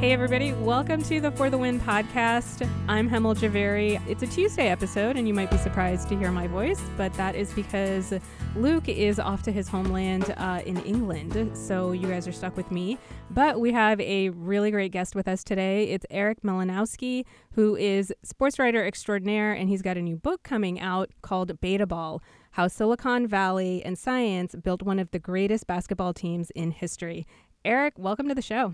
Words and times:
Hey, 0.00 0.14
everybody, 0.14 0.54
welcome 0.54 1.02
to 1.02 1.20
the 1.20 1.30
For 1.30 1.50
the 1.50 1.58
Win 1.58 1.78
podcast. 1.78 2.66
I'm 2.88 3.06
Hemal 3.06 3.36
Jhaveri. 3.36 4.00
It's 4.08 4.22
a 4.22 4.26
Tuesday 4.26 4.68
episode, 4.68 5.18
and 5.18 5.28
you 5.28 5.34
might 5.34 5.50
be 5.50 5.58
surprised 5.58 6.08
to 6.08 6.16
hear 6.16 6.32
my 6.32 6.46
voice, 6.46 6.80
but 6.96 7.12
that 7.18 7.34
is 7.34 7.52
because 7.52 8.14
Luke 8.56 8.88
is 8.88 9.20
off 9.20 9.42
to 9.42 9.52
his 9.52 9.68
homeland 9.68 10.34
uh, 10.38 10.62
in 10.64 10.78
England, 10.84 11.54
so 11.54 11.92
you 11.92 12.08
guys 12.08 12.26
are 12.26 12.32
stuck 12.32 12.56
with 12.56 12.70
me. 12.70 12.96
But 13.28 13.60
we 13.60 13.72
have 13.72 14.00
a 14.00 14.30
really 14.30 14.70
great 14.70 14.90
guest 14.90 15.14
with 15.14 15.28
us 15.28 15.44
today. 15.44 15.90
It's 15.90 16.06
Erik 16.08 16.40
Malinowski, 16.40 17.26
who 17.52 17.76
is 17.76 18.10
sports 18.22 18.58
writer 18.58 18.82
extraordinaire, 18.82 19.52
and 19.52 19.68
he's 19.68 19.82
got 19.82 19.98
a 19.98 20.02
new 20.02 20.16
book 20.16 20.42
coming 20.42 20.80
out 20.80 21.10
called 21.20 21.60
Betaball 21.60 22.20
How 22.52 22.68
Silicon 22.68 23.26
Valley 23.26 23.84
and 23.84 23.98
Science 23.98 24.54
Built 24.54 24.82
One 24.82 24.98
of 24.98 25.10
the 25.10 25.18
Greatest 25.18 25.66
Basketball 25.66 26.14
Teams 26.14 26.48
in 26.52 26.70
History. 26.70 27.26
Erik, 27.66 27.98
welcome 27.98 28.28
to 28.28 28.34
the 28.34 28.40
show. 28.40 28.72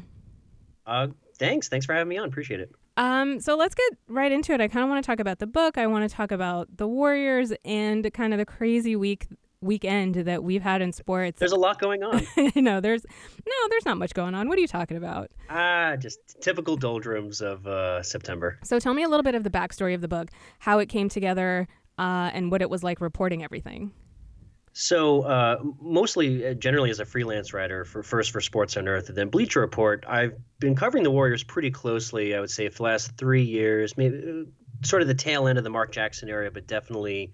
Uh, 0.87 1.09
thanks. 1.39 1.69
Thanks 1.69 1.87
for 1.87 1.95
having 1.95 2.09
me 2.09 2.17
on. 2.17 2.29
Appreciate 2.29 2.61
it. 2.61 2.71
Um, 2.97 3.41
so 3.41 3.57
let's 3.57 3.75
get 3.75 3.93
right 4.09 4.33
into 4.33 4.53
it. 4.53 4.61
I 4.61 4.69
kind 4.69 4.83
of 4.83 4.89
want 4.89 5.05
to 5.05 5.07
talk 5.07 5.21
about 5.21 5.39
the 5.39 5.47
book. 5.47 5.77
I 5.77 5.87
want 5.87 6.09
to 6.09 6.15
talk 6.15 6.31
about 6.31 6.69
the 6.77 6.87
Warriors 6.87 7.53
and 7.65 8.11
kind 8.15 8.33
of 8.33 8.39
the 8.39 8.47
crazy 8.47 8.97
week 8.97 9.27
weekend 9.63 10.15
that 10.15 10.45
we've 10.45 10.63
had 10.63 10.81
in 10.83 10.93
sports. 10.93 11.39
There's 11.41 11.53
a 11.53 11.57
lot 11.57 11.81
going 11.81 12.03
on. 12.03 12.27
no, 12.55 12.81
there's 12.81 13.05
no, 13.05 13.69
there's 13.71 13.85
not 13.85 13.99
much 13.99 14.15
going 14.15 14.35
on. 14.35 14.49
What 14.49 14.59
are 14.59 14.61
you 14.61 14.67
talking 14.69 14.97
about? 14.97 15.31
Ah, 15.51 15.97
just 15.97 16.19
typical 16.41 16.77
doldrums 16.77 17.41
of 17.41 17.67
uh, 17.67 18.03
September. 18.03 18.59
So 18.63 18.79
tell 18.79 18.95
me 18.95 19.03
a 19.03 19.09
little 19.09 19.25
bit 19.25 19.35
of 19.35 19.45
the 19.45 19.51
backstory 19.51 19.95
of 19.95 20.01
the 20.01 20.09
book, 20.09 20.31
how 20.59 20.79
it 20.79 20.87
came 20.87 21.09
together, 21.09 21.69
uh, 21.99 22.31
and 22.33 22.51
what 22.51 22.63
it 22.63 22.71
was 22.71 22.83
like 22.83 23.01
reporting 23.01 23.43
everything. 23.43 23.93
So, 24.79 25.23
uh, 25.23 25.57
mostly, 25.81 26.49
uh, 26.49 26.53
generally, 26.53 26.91
as 26.91 27.01
a 27.01 27.07
freelance 27.07 27.55
writer 27.55 27.87
for 27.87 28.03
first 28.03 28.31
for 28.31 28.43
Sports 28.43 28.77
on 28.77 28.87
Earth 28.89 29.09
and 29.09 29.17
then 29.17 29.31
Bleacher 29.31 29.61
Report, 29.61 30.05
I've 30.07 30.35
been 30.59 30.75
covering 30.75 31.03
the 31.03 31.11
Warriors 31.11 31.43
pretty 31.43 31.71
closely. 31.71 32.35
I 32.37 32.41
would 32.41 32.51
say 32.51 32.69
for 32.69 32.77
the 32.77 32.83
last 32.83 33.17
three 33.17 33.45
years, 33.45 33.97
maybe 33.97 34.19
uh, 34.19 34.87
sort 34.87 35.01
of 35.01 35.09
the 35.09 35.15
tail 35.15 35.49
end 35.49 35.57
of 35.57 35.65
the 35.65 35.71
Mark 35.71 35.93
Jackson 35.93 36.29
era, 36.29 36.51
but 36.51 36.67
definitely, 36.67 37.33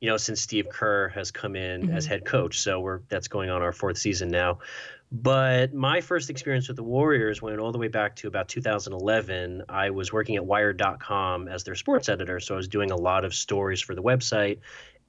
you 0.00 0.08
know, 0.08 0.16
since 0.16 0.40
Steve 0.40 0.70
Kerr 0.70 1.08
has 1.08 1.30
come 1.30 1.56
in 1.56 1.82
mm-hmm. 1.82 1.94
as 1.94 2.06
head 2.06 2.24
coach. 2.24 2.58
So 2.58 2.80
we're 2.80 3.00
that's 3.10 3.28
going 3.28 3.50
on 3.50 3.60
our 3.60 3.72
fourth 3.72 3.98
season 3.98 4.30
now. 4.30 4.60
But 5.12 5.74
my 5.74 6.00
first 6.00 6.30
experience 6.30 6.68
with 6.68 6.78
the 6.78 6.82
Warriors 6.82 7.42
went 7.42 7.58
all 7.58 7.72
the 7.72 7.78
way 7.78 7.88
back 7.88 8.16
to 8.16 8.28
about 8.28 8.48
2011. 8.48 9.62
I 9.68 9.90
was 9.90 10.10
working 10.10 10.36
at 10.36 10.46
Wired.com 10.46 11.48
as 11.48 11.64
their 11.64 11.74
sports 11.74 12.08
editor, 12.08 12.40
so 12.40 12.54
I 12.54 12.56
was 12.56 12.68
doing 12.68 12.90
a 12.90 12.96
lot 12.96 13.26
of 13.26 13.34
stories 13.34 13.82
for 13.82 13.94
the 13.94 14.02
website 14.02 14.60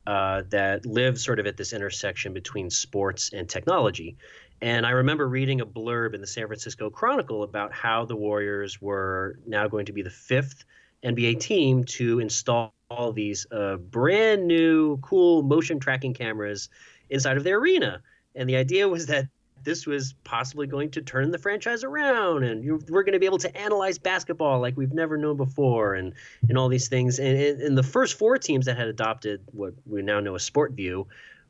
uh, 0.07 0.43
that 0.49 0.85
live 0.85 1.19
sort 1.19 1.39
of 1.39 1.45
at 1.45 1.57
this 1.57 1.73
intersection 1.73 2.33
between 2.33 2.69
sports 2.69 3.31
and 3.33 3.49
technology. 3.49 4.17
And 4.61 4.85
I 4.85 4.91
remember 4.91 5.27
reading 5.27 5.61
a 5.61 5.65
blurb 5.65 6.13
in 6.13 6.21
the 6.21 6.27
San 6.27 6.47
Francisco 6.47 6.89
Chronicle 6.89 7.43
about 7.43 7.71
how 7.71 8.05
the 8.05 8.15
Warriors 8.15 8.81
were 8.81 9.39
now 9.45 9.67
going 9.67 9.85
to 9.85 9.93
be 9.93 10.01
the 10.01 10.09
fifth 10.09 10.65
NBA 11.03 11.39
team 11.39 11.83
to 11.85 12.19
install 12.19 12.73
these 13.13 13.45
uh, 13.51 13.77
brand 13.77 14.47
new, 14.47 14.97
cool 14.97 15.43
motion 15.43 15.79
tracking 15.79 16.13
cameras 16.13 16.69
inside 17.09 17.37
of 17.37 17.43
their 17.43 17.57
arena. 17.57 18.01
And 18.35 18.49
the 18.49 18.57
idea 18.57 18.87
was 18.87 19.05
that 19.07 19.27
this 19.63 19.85
was 19.85 20.13
possibly 20.23 20.67
going 20.67 20.91
to 20.91 21.01
turn 21.01 21.31
the 21.31 21.37
franchise 21.37 21.83
around 21.83 22.43
and 22.43 22.63
we're 22.89 23.03
going 23.03 23.13
to 23.13 23.19
be 23.19 23.25
able 23.25 23.37
to 23.37 23.55
analyze 23.57 23.97
basketball 23.97 24.59
like 24.59 24.75
we've 24.77 24.93
never 24.93 25.17
known 25.17 25.37
before 25.37 25.95
and 25.95 26.13
and 26.47 26.57
all 26.57 26.69
these 26.69 26.87
things 26.87 27.19
and, 27.19 27.37
and 27.61 27.77
the 27.77 27.83
first 27.83 28.17
four 28.17 28.37
teams 28.37 28.65
that 28.65 28.77
had 28.77 28.87
adopted 28.87 29.41
what 29.51 29.73
we 29.85 30.01
now 30.01 30.19
know 30.19 30.35
as 30.35 30.49
SportVU 30.49 31.05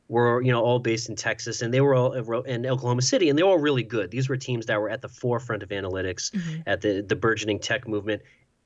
were 0.08 0.42
you 0.42 0.50
know 0.50 0.60
all 0.60 0.80
based 0.80 1.08
in 1.08 1.16
Texas 1.16 1.62
and 1.62 1.72
they 1.72 1.80
were 1.80 1.94
all 1.94 2.12
in 2.42 2.66
Oklahoma 2.66 3.02
City 3.02 3.28
and 3.28 3.38
they 3.38 3.42
were 3.42 3.50
all 3.50 3.58
really 3.58 3.84
good. 3.84 4.10
These 4.10 4.28
were 4.28 4.36
teams 4.36 4.66
that 4.66 4.80
were 4.80 4.90
at 4.90 5.02
the 5.02 5.08
forefront 5.08 5.62
of 5.62 5.68
analytics 5.68 6.32
mm-hmm. 6.32 6.62
at 6.66 6.80
the 6.80 7.00
the 7.00 7.16
burgeoning 7.16 7.60
tech 7.60 7.86
movement 7.86 8.22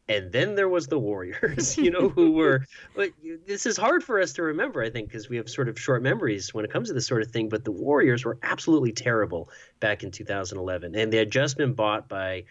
and 0.09 0.33
then 0.33 0.55
there 0.55 0.69
was 0.69 0.87
the 0.87 0.99
warriors 0.99 1.79
you 1.85 1.91
know 1.91 2.09
who 2.09 2.33
were 2.33 2.65
but 2.95 3.11
this 3.47 3.67
is 3.67 3.77
hard 3.77 4.03
for 4.03 4.21
us 4.21 4.33
to 4.33 4.43
remember 4.43 4.83
i 4.83 4.91
think 4.91 5.09
because 5.09 5.29
we 5.29 5.37
have 5.37 5.49
sort 5.49 5.69
of 5.69 5.79
short 5.79 6.03
memories 6.03 6.53
when 6.53 6.65
it 6.65 6.71
comes 6.71 6.89
to 6.89 6.95
this 6.95 7.07
sort 7.07 7.23
of 7.23 7.31
thing 7.31 7.49
but 7.49 7.65
the 7.65 7.73
warriors 7.73 8.25
were 8.25 8.39
absolutely 8.43 8.93
terrible 8.93 9.49
back 9.81 10.03
in 10.03 10.11
2011 10.11 10.95
and 10.95 11.13
they 11.13 11.17
had 11.17 11.31
just 11.31 11.57
been 11.57 11.73
bought 11.73 12.09
by 12.09 12.45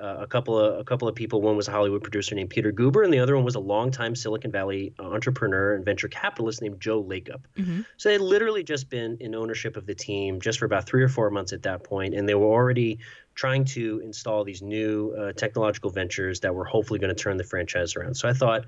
uh, 0.00 0.16
a 0.20 0.26
couple 0.26 0.58
of 0.58 0.80
a 0.80 0.84
couple 0.84 1.06
of 1.06 1.14
people. 1.14 1.40
One 1.40 1.56
was 1.56 1.68
a 1.68 1.70
Hollywood 1.70 2.02
producer 2.02 2.34
named 2.34 2.50
Peter 2.50 2.72
Guber, 2.72 3.04
and 3.04 3.12
the 3.12 3.20
other 3.20 3.36
one 3.36 3.44
was 3.44 3.54
a 3.54 3.60
longtime 3.60 4.16
Silicon 4.16 4.50
Valley 4.50 4.92
entrepreneur 4.98 5.74
and 5.74 5.84
venture 5.84 6.08
capitalist 6.08 6.60
named 6.62 6.80
Joe 6.80 7.02
Lacob. 7.02 7.42
Mm-hmm. 7.56 7.82
So 7.96 8.08
they 8.08 8.14
had 8.14 8.20
literally 8.20 8.64
just 8.64 8.90
been 8.90 9.16
in 9.20 9.34
ownership 9.34 9.76
of 9.76 9.86
the 9.86 9.94
team 9.94 10.40
just 10.40 10.58
for 10.58 10.64
about 10.64 10.86
three 10.86 11.02
or 11.02 11.08
four 11.08 11.30
months 11.30 11.52
at 11.52 11.62
that 11.62 11.84
point, 11.84 12.14
and 12.14 12.28
they 12.28 12.34
were 12.34 12.46
already 12.46 12.98
trying 13.34 13.64
to 13.64 14.00
install 14.04 14.44
these 14.44 14.62
new 14.62 15.14
uh, 15.18 15.32
technological 15.32 15.90
ventures 15.90 16.40
that 16.40 16.54
were 16.54 16.64
hopefully 16.64 16.98
going 16.98 17.14
to 17.14 17.20
turn 17.20 17.36
the 17.36 17.44
franchise 17.44 17.96
around. 17.96 18.14
So 18.14 18.28
I 18.28 18.32
thought 18.32 18.64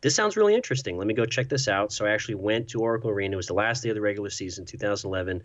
this 0.00 0.14
sounds 0.14 0.36
really 0.36 0.54
interesting. 0.54 0.96
Let 0.96 1.06
me 1.06 1.14
go 1.14 1.26
check 1.26 1.48
this 1.48 1.68
out. 1.68 1.92
So 1.92 2.06
I 2.06 2.10
actually 2.10 2.36
went 2.36 2.68
to 2.68 2.80
Oracle 2.80 3.10
Arena. 3.10 3.34
It 3.34 3.36
was 3.36 3.48
the 3.48 3.54
last 3.54 3.82
day 3.82 3.88
of 3.88 3.96
the 3.96 4.00
regular 4.00 4.30
season, 4.30 4.64
2011, 4.64 5.42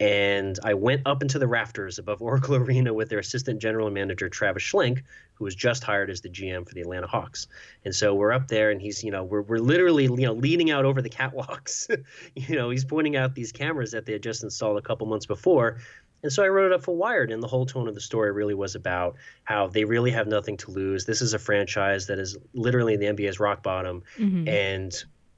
and 0.00 0.58
I 0.64 0.72
went 0.72 1.02
up 1.04 1.20
into 1.20 1.38
the 1.38 1.46
rafters 1.46 1.98
above 1.98 2.22
Oracle 2.22 2.56
Arena 2.56 2.94
with 2.94 3.10
their 3.10 3.18
assistant 3.18 3.60
general 3.60 3.90
manager, 3.90 4.30
Travis 4.30 4.62
Schlenk, 4.62 5.02
who 5.34 5.44
was 5.44 5.54
just 5.54 5.84
hired 5.84 6.10
as 6.10 6.22
the 6.22 6.30
GM 6.30 6.66
for 6.66 6.74
the 6.74 6.80
Atlanta 6.80 7.06
Hawks. 7.06 7.46
And 7.84 7.94
so 7.94 8.14
we're 8.14 8.32
up 8.32 8.48
there 8.48 8.70
and 8.70 8.80
he's, 8.80 9.04
you 9.04 9.10
know, 9.10 9.24
we're, 9.24 9.42
we're 9.42 9.58
literally, 9.58 10.04
you 10.04 10.26
know, 10.26 10.32
leaning 10.32 10.70
out 10.70 10.86
over 10.86 11.02
the 11.02 11.10
catwalks. 11.10 11.86
you 12.34 12.56
know, 12.56 12.70
he's 12.70 12.84
pointing 12.84 13.16
out 13.16 13.34
these 13.34 13.52
cameras 13.52 13.92
that 13.92 14.06
they 14.06 14.14
had 14.14 14.22
just 14.22 14.42
installed 14.42 14.78
a 14.78 14.82
couple 14.82 15.06
months 15.06 15.26
before. 15.26 15.78
And 16.22 16.32
so 16.32 16.42
I 16.42 16.48
wrote 16.48 16.72
it 16.72 16.74
up 16.74 16.82
for 16.82 16.94
Wired, 16.94 17.30
and 17.30 17.42
the 17.42 17.48
whole 17.48 17.66
tone 17.66 17.88
of 17.88 17.94
the 17.94 18.00
story 18.00 18.32
really 18.32 18.54
was 18.54 18.74
about 18.74 19.16
how 19.44 19.68
they 19.68 19.84
really 19.84 20.10
have 20.10 20.26
nothing 20.26 20.56
to 20.58 20.70
lose. 20.70 21.04
This 21.04 21.22
is 21.22 21.34
a 21.34 21.38
franchise 21.38 22.06
that 22.06 22.18
is 22.18 22.36
literally 22.52 22.94
in 22.94 23.00
the 23.00 23.06
NBA's 23.06 23.40
rock 23.40 23.62
bottom, 23.62 24.02
mm-hmm. 24.18 24.48
and 24.48 24.92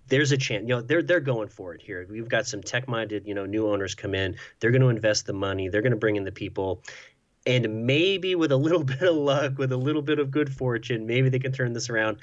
there's 0.09 0.33
a 0.33 0.37
chance. 0.37 0.63
You 0.63 0.77
know, 0.77 0.83
they're 0.83 1.03
they're 1.03 1.21
going 1.21 1.49
for 1.49 1.75
it 1.75 1.83
here. 1.83 2.07
We've 2.11 2.29
got 2.29 2.47
some 2.47 2.63
tech-minded, 2.63 3.27
you 3.27 3.35
know, 3.35 3.47
new 3.47 3.69
owners 3.69 3.95
come 3.95 4.15
in. 4.15 4.37
They're 4.61 4.73
going 4.73 4.83
to 4.83 4.89
invest 4.89 5.27
the 5.27 5.33
money. 5.33 5.69
They're 5.69 5.83
going 5.83 5.93
to 5.93 5.99
bring 5.99 6.17
in 6.17 6.25
the 6.25 6.33
people, 6.33 6.83
and 7.47 7.87
maybe 7.87 8.35
with 8.35 8.53
a 8.53 8.57
little 8.57 8.85
bit 8.85 9.03
of 9.03 9.17
luck, 9.17 9.59
with 9.59 9.73
a 9.73 9.77
little 9.77 10.03
bit 10.03 10.19
of 10.19 10.31
good 10.31 10.53
fortune, 10.53 11.07
maybe 11.07 11.29
they 11.29 11.39
can 11.39 11.53
turn 11.53 11.73
this 11.73 11.91
around. 11.91 12.19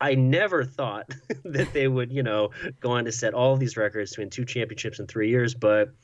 I 0.00 0.14
never 0.14 0.64
thought 0.64 1.14
that 1.44 1.72
they 1.72 1.88
would, 1.88 2.12
you 2.12 2.22
know, 2.22 2.50
go 2.80 2.92
on 2.92 3.04
to 3.06 3.12
set 3.12 3.32
all 3.32 3.56
these 3.56 3.76
records 3.76 4.12
to 4.12 4.20
win 4.20 4.30
two 4.30 4.44
championships 4.44 4.98
in 4.98 5.06
three 5.06 5.30
years, 5.30 5.54
but. 5.54 5.94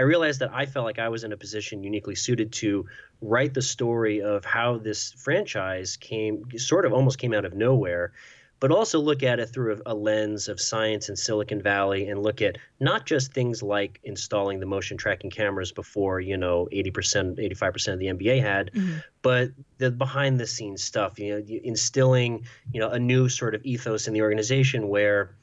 I 0.00 0.04
realized 0.04 0.40
that 0.40 0.50
I 0.54 0.64
felt 0.64 0.86
like 0.86 0.98
I 0.98 1.10
was 1.10 1.24
in 1.24 1.32
a 1.32 1.36
position 1.36 1.84
uniquely 1.84 2.14
suited 2.14 2.52
to 2.52 2.86
write 3.20 3.52
the 3.52 3.60
story 3.60 4.22
of 4.22 4.46
how 4.46 4.78
this 4.78 5.12
franchise 5.12 5.98
came, 5.98 6.46
sort 6.56 6.86
of 6.86 6.94
almost 6.94 7.18
came 7.18 7.34
out 7.34 7.44
of 7.44 7.52
nowhere, 7.52 8.12
but 8.60 8.70
also 8.70 8.98
look 8.98 9.22
at 9.22 9.40
it 9.40 9.48
through 9.48 9.82
a, 9.84 9.94
lens 9.94 10.48
of 10.48 10.58
science 10.58 11.10
in 11.10 11.16
Silicon 11.16 11.60
Valley 11.60 12.08
and 12.08 12.22
look 12.22 12.40
at 12.40 12.56
not 12.80 13.04
just 13.04 13.34
things 13.34 13.62
like 13.62 14.00
installing 14.02 14.58
the 14.58 14.64
motion 14.64 14.96
tracking 14.96 15.30
cameras 15.30 15.70
before, 15.70 16.18
you 16.18 16.38
know, 16.38 16.66
80%, 16.72 17.38
85% 17.52 17.92
of 17.92 17.98
the 17.98 18.06
NBA 18.06 18.40
had, 18.40 18.70
mm-hmm. 18.72 19.00
but 19.20 19.50
the 19.76 19.90
behind 19.90 20.40
the 20.40 20.46
scenes 20.46 20.82
stuff, 20.82 21.18
you 21.18 21.34
know, 21.34 21.44
instilling, 21.62 22.46
you 22.72 22.80
know, 22.80 22.88
a 22.88 22.98
new 22.98 23.28
sort 23.28 23.54
of 23.54 23.62
ethos 23.66 24.08
in 24.08 24.14
the 24.14 24.22
organization 24.22 24.88
where 24.88 25.34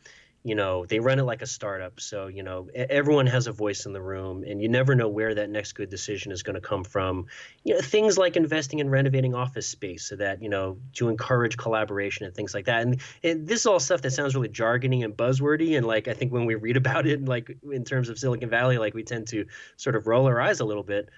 you 0.44 0.56
know 0.56 0.86
they 0.86 1.00
run 1.00 1.20
it 1.20 1.24
like 1.24 1.42
a 1.42 1.48
startup. 1.48 2.00
So 2.00 2.28
you 2.28 2.44
know 2.44 2.70
everyone 2.74 3.28
has 3.28 3.48
a 3.48 3.52
voice 3.52 3.86
in 3.86 3.94
the 3.94 4.02
room 4.02 4.44
and 4.48 4.62
you 4.62 4.70
never 4.70 4.96
know 4.96 5.08
where 5.08 5.36
that 5.36 5.50
next 5.50 5.74
good 5.74 5.90
decision 5.90 6.31
is 6.31 6.44
going 6.44 6.56
to 6.56 6.62
come 6.62 6.84
from. 6.84 7.28
You 7.64 7.75
know 7.75 7.81
things 7.81 8.18
like 8.18 8.36
investing 8.36 8.80
in 8.80 8.90
renovating 8.90 9.36
office 9.36 9.68
space 9.68 10.06
so 10.06 10.16
that 10.18 10.42
you 10.42 10.50
know 10.50 10.78
to 10.94 11.09
encourage 11.09 11.58
collaboration 11.58 12.26
and 12.26 12.36
things 12.36 12.53
like 12.53 12.66
that. 12.66 12.84
And, 12.84 13.02
and 13.24 13.47
this 13.47 13.62
is 13.62 13.66
all 13.66 13.80
stuff 13.80 14.02
that 14.02 14.12
sounds 14.12 14.36
really 14.36 14.50
jargony 14.50 15.03
and 15.03 15.16
buzzwordy 15.16 15.78
and 15.78 15.86
like 15.86 16.08
i 16.08 16.14
think 16.14 16.31
when 16.31 16.46
we 16.46 16.56
read 16.56 16.78
about 16.78 17.08
it 17.08 17.26
like 17.26 17.58
in 17.72 17.84
terms 17.84 18.09
of 18.09 18.18
silicon 18.18 18.50
valley 18.50 18.78
like 18.78 18.94
we 18.94 19.03
tend 19.03 19.28
to 19.28 19.46
sort 19.76 19.96
of 19.96 20.08
roll 20.08 20.28
our 20.28 20.40
eyes 20.40 20.59
a 20.59 20.66
little 20.66 20.84
bit. 20.84 21.09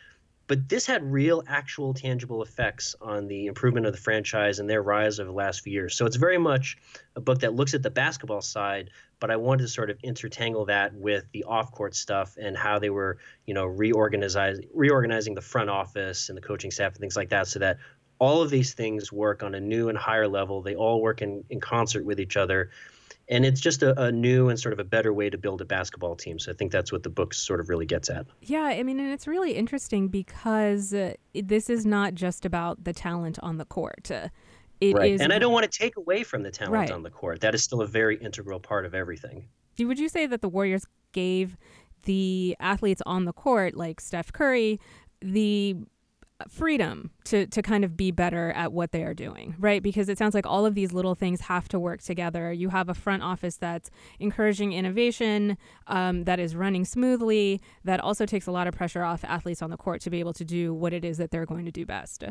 But 0.48 0.68
this 0.68 0.88
had 0.88 1.04
real, 1.04 1.44
actual, 1.48 1.94
tangible 1.94 2.42
effects 2.42 2.96
on 3.00 3.28
the 3.28 3.46
improvement 3.46 3.86
of 3.86 3.94
the 3.94 4.00
franchise 4.00 4.58
and 4.58 4.68
their 4.68 4.82
rise 4.82 5.20
over 5.20 5.28
the 5.28 5.36
last 5.36 5.62
few 5.62 5.72
years. 5.72 5.96
So 5.96 6.08
it's 6.08 6.16
very 6.16 6.40
much 6.40 6.76
a 7.16 7.22
book 7.22 7.42
that 7.42 7.54
looks 7.54 7.76
at 7.76 7.84
the 7.84 7.92
basketball 7.92 8.42
side, 8.42 8.90
but 9.20 9.32
I 9.32 9.36
wanted 9.36 9.64
to 9.64 9.68
sort 9.68 9.90
of 9.90 9.98
intertangle 10.04 10.68
that 10.68 10.94
with 10.94 11.26
the 11.32 11.44
off-court 11.44 11.96
stuff 11.96 12.36
and 12.42 12.56
how 12.56 12.80
they 12.80 12.90
were, 12.90 13.18
you 13.46 13.54
know, 13.54 13.66
reorganizing 13.66 14.68
reorganizing 14.74 15.36
the 15.36 15.42
front 15.42 15.70
office 15.70 16.30
and 16.30 16.38
the 16.38 16.42
coaching 16.42 16.72
staff 16.72 16.94
and 16.94 17.00
things 17.00 17.16
like 17.16 17.30
that, 17.30 17.48
so 17.48 17.60
that 17.60 17.78
all 18.20 18.42
of 18.42 18.50
these 18.50 18.74
things 18.74 19.12
work 19.12 19.44
on 19.44 19.56
a 19.56 19.60
new 19.60 19.90
and 19.90 19.98
higher 19.98 20.28
level. 20.28 20.62
They 20.62 20.76
all 20.76 21.02
work 21.02 21.22
in, 21.22 21.44
in 21.50 21.60
concert 21.60 22.04
with 22.04 22.20
each 22.20 22.36
other 22.36 22.70
and 23.30 23.46
it's 23.46 23.62
just 23.62 23.84
a, 23.84 24.00
a, 24.02 24.12
new 24.12 24.50
and 24.50 24.60
sort 24.60 24.74
of 24.74 24.80
a 24.80 24.84
better 24.84 25.14
way 25.14 25.30
to 25.30 25.38
build 25.38 25.62
a 25.62 25.66
basketball 25.66 26.16
team. 26.16 26.40
So 26.40 26.52
I 26.52 26.56
think 26.56 26.72
that's 26.72 26.92
what 26.92 27.04
the 27.04 27.10
book 27.10 27.34
sort 27.34 27.60
of 27.60 27.70
really 27.70 27.86
gets 27.86 28.10
at. 28.10 28.26
Yeah, 28.42 28.64
I 28.64 28.82
mean, 28.84 29.00
and 29.00 29.12
it's 29.12 29.28
really 29.28 29.54
interesting 29.54 30.08
because 30.08 30.94
uh, 30.94 31.14
this 31.34 31.70
is 31.70 31.86
not 31.86 32.16
just 32.16 32.44
about 32.44 32.84
the 32.84 32.94
talent 32.94 33.38
on 33.44 33.58
the 33.58 33.66
court. 33.66 34.10
Uh, 34.10 34.30
it 34.82 34.96
right. 34.96 35.14
Is... 35.14 35.22
and 35.22 35.34
I 35.34 35.40
don't 35.40 35.54
want 35.54 35.70
to 35.70 35.78
take 35.78 35.98
away 35.98 36.24
from 36.24 36.44
the 36.44 36.52
talent 36.52 36.74
right. 36.74 36.92
on 36.92 37.04
the 37.04 37.10
court. 37.10 37.42
That 37.42 37.56
is 37.56 37.64
still 37.64 37.82
a 37.82 37.88
very 37.88 38.18
integral 38.18 38.60
part 38.60 38.86
of 38.86 38.94
everything. 38.94 39.48
Would 39.78 40.00
you 40.00 40.10
say 40.10 40.26
that 40.26 40.42
the 40.42 40.50
Warriors 40.50 40.86
gave 41.14 41.58
the 42.04 42.56
athletes 42.60 43.02
on 43.06 43.26
the 43.26 43.34
court, 43.34 43.76
like 43.76 44.02
Steph 44.02 44.32
Curry, 44.32 44.80
the 45.22 45.76
freedom 46.48 47.12
to 47.26 47.46
to 47.48 47.62
kind 47.62 47.84
of 47.84 47.98
be 47.98 48.12
better 48.12 48.52
at 48.52 48.72
what 48.72 48.92
they 48.92 49.04
are 49.04 49.14
doing, 49.14 49.56
right? 49.60 49.84
Because 49.84 50.08
it 50.08 50.18
sounds 50.18 50.34
like 50.34 50.46
all 50.46 50.66
of 50.66 50.74
these 50.74 50.94
little 50.94 51.16
things 51.16 51.42
have 51.42 51.68
to 51.70 51.80
work 51.80 52.02
together. 52.02 52.54
You 52.54 52.70
have 52.70 52.88
a 52.88 52.94
front 52.94 53.24
office 53.24 53.58
that's 53.58 53.90
encouraging 54.20 54.72
innovation, 54.72 55.58
um, 55.88 56.24
that 56.24 56.40
is 56.40 56.56
running 56.56 56.86
smoothly, 56.86 57.62
that 57.84 58.00
also 58.00 58.26
takes 58.26 58.48
a 58.48 58.52
lot 58.52 58.68
of 58.68 58.74
pressure 58.74 59.04
off 59.04 59.24
athletes 59.26 59.62
on 59.62 59.70
the 59.70 59.78
court 59.78 60.02
to 60.02 60.10
be 60.10 60.20
able 60.20 60.34
to 60.34 60.46
do 60.46 60.74
what 60.74 60.94
it 60.94 61.04
is 61.04 61.18
that 61.18 61.32
they're 61.32 61.46
going 61.46 61.66
to 61.66 61.72
do 61.72 61.86
best. 61.86 62.24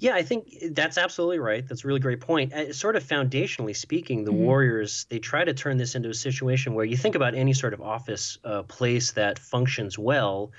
Yeah, 0.00 0.14
I 0.14 0.22
think 0.22 0.54
that's 0.70 0.96
absolutely 0.96 1.40
right. 1.40 1.66
That's 1.66 1.84
a 1.84 1.88
really 1.88 1.98
great 1.98 2.20
point. 2.20 2.52
Uh, 2.52 2.72
sort 2.72 2.94
of 2.94 3.02
foundationally 3.02 3.74
speaking, 3.74 4.24
the 4.24 4.30
mm-hmm. 4.30 4.44
Warriors 4.44 5.06
they 5.08 5.18
try 5.18 5.44
to 5.44 5.52
turn 5.52 5.76
this 5.76 5.96
into 5.96 6.08
a 6.08 6.14
situation 6.14 6.74
where 6.74 6.84
you 6.84 6.96
think 6.96 7.16
about 7.16 7.34
any 7.34 7.52
sort 7.52 7.74
of 7.74 7.80
office 7.80 8.38
uh, 8.44 8.62
place 8.62 9.12
that 9.12 9.40
functions 9.40 9.98
well 9.98 10.52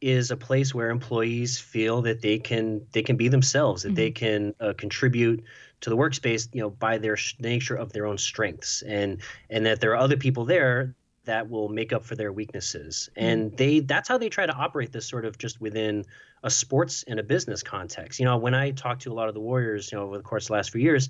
is 0.00 0.32
a 0.32 0.36
place 0.36 0.74
where 0.74 0.90
employees 0.90 1.60
feel 1.60 2.02
that 2.02 2.20
they 2.20 2.38
can 2.38 2.84
they 2.90 3.02
can 3.02 3.16
be 3.16 3.28
themselves, 3.28 3.82
that 3.84 3.90
mm-hmm. 3.90 3.94
they 3.94 4.10
can 4.10 4.54
uh, 4.58 4.72
contribute 4.76 5.44
to 5.82 5.90
the 5.90 5.96
workspace, 5.96 6.48
you 6.52 6.60
know, 6.60 6.70
by 6.70 6.98
their 6.98 7.16
nature 7.38 7.76
of 7.76 7.92
their 7.92 8.06
own 8.06 8.18
strengths, 8.18 8.82
and 8.82 9.20
and 9.48 9.66
that 9.66 9.80
there 9.80 9.92
are 9.92 9.98
other 9.98 10.16
people 10.16 10.44
there 10.44 10.96
that 11.30 11.48
will 11.48 11.68
make 11.68 11.92
up 11.92 12.04
for 12.04 12.16
their 12.16 12.32
weaknesses, 12.32 13.08
mm-hmm. 13.12 13.24
and 13.24 13.56
they 13.56 13.80
that's 13.80 14.08
how 14.08 14.18
they 14.18 14.28
try 14.28 14.46
to 14.46 14.52
operate 14.52 14.92
this 14.92 15.06
sort 15.06 15.24
of 15.24 15.38
just 15.38 15.60
within 15.60 16.04
a 16.42 16.50
sports 16.50 17.04
and 17.06 17.20
a 17.20 17.22
business 17.22 17.62
context. 17.62 18.18
You 18.18 18.26
know, 18.26 18.36
when 18.36 18.54
I 18.54 18.72
talk 18.72 18.98
to 19.00 19.12
a 19.12 19.14
lot 19.14 19.28
of 19.28 19.34
the 19.34 19.40
Warriors, 19.40 19.92
you 19.92 19.98
know, 19.98 20.04
over 20.04 20.16
the 20.16 20.24
course 20.24 20.44
of 20.44 20.48
the 20.48 20.54
last 20.54 20.70
few 20.70 20.80
years, 20.80 21.08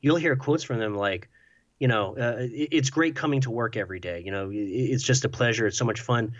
you'll 0.00 0.16
hear 0.16 0.36
quotes 0.36 0.62
from 0.62 0.78
them 0.78 0.94
like 0.94 1.28
you 1.78 1.88
know, 1.88 2.16
uh, 2.16 2.36
it's 2.38 2.90
great 2.90 3.16
coming 3.16 3.40
to 3.40 3.50
work 3.50 3.76
every 3.76 3.98
day. 3.98 4.22
You 4.24 4.30
know, 4.30 4.50
it's 4.52 5.02
just 5.02 5.24
a 5.24 5.28
pleasure. 5.28 5.66
It's 5.66 5.76
so 5.76 5.84
much 5.84 6.00
fun 6.00 6.32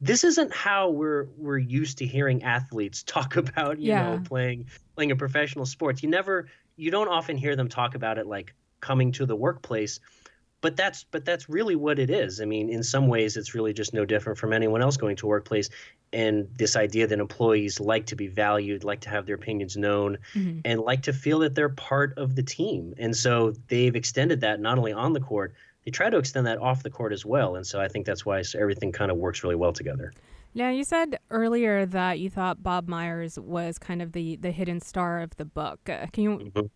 this 0.00 0.24
isn't 0.24 0.52
how 0.52 0.90
we're 0.90 1.28
we're 1.36 1.58
used 1.58 1.98
to 1.98 2.06
hearing 2.06 2.42
athletes 2.42 3.02
talk 3.06 3.36
about 3.36 3.78
you 3.78 3.88
yeah. 3.88 4.16
know 4.16 4.22
playing 4.24 4.66
playing 4.94 5.10
a 5.10 5.16
professional 5.16 5.66
sports 5.66 6.02
you 6.02 6.08
never 6.08 6.48
you 6.76 6.90
don't 6.90 7.08
often 7.08 7.36
hear 7.36 7.56
them 7.56 7.68
talk 7.68 7.94
about 7.94 8.18
it 8.18 8.26
like 8.26 8.54
coming 8.80 9.10
to 9.10 9.26
the 9.26 9.34
workplace 9.34 9.98
but 10.60 10.76
that's 10.76 11.04
but 11.04 11.24
that's 11.24 11.48
really 11.48 11.76
what 11.76 11.98
it 11.98 12.10
is 12.10 12.40
i 12.40 12.44
mean 12.44 12.68
in 12.68 12.82
some 12.82 13.06
ways 13.06 13.36
it's 13.36 13.54
really 13.54 13.72
just 13.72 13.94
no 13.94 14.04
different 14.04 14.38
from 14.38 14.52
anyone 14.52 14.82
else 14.82 14.96
going 14.96 15.16
to 15.16 15.26
a 15.26 15.28
workplace 15.28 15.70
and 16.12 16.48
this 16.56 16.74
idea 16.76 17.06
that 17.06 17.18
employees 17.18 17.80
like 17.80 18.06
to 18.06 18.16
be 18.16 18.26
valued 18.26 18.84
like 18.84 19.00
to 19.00 19.08
have 19.10 19.26
their 19.26 19.34
opinions 19.34 19.76
known 19.76 20.16
mm-hmm. 20.34 20.60
and 20.64 20.80
like 20.80 21.02
to 21.02 21.12
feel 21.12 21.38
that 21.38 21.54
they're 21.54 21.68
part 21.68 22.16
of 22.16 22.34
the 22.34 22.42
team 22.42 22.94
and 22.98 23.16
so 23.16 23.52
they've 23.68 23.96
extended 23.96 24.40
that 24.40 24.60
not 24.60 24.78
only 24.78 24.92
on 24.92 25.12
the 25.12 25.20
court 25.20 25.54
they 25.88 25.90
try 25.90 26.10
to 26.10 26.18
extend 26.18 26.46
that 26.46 26.58
off 26.58 26.82
the 26.82 26.90
court 26.90 27.14
as 27.14 27.24
well. 27.24 27.56
And 27.56 27.66
so 27.66 27.80
I 27.80 27.88
think 27.88 28.04
that's 28.04 28.26
why 28.26 28.42
everything 28.54 28.92
kind 28.92 29.10
of 29.10 29.16
works 29.16 29.42
really 29.42 29.54
well 29.54 29.72
together. 29.72 30.12
Now, 30.54 30.68
you 30.68 30.84
said 30.84 31.18
earlier 31.30 31.86
that 31.86 32.18
you 32.18 32.28
thought 32.28 32.62
Bob 32.62 32.88
Myers 32.88 33.38
was 33.38 33.78
kind 33.78 34.02
of 34.02 34.12
the, 34.12 34.36
the 34.36 34.50
hidden 34.50 34.82
star 34.82 35.20
of 35.20 35.34
the 35.38 35.46
book. 35.46 35.80
Uh, 35.88 36.04
can 36.12 36.24
you? 36.24 36.30
Mm-hmm. 36.30 36.66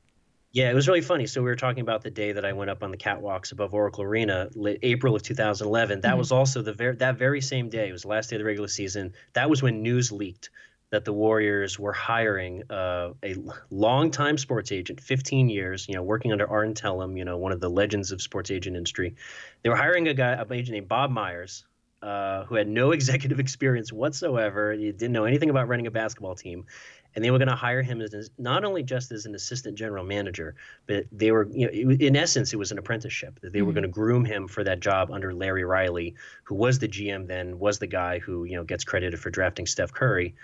Yeah, 0.53 0.71
it 0.71 0.75
was 0.75 0.87
really 0.87 1.01
funny. 1.01 1.27
So 1.27 1.41
we 1.41 1.47
were 1.47 1.57
talking 1.57 1.81
about 1.81 2.03
the 2.03 2.11
day 2.11 2.33
that 2.33 2.45
I 2.45 2.53
went 2.53 2.71
up 2.71 2.83
on 2.83 2.91
the 2.91 2.99
catwalks 2.99 3.53
above 3.53 3.73
Oracle 3.73 4.05
Arena, 4.05 4.51
April 4.83 5.17
of 5.17 5.23
2011. 5.23 6.03
That 6.03 6.09
mm-hmm. 6.09 6.19
was 6.19 6.31
also 6.31 6.61
the 6.61 6.75
very 6.75 6.95
that 6.97 7.17
very 7.17 7.41
same 7.41 7.71
day. 7.71 7.89
It 7.89 7.93
was 7.93 8.03
the 8.03 8.09
last 8.09 8.29
day 8.29 8.37
of 8.37 8.41
the 8.41 8.45
regular 8.45 8.69
season. 8.69 9.15
That 9.33 9.49
was 9.49 9.63
when 9.63 9.83
news 9.83 10.13
leaked 10.13 10.51
that 10.91 11.07
the 11.07 11.13
Warriors 11.13 11.79
were 11.79 11.95
hiring 11.95 12.71
uh, 12.71 13.15
a 13.25 13.35
longtime 13.71 14.37
sports 14.37 14.71
agent, 14.71 15.01
15 15.01 15.49
years, 15.49 15.89
you 15.89 15.95
know, 15.95 16.03
working 16.03 16.33
under 16.33 16.49
Arn 16.49 16.75
Tellem, 16.75 17.17
you 17.17 17.25
know, 17.25 17.39
one 17.39 17.51
of 17.51 17.61
the 17.61 17.71
legends 17.71 18.13
of 18.13 18.21
sports 18.21 18.51
agent 18.51 18.77
industry. 18.77 19.15
They 19.63 19.71
were 19.71 19.77
hiring 19.77 20.07
a 20.09 20.15
guy, 20.15 20.33
a 20.33 20.45
agent 20.53 20.75
named 20.75 20.89
Bob 20.89 21.11
Myers, 21.11 21.65
uh, 22.03 22.45
who 22.45 22.57
had 22.57 22.69
no 22.69 22.91
executive 22.93 23.41
experience 23.41 23.91
whatsoever. 23.91 24.73
He 24.75 24.93
didn't 24.93 25.13
know 25.13 25.25
anything 25.25 25.49
about 25.49 25.67
running 25.67 25.87
a 25.87 25.91
basketball 25.91 26.35
team, 26.35 26.67
and 27.15 27.25
they 27.25 27.31
were 27.31 27.39
going 27.39 27.49
to 27.49 27.55
hire 27.55 27.83
him 27.83 28.01
as 28.01 28.31
not 28.39 28.65
only 28.65 28.83
just 28.83 29.13
as 29.13 29.27
an 29.27 29.35
assistant 29.35 29.77
general 29.77 30.05
manager, 30.05 30.55
but 30.87 31.05
they 31.13 31.31
were, 31.31 31.49
you 31.51 31.67
know, 31.67 31.93
in 31.93 32.17
essence, 32.17 32.53
it 32.53 32.57
was 32.57 32.73
an 32.73 32.79
apprenticeship. 32.79 33.41
That 33.41 33.53
they 33.53 33.59
mm-hmm. 33.59 33.67
were 33.67 33.73
going 33.73 33.83
to 33.83 33.89
groom 33.89 34.25
him 34.25 34.49
for 34.49 34.65
that 34.65 34.81
job 34.81 35.11
under 35.11 35.35
Larry 35.35 35.65
Riley, 35.65 36.15
who 36.45 36.55
was 36.55 36.79
the 36.79 36.89
GM 36.89 37.27
then, 37.27 37.59
was 37.59 37.79
the 37.79 37.87
guy 37.87 38.19
who 38.19 38.45
you 38.45 38.57
know 38.57 38.65
gets 38.65 38.85
credited 38.85 39.21
for 39.21 39.31
drafting 39.31 39.67
Steph 39.67 39.93
Curry 39.93 40.35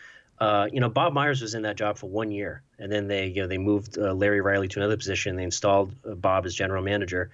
uh, 0.40 0.68
you 0.72 0.80
know, 0.80 0.88
Bob 0.88 1.12
Myers 1.12 1.42
was 1.42 1.54
in 1.54 1.62
that 1.62 1.76
job 1.76 1.98
for 1.98 2.08
one 2.08 2.30
year, 2.30 2.62
and 2.78 2.92
then 2.92 3.08
they, 3.08 3.26
you 3.26 3.42
know, 3.42 3.48
they 3.48 3.58
moved 3.58 3.98
uh, 3.98 4.12
Larry 4.12 4.40
Riley 4.40 4.68
to 4.68 4.78
another 4.78 4.96
position. 4.96 5.36
They 5.36 5.42
installed 5.42 5.94
uh, 6.08 6.14
Bob 6.14 6.46
as 6.46 6.54
general 6.54 6.82
manager, 6.82 7.30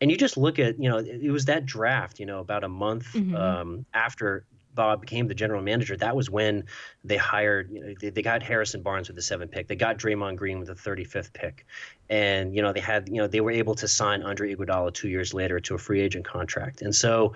and 0.00 0.10
you 0.10 0.16
just 0.16 0.36
look 0.36 0.58
at, 0.58 0.78
you 0.78 0.88
know, 0.88 0.98
it, 0.98 1.20
it 1.22 1.30
was 1.30 1.46
that 1.46 1.66
draft, 1.66 2.20
you 2.20 2.26
know, 2.26 2.38
about 2.38 2.62
a 2.62 2.68
month 2.68 3.12
mm-hmm. 3.12 3.34
um, 3.34 3.86
after 3.92 4.44
Bob 4.74 5.00
became 5.00 5.28
the 5.28 5.34
general 5.34 5.62
manager. 5.62 5.96
That 5.96 6.16
was 6.16 6.30
when 6.30 6.64
they 7.04 7.16
hired, 7.16 7.70
you 7.70 7.80
know, 7.80 7.94
they, 8.00 8.10
they 8.10 8.22
got 8.22 8.42
Harrison 8.42 8.82
Barnes 8.82 9.08
with 9.08 9.16
the 9.16 9.22
seventh 9.22 9.50
pick. 9.50 9.68
They 9.68 9.76
got 9.76 9.98
Draymond 9.98 10.36
Green 10.36 10.58
with 10.58 10.68
the 10.68 10.74
35th 10.74 11.32
pick, 11.32 11.66
and 12.08 12.54
you 12.54 12.62
know, 12.62 12.72
they 12.72 12.80
had, 12.80 13.08
you 13.08 13.16
know, 13.16 13.26
they 13.26 13.40
were 13.40 13.50
able 13.50 13.74
to 13.76 13.88
sign 13.88 14.22
Andre 14.22 14.54
Iguodala 14.54 14.92
two 14.94 15.08
years 15.08 15.34
later 15.34 15.60
to 15.60 15.74
a 15.74 15.78
free 15.78 16.00
agent 16.00 16.24
contract, 16.24 16.82
and 16.82 16.94
so 16.94 17.34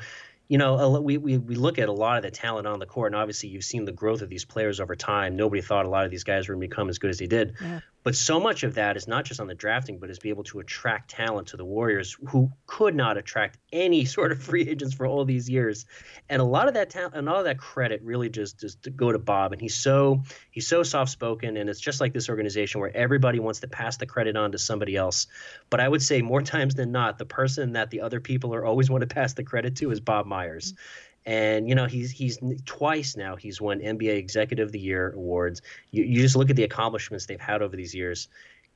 you 0.48 0.56
know, 0.56 0.98
we, 1.00 1.18
we, 1.18 1.36
we 1.36 1.54
look 1.54 1.78
at 1.78 1.90
a 1.90 1.92
lot 1.92 2.16
of 2.16 2.22
the 2.22 2.30
talent 2.30 2.66
on 2.66 2.78
the 2.78 2.86
court, 2.86 3.12
and 3.12 3.20
obviously 3.20 3.50
you've 3.50 3.64
seen 3.64 3.84
the 3.84 3.92
growth 3.92 4.22
of 4.22 4.30
these 4.30 4.46
players 4.46 4.80
over 4.80 4.96
time. 4.96 5.36
Nobody 5.36 5.60
thought 5.60 5.84
a 5.84 5.90
lot 5.90 6.06
of 6.06 6.10
these 6.10 6.24
guys 6.24 6.48
were 6.48 6.54
going 6.54 6.62
to 6.62 6.68
become 6.68 6.88
as 6.88 6.98
good 6.98 7.10
as 7.10 7.18
they 7.18 7.26
did. 7.26 7.54
Yeah. 7.60 7.80
But 8.04 8.14
so 8.14 8.38
much 8.40 8.62
of 8.62 8.74
that 8.74 8.96
is 8.96 9.08
not 9.08 9.24
just 9.24 9.40
on 9.40 9.48
the 9.48 9.54
drafting, 9.54 9.98
but 9.98 10.08
is 10.08 10.18
be 10.18 10.28
able 10.28 10.44
to 10.44 10.60
attract 10.60 11.10
talent 11.10 11.48
to 11.48 11.56
the 11.56 11.64
Warriors 11.64 12.16
who 12.28 12.50
could 12.66 12.94
not 12.94 13.18
attract 13.18 13.58
any 13.72 14.04
sort 14.16 14.32
of 14.32 14.42
free 14.42 14.68
agents 14.68 14.94
for 14.94 15.06
all 15.06 15.24
these 15.24 15.48
years. 15.48 15.84
And 16.28 16.40
a 16.40 16.44
lot 16.44 16.68
of 16.68 16.74
that 16.74 16.90
talent 16.90 17.14
and 17.14 17.28
all 17.28 17.38
of 17.38 17.44
that 17.44 17.58
credit 17.58 18.00
really 18.02 18.28
just 18.28 18.60
just 18.60 18.82
to 18.84 18.90
go 18.90 19.12
to 19.12 19.18
Bob. 19.18 19.52
And 19.52 19.60
he's 19.60 19.74
so 19.74 20.22
he's 20.50 20.66
so 20.66 20.82
soft 20.82 21.10
spoken, 21.10 21.56
and 21.56 21.68
it's 21.68 21.80
just 21.80 22.00
like 22.00 22.12
this 22.12 22.28
organization 22.28 22.80
where 22.80 22.96
everybody 22.96 23.40
wants 23.40 23.60
to 23.60 23.68
pass 23.68 23.96
the 23.96 24.06
credit 24.06 24.36
on 24.36 24.52
to 24.52 24.58
somebody 24.58 24.96
else. 24.96 25.26
But 25.70 25.80
I 25.80 25.88
would 25.88 26.02
say 26.02 26.22
more 26.22 26.42
times 26.54 26.74
than 26.74 26.92
not, 26.92 27.18
the 27.18 27.26
person 27.26 27.72
that 27.72 27.90
the 27.90 28.00
other 28.00 28.20
people 28.20 28.54
are 28.54 28.64
always 28.64 28.90
want 28.90 29.02
to 29.02 29.06
pass 29.06 29.34
the 29.34 29.44
credit 29.44 29.76
to 29.76 29.90
is 29.90 30.00
Bob 30.00 30.26
Myers. 30.26 30.72
Mm-hmm 30.72 31.07
and 31.28 31.68
you 31.68 31.74
know 31.74 31.84
he's 31.84 32.10
he's 32.10 32.38
twice 32.64 33.14
now 33.14 33.36
he's 33.36 33.60
won 33.60 33.80
NBA 33.80 34.16
Executive 34.16 34.68
of 34.68 34.72
the 34.72 34.78
Year 34.78 35.12
awards. 35.14 35.60
You, 35.90 36.02
you 36.02 36.22
just 36.22 36.36
look 36.36 36.48
at 36.48 36.56
the 36.56 36.64
accomplishments 36.64 37.26
they've 37.26 37.38
had 37.38 37.60
over 37.60 37.76
these 37.76 37.94
years. 37.94 38.28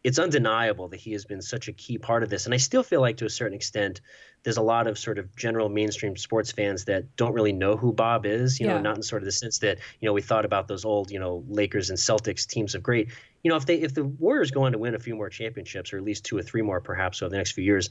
It's 0.05 0.19
undeniable 0.19 0.89
that 0.89 1.01
he 1.01 1.13
has 1.13 1.25
been 1.25 1.41
such 1.41 1.69
a 1.69 1.73
key 1.73 1.97
part 1.97 2.23
of 2.23 2.29
this, 2.29 2.45
and 2.45 2.53
I 2.53 2.59
still 2.59 2.83
feel 2.83 3.01
like 3.01 3.17
to 3.19 3.25
a 3.25 3.31
certain 3.31 3.55
extent, 3.55 4.03
there's 4.43 4.59
a 4.59 4.63
lot 4.63 4.87
of 4.87 4.99
sort 4.99 5.19
of 5.19 5.35
general 5.35 5.71
mainstream 5.71 6.15
sports 6.17 6.53
fans 6.53 6.85
that 6.87 7.17
don't 7.17 7.33
really 7.33 7.55
know 7.55 7.77
who 7.77 7.91
Bob 7.91 8.27
is. 8.27 8.61
You 8.61 8.67
yeah. 8.67 8.75
know, 8.75 8.81
not 8.83 8.97
in 8.97 9.03
sort 9.03 9.23
of 9.23 9.27
the 9.27 9.33
sense 9.33 9.59
that 9.61 9.79
you 10.01 10.07
know 10.07 10.13
we 10.13 10.21
thought 10.21 10.45
about 10.45 10.69
those 10.69 10.85
old 10.85 11.11
you 11.11 11.21
know 11.21 11.43
Lakers 11.49 11.89
and 11.89 11.99
Celtics 11.99 12.47
teams 12.47 12.75
of 12.75 12.83
great. 12.83 13.09
You 13.43 13.51
know, 13.51 13.57
if 13.57 13.65
they 13.65 13.77
if 13.77 13.95
the 13.95 14.05
Warriors 14.05 14.51
go 14.51 14.65
on 14.65 14.73
to 14.73 14.79
win 14.79 14.95
a 14.95 14.99
few 14.99 15.17
more 15.17 15.31
championships, 15.31 15.91
or 15.95 15.97
at 15.97 16.05
least 16.05 16.27
two 16.27 16.37
or 16.37 16.43
three 16.43 16.63
more, 16.63 16.83
perhaps 16.83 17.23
over 17.23 17.31
the 17.31 17.39
next 17.39 17.53
few 17.53 17.65
years, 17.65 17.89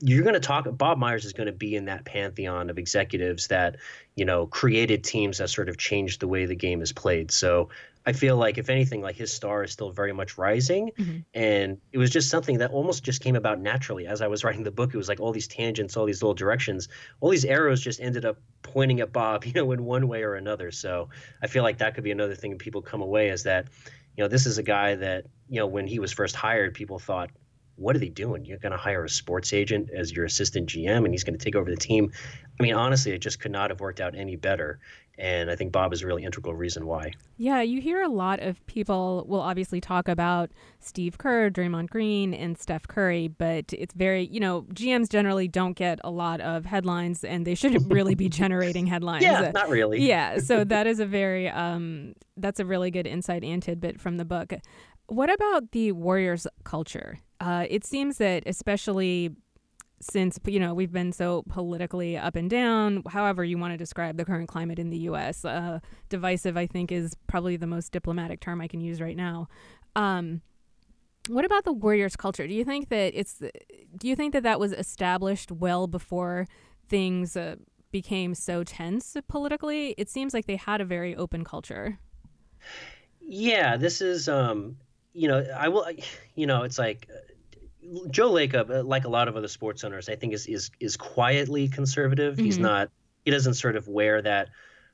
you're 0.00 0.22
going 0.22 0.34
to 0.34 0.40
talk 0.40 0.66
bob 0.76 0.98
myers 0.98 1.24
is 1.24 1.32
going 1.32 1.46
to 1.46 1.52
be 1.52 1.74
in 1.74 1.86
that 1.86 2.04
pantheon 2.04 2.70
of 2.70 2.78
executives 2.78 3.48
that 3.48 3.76
you 4.14 4.24
know 4.24 4.46
created 4.46 5.02
teams 5.02 5.38
that 5.38 5.48
sort 5.48 5.68
of 5.68 5.76
changed 5.76 6.20
the 6.20 6.28
way 6.28 6.46
the 6.46 6.54
game 6.54 6.82
is 6.82 6.92
played. 6.92 7.30
So 7.30 7.68
i 8.06 8.12
feel 8.12 8.36
like 8.36 8.58
if 8.58 8.70
anything 8.70 9.02
like 9.02 9.16
his 9.16 9.32
star 9.32 9.64
is 9.64 9.72
still 9.72 9.90
very 9.90 10.12
much 10.12 10.38
rising. 10.38 10.92
Mm-hmm. 10.98 11.18
and 11.34 11.78
it 11.92 11.98
was 11.98 12.10
just 12.10 12.30
something 12.30 12.58
that 12.58 12.70
almost 12.70 13.02
just 13.02 13.20
came 13.22 13.36
about 13.36 13.60
naturally. 13.60 14.06
As 14.06 14.22
i 14.22 14.28
was 14.28 14.44
writing 14.44 14.62
the 14.62 14.70
book 14.70 14.94
it 14.94 14.96
was 14.96 15.08
like 15.08 15.20
all 15.20 15.32
these 15.32 15.48
tangents 15.48 15.96
all 15.96 16.06
these 16.06 16.22
little 16.22 16.34
directions 16.34 16.88
all 17.20 17.30
these 17.30 17.44
arrows 17.44 17.80
just 17.80 18.00
ended 18.00 18.24
up 18.24 18.38
pointing 18.62 19.00
at 19.00 19.12
bob 19.12 19.44
you 19.46 19.52
know 19.52 19.72
in 19.72 19.84
one 19.84 20.06
way 20.06 20.22
or 20.22 20.34
another. 20.34 20.70
So 20.70 21.08
i 21.42 21.46
feel 21.48 21.62
like 21.62 21.78
that 21.78 21.94
could 21.94 22.04
be 22.04 22.12
another 22.12 22.34
thing 22.34 22.56
people 22.58 22.82
come 22.82 23.02
away 23.02 23.30
is 23.30 23.42
that 23.44 23.66
you 24.16 24.22
know 24.22 24.28
this 24.28 24.46
is 24.46 24.58
a 24.58 24.62
guy 24.62 24.94
that 24.94 25.24
you 25.48 25.58
know 25.58 25.66
when 25.66 25.86
he 25.86 25.98
was 25.98 26.12
first 26.12 26.36
hired 26.36 26.74
people 26.74 26.98
thought 26.98 27.30
what 27.78 27.94
are 27.94 28.00
they 28.00 28.08
doing? 28.08 28.44
You're 28.44 28.58
going 28.58 28.72
to 28.72 28.78
hire 28.78 29.04
a 29.04 29.08
sports 29.08 29.52
agent 29.52 29.90
as 29.90 30.12
your 30.12 30.24
assistant 30.24 30.68
GM 30.68 31.04
and 31.04 31.14
he's 31.14 31.22
going 31.22 31.38
to 31.38 31.44
take 31.44 31.54
over 31.54 31.70
the 31.70 31.76
team. 31.76 32.12
I 32.58 32.62
mean, 32.62 32.74
honestly, 32.74 33.12
it 33.12 33.20
just 33.20 33.38
could 33.38 33.52
not 33.52 33.70
have 33.70 33.80
worked 33.80 34.00
out 34.00 34.16
any 34.16 34.34
better. 34.34 34.80
And 35.16 35.50
I 35.50 35.56
think 35.56 35.72
Bob 35.72 35.92
is 35.92 36.02
a 36.02 36.06
really 36.06 36.24
integral 36.24 36.54
reason 36.54 36.86
why. 36.86 37.12
Yeah, 37.36 37.60
you 37.60 37.80
hear 37.80 38.02
a 38.02 38.08
lot 38.08 38.40
of 38.40 38.64
people 38.66 39.24
will 39.28 39.40
obviously 39.40 39.80
talk 39.80 40.08
about 40.08 40.50
Steve 40.80 41.18
Kerr, 41.18 41.50
Draymond 41.50 41.90
Green, 41.90 42.34
and 42.34 42.58
Steph 42.58 42.86
Curry, 42.86 43.28
but 43.28 43.72
it's 43.72 43.94
very, 43.94 44.26
you 44.26 44.38
know, 44.38 44.62
GMs 44.74 45.08
generally 45.08 45.48
don't 45.48 45.74
get 45.74 46.00
a 46.04 46.10
lot 46.10 46.40
of 46.40 46.66
headlines 46.66 47.24
and 47.24 47.46
they 47.46 47.54
shouldn't 47.54 47.92
really 47.92 48.14
be 48.14 48.28
generating 48.28 48.86
headlines. 48.86 49.24
Yeah, 49.24 49.50
not 49.52 49.68
really. 49.68 50.00
Yeah, 50.04 50.38
so 50.38 50.62
that 50.64 50.86
is 50.86 51.00
a 51.00 51.06
very, 51.06 51.48
um, 51.48 52.14
that's 52.36 52.60
a 52.60 52.64
really 52.64 52.90
good 52.90 53.06
insight 53.06 53.42
and 53.42 53.62
tidbit 53.62 54.00
from 54.00 54.16
the 54.16 54.24
book. 54.24 54.52
What 55.06 55.32
about 55.32 55.72
the 55.72 55.92
Warriors 55.92 56.46
culture? 56.64 57.20
Uh, 57.40 57.66
it 57.68 57.84
seems 57.84 58.18
that, 58.18 58.42
especially 58.46 59.30
since 60.00 60.38
you 60.46 60.60
know 60.60 60.74
we've 60.74 60.92
been 60.92 61.12
so 61.12 61.42
politically 61.48 62.16
up 62.16 62.36
and 62.36 62.48
down, 62.48 63.02
however 63.08 63.44
you 63.44 63.58
want 63.58 63.72
to 63.72 63.76
describe 63.76 64.16
the 64.16 64.24
current 64.24 64.48
climate 64.48 64.78
in 64.78 64.90
the 64.90 64.98
U.S., 64.98 65.44
uh, 65.44 65.80
divisive 66.08 66.56
I 66.56 66.66
think 66.66 66.92
is 66.92 67.16
probably 67.26 67.56
the 67.56 67.66
most 67.66 67.92
diplomatic 67.92 68.40
term 68.40 68.60
I 68.60 68.68
can 68.68 68.80
use 68.80 69.00
right 69.00 69.16
now. 69.16 69.48
Um, 69.96 70.42
what 71.28 71.44
about 71.44 71.64
the 71.64 71.72
Warriors 71.72 72.16
culture? 72.16 72.46
Do 72.46 72.54
you 72.54 72.64
think 72.64 72.88
that 72.88 73.12
it's 73.14 73.34
do 73.96 74.08
you 74.08 74.16
think 74.16 74.32
that 74.32 74.42
that 74.42 74.60
was 74.60 74.72
established 74.72 75.52
well 75.52 75.86
before 75.86 76.46
things 76.88 77.36
uh, 77.36 77.56
became 77.90 78.34
so 78.34 78.64
tense 78.64 79.16
politically? 79.28 79.94
It 79.98 80.08
seems 80.08 80.34
like 80.34 80.46
they 80.46 80.56
had 80.56 80.80
a 80.80 80.84
very 80.84 81.14
open 81.14 81.44
culture. 81.44 81.98
Yeah, 83.20 83.76
this 83.76 84.00
is 84.00 84.28
um, 84.28 84.76
you 85.12 85.28
know, 85.28 85.44
I 85.56 85.68
will, 85.68 85.86
you 86.34 86.46
know, 86.46 86.62
it's 86.62 86.78
like 86.78 87.08
uh, 87.12 87.18
Joe 88.10 88.30
Lacob, 88.30 88.70
uh, 88.70 88.82
like 88.82 89.04
a 89.04 89.08
lot 89.08 89.28
of 89.28 89.36
other 89.36 89.48
sports 89.48 89.84
owners, 89.84 90.08
I 90.08 90.16
think 90.16 90.32
is 90.32 90.46
is 90.46 90.70
is 90.80 90.96
quietly 90.96 91.68
conservative. 91.68 92.34
Mm-hmm. 92.34 92.44
He's 92.44 92.58
not. 92.58 92.90
He 93.24 93.30
doesn't 93.30 93.54
sort 93.54 93.76
of 93.76 93.88
wear 93.88 94.22
that 94.22 94.48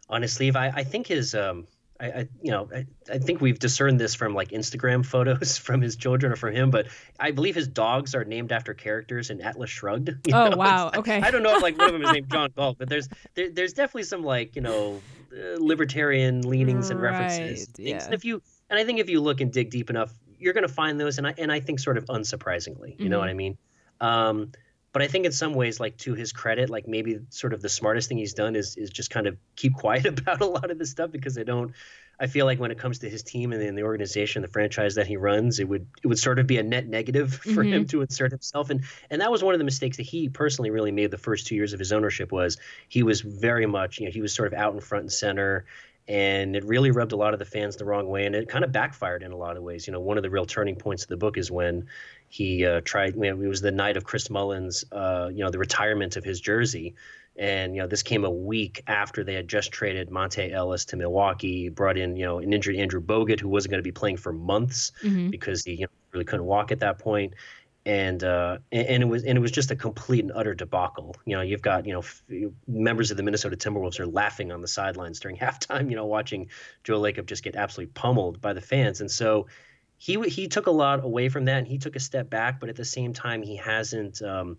on 0.08 0.22
his 0.22 0.32
sleeve. 0.32 0.56
I, 0.56 0.68
I 0.68 0.84
think 0.84 1.06
his 1.06 1.34
um, 1.34 1.66
I, 2.00 2.06
I, 2.06 2.28
you 2.42 2.50
know 2.50 2.68
I, 2.74 2.86
I 3.10 3.18
think 3.18 3.40
we've 3.40 3.58
discerned 3.58 4.00
this 4.00 4.14
from 4.14 4.34
like 4.34 4.48
Instagram 4.48 5.04
photos 5.14 5.56
from 5.56 5.80
his 5.80 5.96
children 5.96 6.32
or 6.32 6.36
from 6.36 6.54
him, 6.54 6.70
but 6.70 6.86
I 7.18 7.30
believe 7.30 7.54
his 7.54 7.68
dogs 7.68 8.14
are 8.14 8.24
named 8.24 8.52
after 8.52 8.74
characters 8.74 9.30
in 9.30 9.40
Atlas 9.40 9.70
Shrugged. 9.70 10.10
oh 10.32 10.48
know? 10.48 10.56
wow, 10.56 10.90
okay. 10.94 11.20
I 11.20 11.30
don't 11.30 11.42
know 11.42 11.56
if 11.56 11.62
like 11.62 11.78
one 11.78 11.88
of 11.88 11.92
them 11.92 12.02
is 12.02 12.12
named 12.12 12.30
John 12.32 12.50
Galt, 12.56 12.78
but 12.78 12.88
there's 12.88 13.08
there, 13.34 13.50
there's 13.50 13.72
definitely 13.72 14.04
some 14.04 14.22
like 14.22 14.56
you 14.56 14.62
know 14.62 15.00
uh, 15.32 15.56
libertarian 15.58 16.42
leanings 16.42 16.90
and 16.90 17.00
references. 17.00 17.68
Right, 17.78 17.88
yeah. 17.88 18.04
And 18.04 18.14
if 18.14 18.24
you 18.24 18.42
and 18.70 18.78
I 18.78 18.84
think 18.84 18.98
if 18.98 19.08
you 19.08 19.20
look 19.20 19.40
and 19.40 19.52
dig 19.52 19.70
deep 19.70 19.90
enough, 19.90 20.12
you're 20.38 20.53
going 20.53 20.67
to 20.67 20.73
find 20.73 21.00
those, 21.00 21.19
and 21.19 21.26
I 21.26 21.35
and 21.38 21.50
I 21.50 21.61
think 21.61 21.81
sort 21.81 21.99
of 21.99 22.07
unsurprisingly, 22.07 22.91
you 22.91 22.95
mm-hmm. 22.95 23.09
know 23.09 23.19
what 23.19 23.29
I 23.29 23.35
mean. 23.35 23.59
Um, 24.00 24.53
but 24.95 25.03
I 25.03 25.09
think 25.09 25.26
in 25.26 25.33
some 25.33 25.55
ways, 25.55 25.81
like 25.81 25.97
to 25.99 26.14
his 26.14 26.33
credit, 26.33 26.71
like 26.71 26.87
maybe 26.87 27.19
sort 27.31 27.53
of 27.53 27.61
the 27.61 27.69
smartest 27.69 28.09
thing 28.09 28.17
he's 28.17 28.33
done 28.33 28.55
is 28.55 28.76
is 28.76 28.91
just 28.91 29.11
kind 29.11 29.26
of 29.26 29.37
keep 29.57 29.75
quiet 29.75 30.07
about 30.21 30.41
a 30.41 30.47
lot 30.47 30.71
of 30.71 30.79
this 30.79 30.91
stuff 30.91 31.11
because 31.11 31.35
they 31.35 31.45
don't. 31.45 31.73
I 32.21 32.29
feel 32.29 32.47
like 32.47 32.61
when 32.61 32.71
it 32.71 32.79
comes 32.79 33.00
to 33.00 33.11
his 33.11 33.25
team 33.25 33.53
and, 33.53 33.61
and 33.61 33.76
the 33.76 33.83
organization, 33.83 34.43
the 34.43 34.49
franchise 34.49 34.95
that 34.95 35.09
he 35.09 35.17
runs, 35.17 35.59
it 35.59 35.69
would 35.69 35.88
it 36.05 36.07
would 36.07 36.19
sort 36.21 36.38
of 36.38 36.47
be 36.47 36.59
a 36.59 36.62
net 36.62 36.87
negative 36.87 37.35
for 37.43 37.50
mm-hmm. 37.50 37.73
him 37.73 37.87
to 37.87 38.03
insert 38.03 38.31
himself. 38.31 38.71
And 38.71 38.85
and 39.11 39.21
that 39.21 39.33
was 39.33 39.43
one 39.43 39.53
of 39.53 39.59
the 39.59 39.64
mistakes 39.64 39.97
that 39.97 40.05
he 40.05 40.29
personally 40.29 40.71
really 40.71 40.93
made 40.93 41.11
the 41.11 41.19
first 41.19 41.49
two 41.49 41.57
years 41.57 41.73
of 41.73 41.81
his 41.81 41.93
ownership 41.93 42.31
was 42.31 42.57
he 42.88 43.03
was 43.03 43.21
very 43.21 43.67
much 43.67 43.99
you 43.99 44.07
know 44.07 44.12
he 44.12 44.21
was 44.21 44.33
sort 44.33 44.53
of 44.53 44.59
out 44.59 44.75
in 44.75 44.81
front 44.81 45.03
and 45.03 45.12
center 45.12 45.64
and 46.06 46.54
it 46.54 46.64
really 46.64 46.90
rubbed 46.90 47.12
a 47.12 47.16
lot 47.16 47.32
of 47.32 47.38
the 47.38 47.44
fans 47.44 47.76
the 47.76 47.84
wrong 47.84 48.08
way 48.08 48.26
and 48.26 48.34
it 48.34 48.49
kind 48.49 48.64
of 48.64 48.73
backfired 48.73 49.23
in 49.23 49.32
a 49.32 49.37
lot 49.37 49.56
of 49.56 49.62
ways 49.62 49.87
you 49.87 49.92
know 49.92 50.00
one 50.00 50.16
of 50.16 50.23
the 50.23 50.30
real 50.30 50.44
turning 50.44 50.76
points 50.76 51.02
of 51.02 51.08
the 51.08 51.16
book 51.16 51.38
is 51.38 51.50
when 51.50 51.87
he 52.28 52.66
uh, 52.66 52.80
tried 52.84 53.14
you 53.14 53.23
know, 53.23 53.40
it 53.40 53.49
was 53.49 53.61
the 53.61 53.73
night 53.73 53.96
of 53.96 54.04
chris 54.04 54.28
mullin's 54.28 54.84
uh, 54.92 55.30
you 55.32 55.42
know 55.42 55.50
the 55.50 55.58
retirement 55.58 56.16
of 56.16 56.25
his 56.25 56.40
jersey 56.40 56.94
and 57.37 57.75
you 57.75 57.80
know 57.80 57.88
this 57.88 58.02
came 58.02 58.25
a 58.25 58.30
week 58.30 58.82
after 58.87 59.25
they 59.25 59.34
had 59.34 59.49
just 59.49 59.73
traded 59.73 60.08
Monta 60.08 60.52
Ellis 60.52 60.84
to 60.87 60.96
Milwaukee, 60.96 61.68
brought 61.68 61.96
in 61.96 62.16
you 62.16 62.25
know 62.25 62.38
an 62.38 62.52
injured 62.52 62.76
Andrew 62.76 63.00
Bogut 63.00 63.40
who 63.40 63.49
wasn't 63.49 63.73
going 63.73 63.80
to 63.80 63.84
be 63.84 63.92
playing 63.92 64.18
for 64.18 64.32
months 64.32 64.92
mm-hmm. 65.02 65.30
because 65.30 65.64
he 65.64 65.73
you 65.73 65.80
know, 65.82 65.88
really 66.12 66.25
couldn't 66.25 66.46
walk 66.46 66.70
at 66.70 66.80
that 66.80 66.99
point, 66.99 67.34
and 67.87 68.25
uh, 68.25 68.59
and 68.73 69.03
it 69.03 69.07
was 69.07 69.25
and 69.25 69.37
it 69.37 69.41
was 69.41 69.50
just 69.50 69.71
a 69.71 69.76
complete 69.76 70.21
and 70.21 70.33
utter 70.35 70.55
debacle. 70.55 71.17
You 71.26 71.37
know, 71.37 71.43
you've 71.43 71.62
got 71.62 71.87
you 71.87 71.93
know 71.93 71.99
f- 72.00 72.23
members 72.67 73.11
of 73.11 73.17
the 73.17 73.23
Minnesota 73.23 73.57
Timberwolves 73.57 74.00
are 74.00 74.07
laughing 74.07 74.53
on 74.53 74.62
the 74.62 74.69
sidelines 74.69 75.21
during 75.21 75.37
halftime. 75.38 75.91
You 75.91 75.97
know, 75.97 76.07
watching 76.07 76.49
Joe 76.83 77.00
Lacob 77.00 77.26
just 77.26 77.43
get 77.43 77.57
absolutely 77.57 77.93
pummeled 77.93 78.41
by 78.41 78.55
the 78.55 78.61
fans, 78.61 79.00
and 79.00 79.11
so 79.11 79.47
he 79.99 80.21
he 80.29 80.49
took 80.49 80.67
a 80.67 80.71
lot 80.71 81.05
away 81.05 81.29
from 81.29 81.45
that, 81.45 81.59
and 81.59 81.67
he 81.67 81.79
took 81.79 81.97
a 81.97 82.00
step 82.00 82.31
back. 82.31 82.59
But 82.59 82.71
at 82.71 82.76
the 82.76 82.85
same 82.85 83.12
time, 83.12 83.43
he 83.43 83.57
hasn't. 83.57 84.23
Um, 84.23 84.59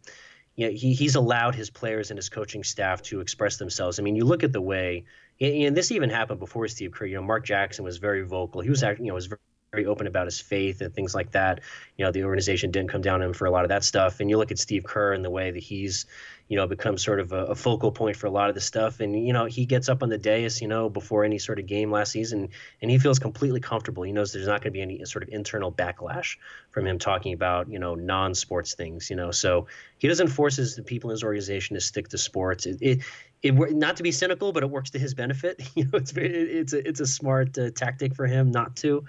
you 0.55 0.67
know, 0.67 0.73
he 0.73 0.93
he's 0.93 1.15
allowed 1.15 1.55
his 1.55 1.69
players 1.69 2.11
and 2.11 2.17
his 2.17 2.29
coaching 2.29 2.63
staff 2.63 3.01
to 3.03 3.19
express 3.19 3.57
themselves. 3.57 3.99
I 3.99 4.03
mean, 4.03 4.15
you 4.15 4.23
look 4.23 4.43
at 4.43 4.53
the 4.53 4.61
way, 4.61 5.03
and 5.41 5.75
this 5.75 5.91
even 5.91 6.09
happened 6.09 6.39
before 6.39 6.67
Steve 6.67 6.91
Kerr. 6.91 7.07
You 7.07 7.15
know, 7.15 7.23
Mark 7.23 7.43
Jackson 7.43 7.83
was 7.83 7.97
very 7.97 8.21
vocal. 8.21 8.61
He 8.61 8.69
was, 8.69 8.81
you 8.81 8.95
know, 8.99 9.15
was 9.15 9.25
very 9.25 9.39
very 9.75 9.85
open 9.85 10.07
about 10.07 10.25
his 10.25 10.39
faith 10.39 10.79
and 10.81 10.93
things 10.93 11.13
like 11.13 11.31
that. 11.31 11.59
You 11.97 12.05
know, 12.05 12.11
the 12.11 12.23
organization 12.23 12.71
didn't 12.71 12.89
come 12.89 13.01
down 13.01 13.21
on 13.21 13.27
him 13.27 13.33
for 13.33 13.45
a 13.45 13.51
lot 13.51 13.65
of 13.65 13.69
that 13.69 13.83
stuff. 13.83 14.19
And 14.19 14.29
you 14.29 14.37
look 14.37 14.51
at 14.51 14.59
Steve 14.59 14.85
Kerr 14.85 15.13
and 15.13 15.23
the 15.23 15.29
way 15.29 15.51
that 15.51 15.61
he's, 15.61 16.05
you 16.47 16.55
know, 16.55 16.65
become 16.67 16.97
sort 16.97 17.19
of 17.19 17.33
a, 17.33 17.47
a 17.47 17.55
focal 17.55 17.91
point 17.91 18.15
for 18.15 18.27
a 18.27 18.31
lot 18.31 18.49
of 18.49 18.55
the 18.55 18.61
stuff. 18.61 18.99
And 19.01 19.27
you 19.27 19.33
know, 19.33 19.45
he 19.45 19.65
gets 19.65 19.89
up 19.89 20.01
on 20.01 20.09
the 20.09 20.17
dais, 20.17 20.61
you 20.61 20.67
know, 20.67 20.89
before 20.89 21.25
any 21.25 21.39
sort 21.39 21.59
of 21.59 21.65
game 21.65 21.91
last 21.91 22.11
season, 22.11 22.49
and 22.81 22.91
he 22.91 22.99
feels 22.99 23.19
completely 23.19 23.59
comfortable. 23.59 24.03
He 24.03 24.11
knows 24.11 24.31
there's 24.31 24.47
not 24.47 24.61
going 24.61 24.71
to 24.71 24.77
be 24.77 24.81
any 24.81 25.03
sort 25.05 25.23
of 25.23 25.29
internal 25.29 25.71
backlash 25.71 26.37
from 26.71 26.87
him 26.87 26.99
talking 26.99 27.33
about, 27.33 27.67
you 27.69 27.79
know, 27.79 27.95
non-sports 27.95 28.75
things. 28.75 29.09
You 29.09 29.15
know, 29.15 29.31
so 29.31 29.67
he 29.97 30.07
doesn't 30.07 30.27
force 30.27 30.55
his 30.57 30.75
the 30.75 30.83
people 30.83 31.09
in 31.09 31.15
his 31.15 31.23
organization 31.23 31.73
to 31.73 31.81
stick 31.81 32.09
to 32.09 32.17
sports. 32.17 32.65
It, 32.65 32.77
it, 32.81 33.01
it 33.41 33.75
not 33.75 33.97
to 33.97 34.03
be 34.03 34.11
cynical, 34.11 34.51
but 34.51 34.63
it 34.63 34.69
works 34.69 34.91
to 34.91 34.99
his 34.99 35.13
benefit. 35.13 35.61
You 35.75 35.85
know, 35.85 35.97
it's 35.97 36.13
it's 36.15 36.73
a 36.73 36.87
it's 36.87 36.99
a 36.99 37.05
smart 37.05 37.57
uh, 37.57 37.69
tactic 37.71 38.15
for 38.15 38.27
him 38.27 38.51
not 38.51 38.75
to 38.77 39.03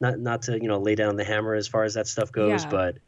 not 0.00 0.18
not 0.18 0.42
to 0.42 0.60
you 0.60 0.68
know 0.68 0.78
lay 0.78 0.94
down 0.94 1.16
the 1.16 1.24
hammer 1.24 1.54
as 1.54 1.68
far 1.68 1.84
as 1.84 1.94
that 1.94 2.06
stuff 2.06 2.32
goes, 2.32 2.64
yeah. 2.64 2.70
but 2.70 2.98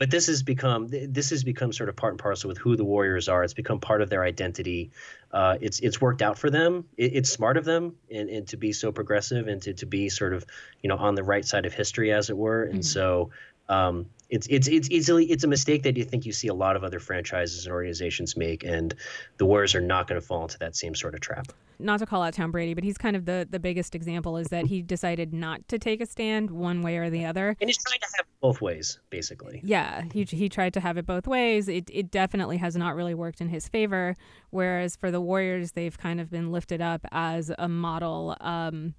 but 0.00 0.10
this 0.10 0.28
has 0.28 0.42
become 0.42 0.88
this 0.88 1.28
has 1.28 1.44
become 1.44 1.72
sort 1.72 1.90
of 1.90 1.96
part 1.96 2.14
and 2.14 2.18
parcel 2.18 2.48
with 2.48 2.56
who 2.56 2.74
the 2.74 2.84
Warriors 2.84 3.28
are. 3.28 3.44
It's 3.44 3.52
become 3.52 3.80
part 3.80 4.00
of 4.00 4.08
their 4.08 4.24
identity. 4.24 4.92
Uh, 5.30 5.58
it's 5.60 5.78
it's 5.80 6.00
worked 6.00 6.22
out 6.22 6.38
for 6.38 6.48
them. 6.48 6.86
It, 6.96 7.16
it's 7.16 7.30
smart 7.30 7.58
of 7.58 7.66
them 7.66 7.96
and, 8.10 8.30
and 8.30 8.48
to 8.48 8.56
be 8.56 8.72
so 8.72 8.92
progressive 8.92 9.46
and 9.46 9.60
to, 9.62 9.74
to 9.74 9.86
be 9.86 10.08
sort 10.08 10.32
of 10.32 10.46
you 10.82 10.88
know 10.88 10.96
on 10.96 11.16
the 11.16 11.22
right 11.22 11.44
side 11.44 11.66
of 11.66 11.74
history 11.74 12.12
as 12.12 12.30
it 12.30 12.36
were. 12.36 12.62
And 12.62 12.76
mm-hmm. 12.76 12.82
so 12.82 13.30
um, 13.68 14.06
it's 14.30 14.46
it's 14.48 14.68
it's 14.68 14.88
easily 14.90 15.26
it's 15.26 15.44
a 15.44 15.48
mistake 15.48 15.82
that 15.82 15.96
you 15.96 16.04
think 16.04 16.24
you 16.24 16.32
see 16.32 16.48
a 16.48 16.54
lot 16.54 16.76
of 16.76 16.84
other 16.84 17.00
franchises 17.00 17.66
and 17.66 17.72
organizations 17.72 18.36
make, 18.36 18.64
and 18.64 18.94
the 19.36 19.44
Warriors 19.44 19.74
are 19.74 19.80
not 19.80 20.06
going 20.06 20.20
to 20.20 20.26
fall 20.26 20.42
into 20.42 20.58
that 20.58 20.76
same 20.76 20.94
sort 20.94 21.14
of 21.14 21.20
trap. 21.20 21.52
Not 21.78 21.98
to 22.00 22.06
call 22.06 22.22
out 22.22 22.34
Tom 22.34 22.50
Brady, 22.52 22.74
but 22.74 22.84
he's 22.84 22.96
kind 22.96 23.16
of 23.16 23.24
the 23.24 23.46
the 23.50 23.58
biggest 23.58 23.94
example 23.94 24.36
is 24.36 24.48
that 24.48 24.66
he 24.66 24.82
decided 24.82 25.32
not 25.32 25.66
to 25.68 25.78
take 25.78 26.00
a 26.00 26.06
stand 26.06 26.50
one 26.50 26.82
way 26.82 26.98
or 26.98 27.10
the 27.10 27.24
other, 27.24 27.56
and 27.60 27.68
he's 27.68 27.78
trying 27.78 28.00
to 28.00 28.06
have 28.16 28.26
both 28.40 28.60
ways, 28.60 29.00
basically. 29.10 29.60
Yeah, 29.64 30.04
he 30.12 30.24
he 30.24 30.48
tried 30.48 30.74
to 30.74 30.80
have 30.80 30.96
it 30.96 31.06
both 31.06 31.26
ways. 31.26 31.68
It 31.68 31.90
it 31.92 32.10
definitely 32.10 32.58
has 32.58 32.76
not 32.76 32.94
really 32.94 33.14
worked 33.14 33.40
in 33.40 33.48
his 33.48 33.68
favor. 33.68 34.16
Whereas 34.50 34.96
for 34.96 35.10
the 35.10 35.20
Warriors, 35.20 35.72
they've 35.72 35.96
kind 35.96 36.20
of 36.20 36.30
been 36.30 36.52
lifted 36.52 36.80
up 36.80 37.04
as 37.12 37.50
a 37.58 37.68
model. 37.68 38.36
Um, 38.40 38.94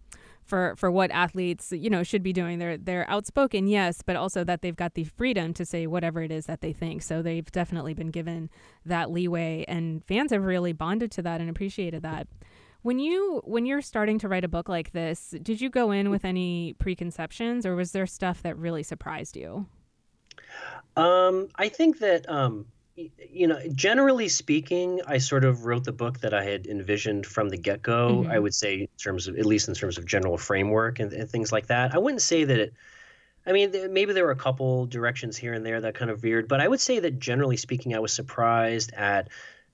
for 0.51 0.75
for 0.75 0.91
what 0.91 1.09
athletes 1.11 1.71
you 1.71 1.89
know 1.89 2.03
should 2.03 2.21
be 2.21 2.33
doing. 2.33 2.59
They're 2.59 2.77
they're 2.77 3.09
outspoken, 3.09 3.67
yes, 3.67 4.01
but 4.05 4.17
also 4.17 4.43
that 4.43 4.61
they've 4.61 4.75
got 4.75 4.95
the 4.95 5.05
freedom 5.05 5.53
to 5.53 5.65
say 5.65 5.87
whatever 5.87 6.21
it 6.21 6.29
is 6.29 6.45
that 6.47 6.59
they 6.59 6.73
think. 6.73 7.03
So 7.03 7.21
they've 7.21 7.49
definitely 7.49 7.93
been 7.93 8.11
given 8.11 8.49
that 8.85 9.09
leeway, 9.09 9.63
and 9.69 10.03
fans 10.03 10.31
have 10.31 10.43
really 10.43 10.73
bonded 10.73 11.09
to 11.13 11.21
that 11.21 11.39
and 11.39 11.49
appreciated 11.49 12.03
that. 12.03 12.27
When 12.81 12.99
you 12.99 13.41
when 13.45 13.65
you're 13.65 13.81
starting 13.81 14.19
to 14.19 14.27
write 14.27 14.43
a 14.43 14.49
book 14.49 14.67
like 14.67 14.91
this, 14.91 15.33
did 15.41 15.61
you 15.61 15.69
go 15.69 15.91
in 15.91 16.09
with 16.09 16.25
any 16.25 16.75
preconceptions, 16.79 17.65
or 17.65 17.77
was 17.77 17.93
there 17.93 18.05
stuff 18.05 18.43
that 18.43 18.57
really 18.57 18.83
surprised 18.83 19.37
you? 19.37 19.67
Um, 20.97 21.47
I 21.55 21.69
think 21.69 21.99
that 21.99 22.27
um, 22.29 22.65
you 22.95 23.47
know, 23.47 23.59
generally 23.73 24.27
speaking, 24.27 25.01
I 25.07 25.17
sort 25.17 25.45
of 25.45 25.65
wrote 25.65 25.85
the 25.85 25.91
book 25.91 26.19
that 26.19 26.33
I 26.33 26.43
had 26.43 26.67
envisioned 26.67 27.25
from 27.25 27.49
the 27.49 27.57
get 27.57 27.81
go. 27.81 28.21
Mm-hmm. 28.23 28.31
I 28.31 28.39
would 28.39 28.53
say, 28.53 28.81
in 28.81 28.87
terms 28.97 29.27
of 29.27 29.37
at 29.37 29.45
least 29.45 29.67
in 29.67 29.73
terms 29.73 29.97
of 29.97 30.05
general 30.05 30.37
framework 30.37 30.99
and, 30.99 31.11
and 31.13 31.29
things 31.29 31.51
like 31.51 31.67
that. 31.67 31.95
I 31.95 31.97
wouldn't 31.97 32.21
say 32.21 32.43
that 32.43 32.59
it. 32.59 32.73
I 33.45 33.53
mean, 33.53 33.71
maybe 33.91 34.13
there 34.13 34.25
were 34.25 34.31
a 34.31 34.35
couple 34.35 34.85
directions 34.85 35.35
here 35.35 35.53
and 35.53 35.65
there 35.65 35.81
that 35.81 35.95
kind 35.95 36.11
of 36.11 36.21
veered, 36.21 36.47
but 36.47 36.61
I 36.61 36.67
would 36.67 36.79
say 36.79 36.99
that 36.99 37.17
generally 37.17 37.57
speaking, 37.57 37.95
I 37.95 37.99
was 37.99 38.13
surprised 38.13 38.93
at 38.93 39.29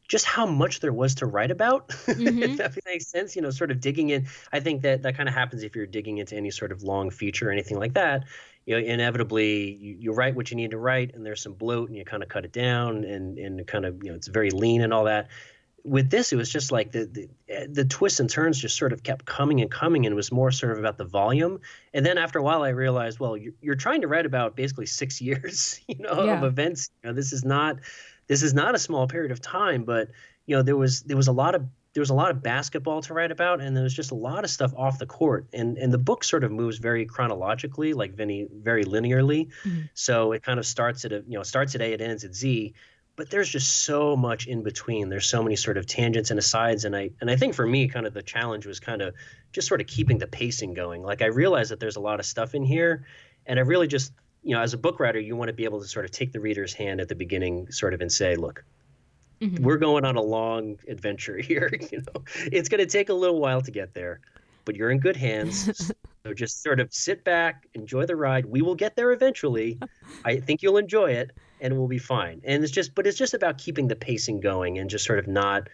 just 0.08 0.24
how 0.24 0.46
much 0.46 0.80
there 0.80 0.94
was 0.94 1.16
to 1.16 1.26
write 1.26 1.52
about. 1.52 1.90
Mm-hmm. 2.08 2.44
if 2.44 2.58
that 2.58 2.78
makes 2.86 3.08
sense, 3.08 3.36
you 3.36 3.42
know, 3.42 3.50
sort 3.50 3.70
of 3.70 3.82
digging 3.82 4.10
in. 4.10 4.28
I 4.54 4.62
think 4.62 4.82
that 4.84 5.02
that 5.02 5.18
kind 5.18 5.28
of 5.28 5.36
happens 5.36 5.64
if 5.64 5.76
you're 5.76 5.86
digging 5.86 6.18
into 6.20 6.36
any 6.38 6.50
sort 6.50 6.72
of 6.72 6.82
long 6.82 7.10
feature 7.10 7.50
or 7.50 7.52
anything 7.52 7.78
like 7.78 7.94
that 7.96 8.24
you 8.68 8.76
know, 8.76 8.86
inevitably 8.86 9.76
you, 9.76 9.96
you 9.98 10.14
write 10.14 10.36
what 10.36 10.52
you 10.52 10.58
need 10.58 10.72
to 10.72 10.78
write, 10.78 11.16
and 11.16 11.26
there's 11.26 11.42
some 11.42 11.54
bloat, 11.54 11.88
and 11.88 11.98
you 11.98 12.04
kind 12.04 12.22
of 12.22 12.28
cut 12.28 12.44
it 12.44 12.52
down, 12.52 13.06
and 13.06 13.40
and 13.40 13.66
kind 13.66 13.86
of 13.86 14.04
you 14.04 14.10
know 14.10 14.16
it's 14.16 14.28
very 14.28 14.52
lean 14.52 14.82
and 14.82 14.94
all 14.94 15.06
that. 15.06 15.30
With 15.86 16.10
this, 16.10 16.34
it 16.34 16.36
was 16.36 16.50
just 16.50 16.70
like 16.70 16.92
the, 16.92 17.06
the 17.48 17.68
the 17.70 17.86
twists 17.86 18.20
and 18.20 18.30
turns 18.30 18.60
just 18.60 18.78
sort 18.78 18.92
of 18.92 19.04
kept 19.04 19.26
coming 19.26 19.62
and 19.62 19.72
coming, 19.72 20.06
and 20.06 20.12
it 20.12 20.18
was 20.18 20.34
more 20.34 20.52
sort 20.52 20.74
of 20.74 20.80
about 20.80 20.98
the 20.98 21.06
volume. 21.06 21.62
And 21.94 22.06
then 22.06 22.18
after 22.18 22.40
a 22.40 22.44
while, 22.44 22.62
I 22.62 22.70
realized, 22.70 23.22
well, 23.22 23.38
you're, 23.38 23.54
you're 23.62 23.76
trying 23.76 24.02
to 24.02 24.08
write 24.10 24.26
about 24.26 24.58
basically 24.58 24.86
six 24.86 25.22
years, 25.28 25.80
you 25.88 26.00
know, 26.00 26.26
yeah. 26.26 26.38
of 26.38 26.44
events. 26.44 26.92
You 27.02 27.10
know, 27.10 27.16
this 27.16 27.32
is 27.32 27.46
not 27.46 27.78
this 28.28 28.44
is 28.44 28.54
not 28.54 28.76
a 28.76 28.80
small 28.80 29.08
period 29.08 29.32
of 29.32 29.42
time, 29.42 29.86
but 29.86 30.10
you 30.46 30.58
know 30.58 30.62
there 30.62 30.76
was 30.76 31.04
there 31.04 31.16
was 31.16 31.30
a 31.30 31.34
lot 31.34 31.56
of 31.56 31.66
there 31.98 32.02
was 32.04 32.12
a 32.12 32.14
lot 32.14 32.30
of 32.30 32.44
basketball 32.44 33.02
to 33.02 33.12
write 33.12 33.32
about, 33.32 33.60
and 33.60 33.76
there 33.76 33.84
was 33.84 33.92
just 33.92 34.12
a 34.12 34.16
lot 34.16 34.44
of 34.44 34.52
stuff 34.52 34.72
off 34.78 35.00
the 35.00 35.08
court. 35.08 35.48
And 35.52 35.80
and 35.80 35.92
the 35.92 35.98
book 35.98 36.24
sort 36.24 36.44
of 36.44 36.52
moves 36.52 36.78
very 36.78 37.08
chronologically, 37.08 37.94
like 37.94 38.14
Vinny, 38.14 38.48
very 38.54 38.86
linearly. 38.86 39.48
Mm-hmm. 39.66 39.82
So 39.96 40.32
it 40.32 40.44
kind 40.44 40.60
of 40.60 40.68
starts 40.68 41.06
at 41.06 41.12
a 41.12 41.24
you 41.28 41.40
know 41.40 41.42
starts 41.42 41.74
at 41.74 41.82
A, 41.82 41.94
it 41.94 42.00
ends 42.00 42.24
at 42.24 42.36
Z. 42.36 42.76
But 43.16 43.32
there's 43.32 43.50
just 43.50 43.78
so 43.78 44.16
much 44.16 44.46
in 44.46 44.62
between. 44.62 45.10
There's 45.10 45.28
so 45.28 45.42
many 45.42 45.56
sort 45.56 45.76
of 45.76 45.88
tangents 45.88 46.30
and 46.30 46.38
asides, 46.38 46.86
and 46.86 46.96
I 46.96 47.10
and 47.20 47.32
I 47.32 47.36
think 47.36 47.56
for 47.56 47.66
me, 47.66 47.88
kind 47.88 48.06
of 48.06 48.14
the 48.14 48.22
challenge 48.22 48.68
was 48.68 48.80
kind 48.80 49.02
of 49.02 49.16
just 49.52 49.68
sort 49.68 49.82
of 49.82 49.88
keeping 49.88 50.20
the 50.20 50.28
pacing 50.28 50.76
going. 50.76 51.02
Like 51.02 51.24
I 51.24 51.30
realized 51.30 51.72
that 51.72 51.80
there's 51.80 51.96
a 51.96 52.00
lot 52.00 52.20
of 52.20 52.28
stuff 52.28 52.54
in 52.54 52.62
here, 52.62 53.08
and 53.48 53.58
I 53.58 53.64
really 53.64 53.88
just 53.88 54.14
you 54.44 54.54
know 54.54 54.62
as 54.62 54.76
a 54.76 54.78
book 54.78 55.00
writer, 55.00 55.20
you 55.20 55.36
want 55.36 55.50
to 55.50 55.54
be 55.54 55.64
able 55.64 55.82
to 55.82 55.88
sort 55.88 56.06
of 56.06 56.12
take 56.12 56.32
the 56.32 56.40
reader's 56.40 56.74
hand 56.74 57.02
at 57.02 57.10
the 57.10 57.16
beginning, 57.16 57.72
sort 57.72 57.96
of, 57.96 58.02
and 58.02 58.12
say, 58.12 58.36
look, 58.36 58.64
Mm-hmm. 59.42 59.64
We're 59.64 59.78
going 59.78 60.06
on 60.06 60.16
a 60.16 60.22
long 60.22 60.78
adventure 60.88 61.38
here. 61.50 61.72
You 61.92 62.00
know, 62.00 62.24
it's 62.52 62.70
going 62.70 62.80
to 62.80 62.86
take 62.86 63.10
a 63.10 63.14
little 63.14 63.40
while 63.40 63.62
to 63.62 63.72
get 63.72 63.94
there, 63.94 64.20
but 64.66 64.76
you're 64.76 64.92
in 64.92 65.00
good 65.00 65.16
hands. 65.16 65.92
so 66.26 66.34
just 66.34 66.64
sort 66.64 66.80
of 66.80 66.94
sit 66.94 67.24
back, 67.24 67.68
enjoy 67.74 68.06
the 68.06 68.16
ride. 68.16 68.46
We 68.46 68.62
will 68.62 68.76
get 68.76 68.96
there 68.96 69.12
eventually. 69.12 69.80
I 70.26 70.38
think 70.38 70.62
you'll 70.62 70.78
enjoy 70.78 71.12
it, 71.12 71.32
and 71.62 71.78
we'll 71.78 71.88
be 71.88 72.00
fine. 72.00 72.42
And 72.44 72.64
it's 72.64 72.72
just, 72.72 72.96
but 72.96 73.08
it's 73.08 73.18
just 73.18 73.34
about 73.34 73.58
keeping 73.58 73.88
the 73.88 73.96
pacing 73.96 74.40
going 74.40 74.80
and 74.80 74.90
just 74.90 75.06
sort 75.06 75.20
of 75.20 75.28
not 75.28 75.70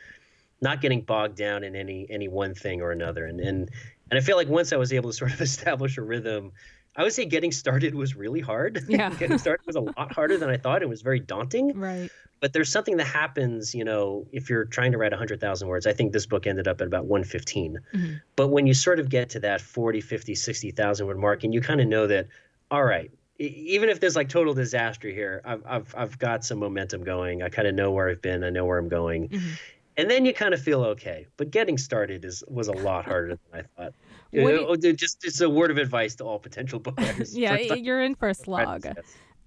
not 0.61 0.79
getting 0.79 1.01
bogged 1.01 1.35
down 1.35 1.63
in 1.63 1.75
any 1.75 2.07
any 2.09 2.29
one 2.29 2.55
thing 2.55 2.81
or 2.81 2.91
another 2.91 3.25
and 3.25 3.41
and 3.41 3.69
And 4.09 4.17
I 4.17 4.21
feel 4.21 4.37
like 4.37 4.47
once 4.47 4.71
I 4.71 4.77
was 4.77 4.93
able 4.93 5.09
to 5.09 5.15
sort 5.15 5.33
of 5.33 5.41
establish 5.49 5.97
a 5.97 6.01
rhythm, 6.01 6.51
I 6.95 7.03
would 7.03 7.13
say 7.13 7.25
getting 7.25 7.51
started 7.51 7.95
was 7.95 8.15
really 8.15 8.39
hard. 8.41 8.85
Yeah. 8.89 9.09
getting 9.15 9.37
started 9.37 9.65
was 9.65 9.75
a 9.75 9.79
lot 9.81 10.11
harder 10.11 10.37
than 10.37 10.49
I 10.49 10.57
thought. 10.57 10.81
It 10.83 10.89
was 10.89 11.01
very 11.01 11.19
daunting. 11.19 11.77
Right. 11.77 12.11
But 12.39 12.51
there's 12.53 12.69
something 12.71 12.97
that 12.97 13.05
happens, 13.07 13.73
you 13.73 13.85
know, 13.85 14.27
if 14.31 14.49
you're 14.49 14.65
trying 14.65 14.91
to 14.91 14.97
write 14.97 15.11
100,000 15.11 15.67
words. 15.67 15.87
I 15.87 15.93
think 15.93 16.11
this 16.11 16.25
book 16.25 16.45
ended 16.45 16.67
up 16.67 16.81
at 16.81 16.87
about 16.87 17.05
115. 17.05 17.79
Mhm. 17.93 18.21
But 18.35 18.47
when 18.49 18.67
you 18.67 18.73
sort 18.73 18.99
of 18.99 19.09
get 19.09 19.29
to 19.29 19.39
that 19.39 19.61
40, 19.61 20.01
50, 20.01 20.35
60,000 20.35 21.07
word 21.07 21.17
mark, 21.17 21.43
and 21.43 21.53
you 21.53 21.61
kind 21.61 21.79
of 21.81 21.87
know 21.87 22.05
that, 22.07 22.27
all 22.69 22.83
right, 22.83 23.09
even 23.39 23.89
if 23.89 23.99
there's 23.99 24.15
like 24.15 24.29
total 24.29 24.53
disaster 24.53 25.07
here, 25.09 25.41
I've, 25.45 25.63
I've, 25.65 25.95
I've 25.97 26.19
got 26.19 26.43
some 26.45 26.59
momentum 26.59 27.03
going. 27.03 27.41
I 27.41 27.49
kind 27.49 27.67
of 27.67 27.75
know 27.75 27.91
where 27.91 28.09
I've 28.09 28.21
been. 28.21 28.43
I 28.43 28.49
know 28.49 28.65
where 28.65 28.77
I'm 28.77 28.89
going. 28.89 29.29
Mhm. 29.29 29.59
And 29.97 30.09
then 30.09 30.25
you 30.25 30.33
kind 30.33 30.53
of 30.53 30.61
feel 30.61 30.83
okay. 30.85 31.27
But 31.37 31.51
getting 31.51 31.77
started 31.77 32.25
is 32.25 32.43
was 32.47 32.67
a 32.67 32.71
lot 32.71 33.05
harder 33.05 33.37
than 33.51 33.61
I 33.77 33.81
thought. 33.83 33.93
What 34.31 34.49
do 34.51 34.55
you- 34.87 34.91
Uh, 34.91 34.93
just 34.93 35.23
it's 35.23 35.41
a 35.41 35.49
word 35.49 35.69
of 35.71 35.77
advice 35.77 36.15
to 36.15 36.23
all 36.23 36.39
potential 36.39 36.81
writers. 36.97 37.37
Yeah, 37.37 37.57
you're 37.57 38.01
in 38.01 38.15
for 38.15 38.29
a 38.29 38.33
slog. 38.45 38.85
yes. 38.85 38.95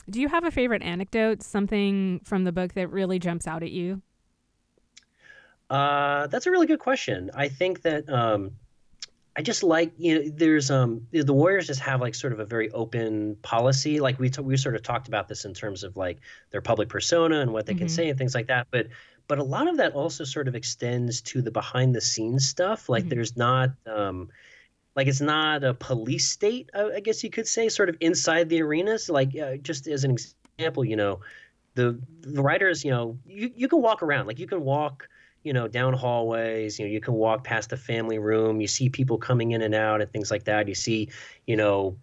Do 0.09 0.21
you 0.21 0.29
have 0.29 0.45
a 0.45 0.53
favorite 0.53 0.83
anecdote, 0.83 1.43
something 1.43 2.21
from 2.25 2.45
the 2.45 2.53
book 2.53 2.75
that 2.75 2.89
really 2.93 3.19
jumps 3.19 3.49
out 3.49 3.65
at 3.65 3.73
you? 3.73 4.03
Uh, 5.69 6.29
that's 6.29 6.47
a 6.47 6.51
really 6.51 6.67
good 6.67 6.79
question. 6.79 7.31
I 7.35 7.49
think 7.49 7.83
that 7.83 8.09
um, 8.09 8.53
I 9.35 9.43
just 9.43 9.65
like 9.65 9.93
you 9.99 10.15
know 10.15 10.31
there's 10.33 10.71
um 10.71 11.07
the 11.11 11.33
Warriors 11.33 11.67
just 11.67 11.81
have 11.81 12.01
like 12.01 12.15
sort 12.15 12.33
of 12.33 12.39
a 12.39 12.45
very 12.45 12.71
open 12.71 13.37
policy. 13.43 13.99
Like 13.99 14.19
we 14.21 14.31
t- 14.31 14.41
we 14.43 14.57
sort 14.57 14.77
of 14.77 14.83
talked 14.83 15.09
about 15.09 15.27
this 15.27 15.45
in 15.45 15.53
terms 15.55 15.83
of 15.83 15.97
like 15.97 16.19
their 16.53 16.61
public 16.63 16.89
persona 16.89 17.41
and 17.41 17.53
what 17.53 17.67
they 17.67 17.75
can 17.75 17.89
Mhm. 17.89 17.91
say 17.91 18.09
and 18.09 18.17
things 18.17 18.35
like 18.35 18.47
that. 18.47 18.69
But 18.71 18.87
but 19.29 19.39
a 19.39 19.45
lot 19.45 19.69
of 19.69 19.77
that 19.79 19.93
also 19.95 20.25
sort 20.25 20.49
of 20.49 20.55
extends 20.55 21.21
to 21.23 21.43
the 21.43 21.51
behind 21.51 21.95
the 21.95 22.01
scenes 22.01 22.49
stuff. 22.49 22.89
Like 22.89 23.05
Mhm. 23.05 23.09
there's 23.09 23.37
not 23.37 23.71
um 23.87 24.31
like 24.97 25.09
it's 25.09 25.21
not 25.21 25.65
a 25.65 25.75
police 25.75 26.29
state, 26.31 26.71
I, 26.75 26.85
I 26.97 27.01
guess 27.01 27.23
you 27.25 27.31
could 27.31 27.47
say, 27.49 27.69
sort 27.69 27.89
of 27.91 27.97
inside 28.01 28.49
the 28.49 28.63
arenas. 28.63 29.11
Like 29.11 29.37
uh, 29.37 29.57
just 29.59 29.87
as 29.89 30.05
an 30.05 30.17
example, 30.59 30.85
you 30.85 30.97
know, 30.97 31.21
the 31.75 32.01
the 32.23 32.43
writers, 32.43 32.85
you 32.85 32.91
know, 32.91 33.19
you 33.27 33.53
you 33.55 33.69
can 33.69 33.83
walk 33.83 34.03
around, 34.03 34.27
like 34.27 34.39
you 34.39 34.47
can 34.49 34.63
walk, 34.63 35.09
you 35.47 35.53
know, 35.53 35.69
down 35.69 35.93
hallways. 35.93 36.77
You 36.77 36.87
know, 36.87 36.91
you 36.91 37.01
can 37.01 37.15
walk 37.15 37.45
past 37.45 37.71
the 37.71 37.77
family 37.77 38.19
room. 38.19 38.61
You 38.61 38.67
see 38.67 38.89
people 38.89 39.17
coming 39.17 39.53
in 39.53 39.63
and 39.63 39.77
out 39.77 40.03
and 40.03 40.11
things 40.11 40.29
like 40.29 40.43
that. 40.45 40.67
You 40.67 40.75
see, 40.75 41.09
you 41.47 41.57
know, 41.57 41.97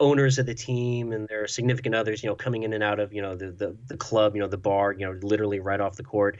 owners 0.00 0.38
of 0.38 0.46
the 0.46 0.54
team 0.54 1.12
and 1.12 1.28
their 1.28 1.46
significant 1.46 1.94
others, 1.94 2.22
you 2.22 2.30
know, 2.30 2.34
coming 2.34 2.62
in 2.62 2.72
and 2.72 2.82
out 2.82 2.98
of 2.98 3.12
you 3.12 3.20
know 3.20 3.34
the 3.36 3.50
the 3.52 3.76
the 3.88 3.98
club, 3.98 4.34
you 4.34 4.40
know, 4.40 4.48
the 4.48 4.56
bar, 4.56 4.92
you 4.92 5.04
know, 5.04 5.18
literally 5.22 5.60
right 5.60 5.78
off 5.78 5.96
the 5.96 6.02
court. 6.02 6.38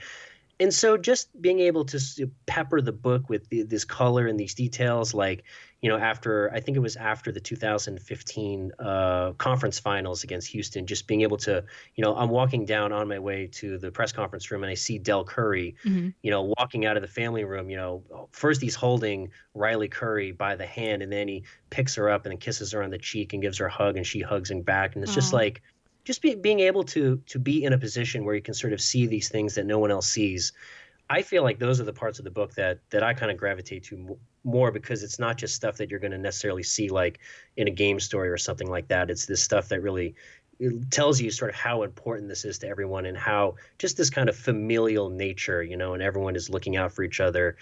And 0.59 0.73
so 0.73 0.97
just 0.97 1.39
being 1.39 1.59
able 1.59 1.85
to 1.85 1.99
pepper 2.47 2.81
the 2.81 2.91
book 2.91 3.29
with 3.29 3.47
the, 3.49 3.63
this 3.63 3.85
color 3.85 4.25
and 4.27 4.39
these 4.39 4.55
details, 4.55 5.13
like 5.13 5.43
you 5.81 5.89
know, 5.89 5.97
after 5.97 6.51
I 6.51 6.59
think 6.59 6.75
it 6.75 6.79
was 6.79 6.95
after 6.95 7.31
the 7.31 7.39
2015 7.39 8.71
uh, 8.79 9.33
conference 9.33 9.77
finals 9.79 10.23
against 10.23 10.47
Houston, 10.47 10.87
just 10.87 11.05
being 11.05 11.21
able 11.21 11.37
to, 11.37 11.63
you 11.95 12.03
know, 12.03 12.15
I'm 12.15 12.29
walking 12.29 12.65
down 12.65 12.91
on 12.91 13.07
my 13.07 13.19
way 13.19 13.47
to 13.53 13.77
the 13.77 13.91
press 13.91 14.11
conference 14.11 14.49
room 14.49 14.63
and 14.63 14.71
I 14.71 14.73
see 14.73 14.97
Del 14.97 15.23
Curry, 15.23 15.75
Mhm. 15.85 16.15
you 16.23 16.31
know, 16.31 16.51
walking 16.57 16.87
out 16.87 16.97
of 16.97 17.03
the 17.03 17.07
family 17.07 17.43
room. 17.43 17.69
You 17.69 17.77
know, 17.77 18.27
first 18.31 18.59
he's 18.59 18.73
holding 18.73 19.29
Riley 19.53 19.87
Curry 19.87 20.31
by 20.31 20.55
the 20.55 20.65
hand 20.65 21.03
and 21.03 21.11
then 21.11 21.27
he 21.27 21.43
picks 21.69 21.93
her 21.93 22.09
up 22.09 22.25
and 22.25 22.39
kisses 22.39 22.71
her 22.71 22.81
on 22.81 22.89
the 22.89 22.97
cheek 22.97 23.33
and 23.33 23.41
gives 23.41 23.59
her 23.59 23.67
a 23.67 23.71
hug 23.71 23.97
and 23.97 24.05
she 24.07 24.21
hugs 24.21 24.49
him 24.49 24.63
back. 24.63 24.95
And 24.95 25.03
it's 25.03 25.13
just 25.13 25.31
like, 25.31 25.61
just 26.07 26.21
be, 26.21 26.35
being 26.35 26.61
able 26.61 26.85
to 26.85 27.21
to 27.27 27.37
be 27.37 27.65
in 27.65 27.73
a 27.73 27.77
position 27.77 28.23
where 28.23 28.33
you 28.33 28.41
can 28.41 28.53
sort 28.53 28.71
of 28.71 28.79
see 28.79 29.07
these 29.07 29.27
things 29.27 29.55
that 29.55 29.65
no 29.65 29.77
one 29.77 29.91
else 29.91 30.07
sees. 30.07 30.53
I 31.09 31.21
feel 31.21 31.43
like 31.43 31.59
those 31.59 31.81
are 31.81 31.83
the 31.83 31.91
parts 31.91 32.17
of 32.17 32.23
the 32.23 32.31
book 32.31 32.53
that 32.53 32.79
that 32.91 33.03
I 33.03 33.13
kind 33.13 33.29
of 33.29 33.37
gravitate 33.37 33.83
to 33.85 34.17
more 34.45 34.71
because 34.71 35.03
it's 35.03 35.19
not 35.19 35.37
just 35.37 35.53
stuff 35.53 35.75
that 35.77 35.91
you're 35.91 35.99
going 35.99 36.11
to 36.13 36.17
necessarily 36.17 36.63
see 36.63 36.87
like 36.87 37.19
in 37.57 37.67
a 37.67 37.71
game 37.71 37.99
story 37.99 38.29
or 38.29 38.37
something 38.37 38.69
like 38.69 38.87
that. 38.87 39.09
It's 39.09 39.25
this 39.25 39.43
stuff 39.43 39.67
that 39.67 39.81
really 39.81 40.15
tells 40.89 41.19
you 41.19 41.29
sort 41.29 41.49
of 41.49 41.57
how 41.57 41.83
important 41.83 42.29
this 42.29 42.45
is 42.45 42.57
to 42.59 42.67
everyone 42.69 43.05
and 43.05 43.17
how 43.17 43.55
just 43.77 43.97
this 43.97 44.09
kind 44.09 44.29
of 44.29 44.35
familial 44.35 45.09
nature, 45.09 45.61
you 45.61 45.75
know, 45.75 45.93
and 45.93 46.01
everyone 46.01 46.37
is 46.37 46.49
looking 46.49 46.77
out 46.77 46.93
for 46.93 47.03
each 47.03 47.19
other. 47.19 47.57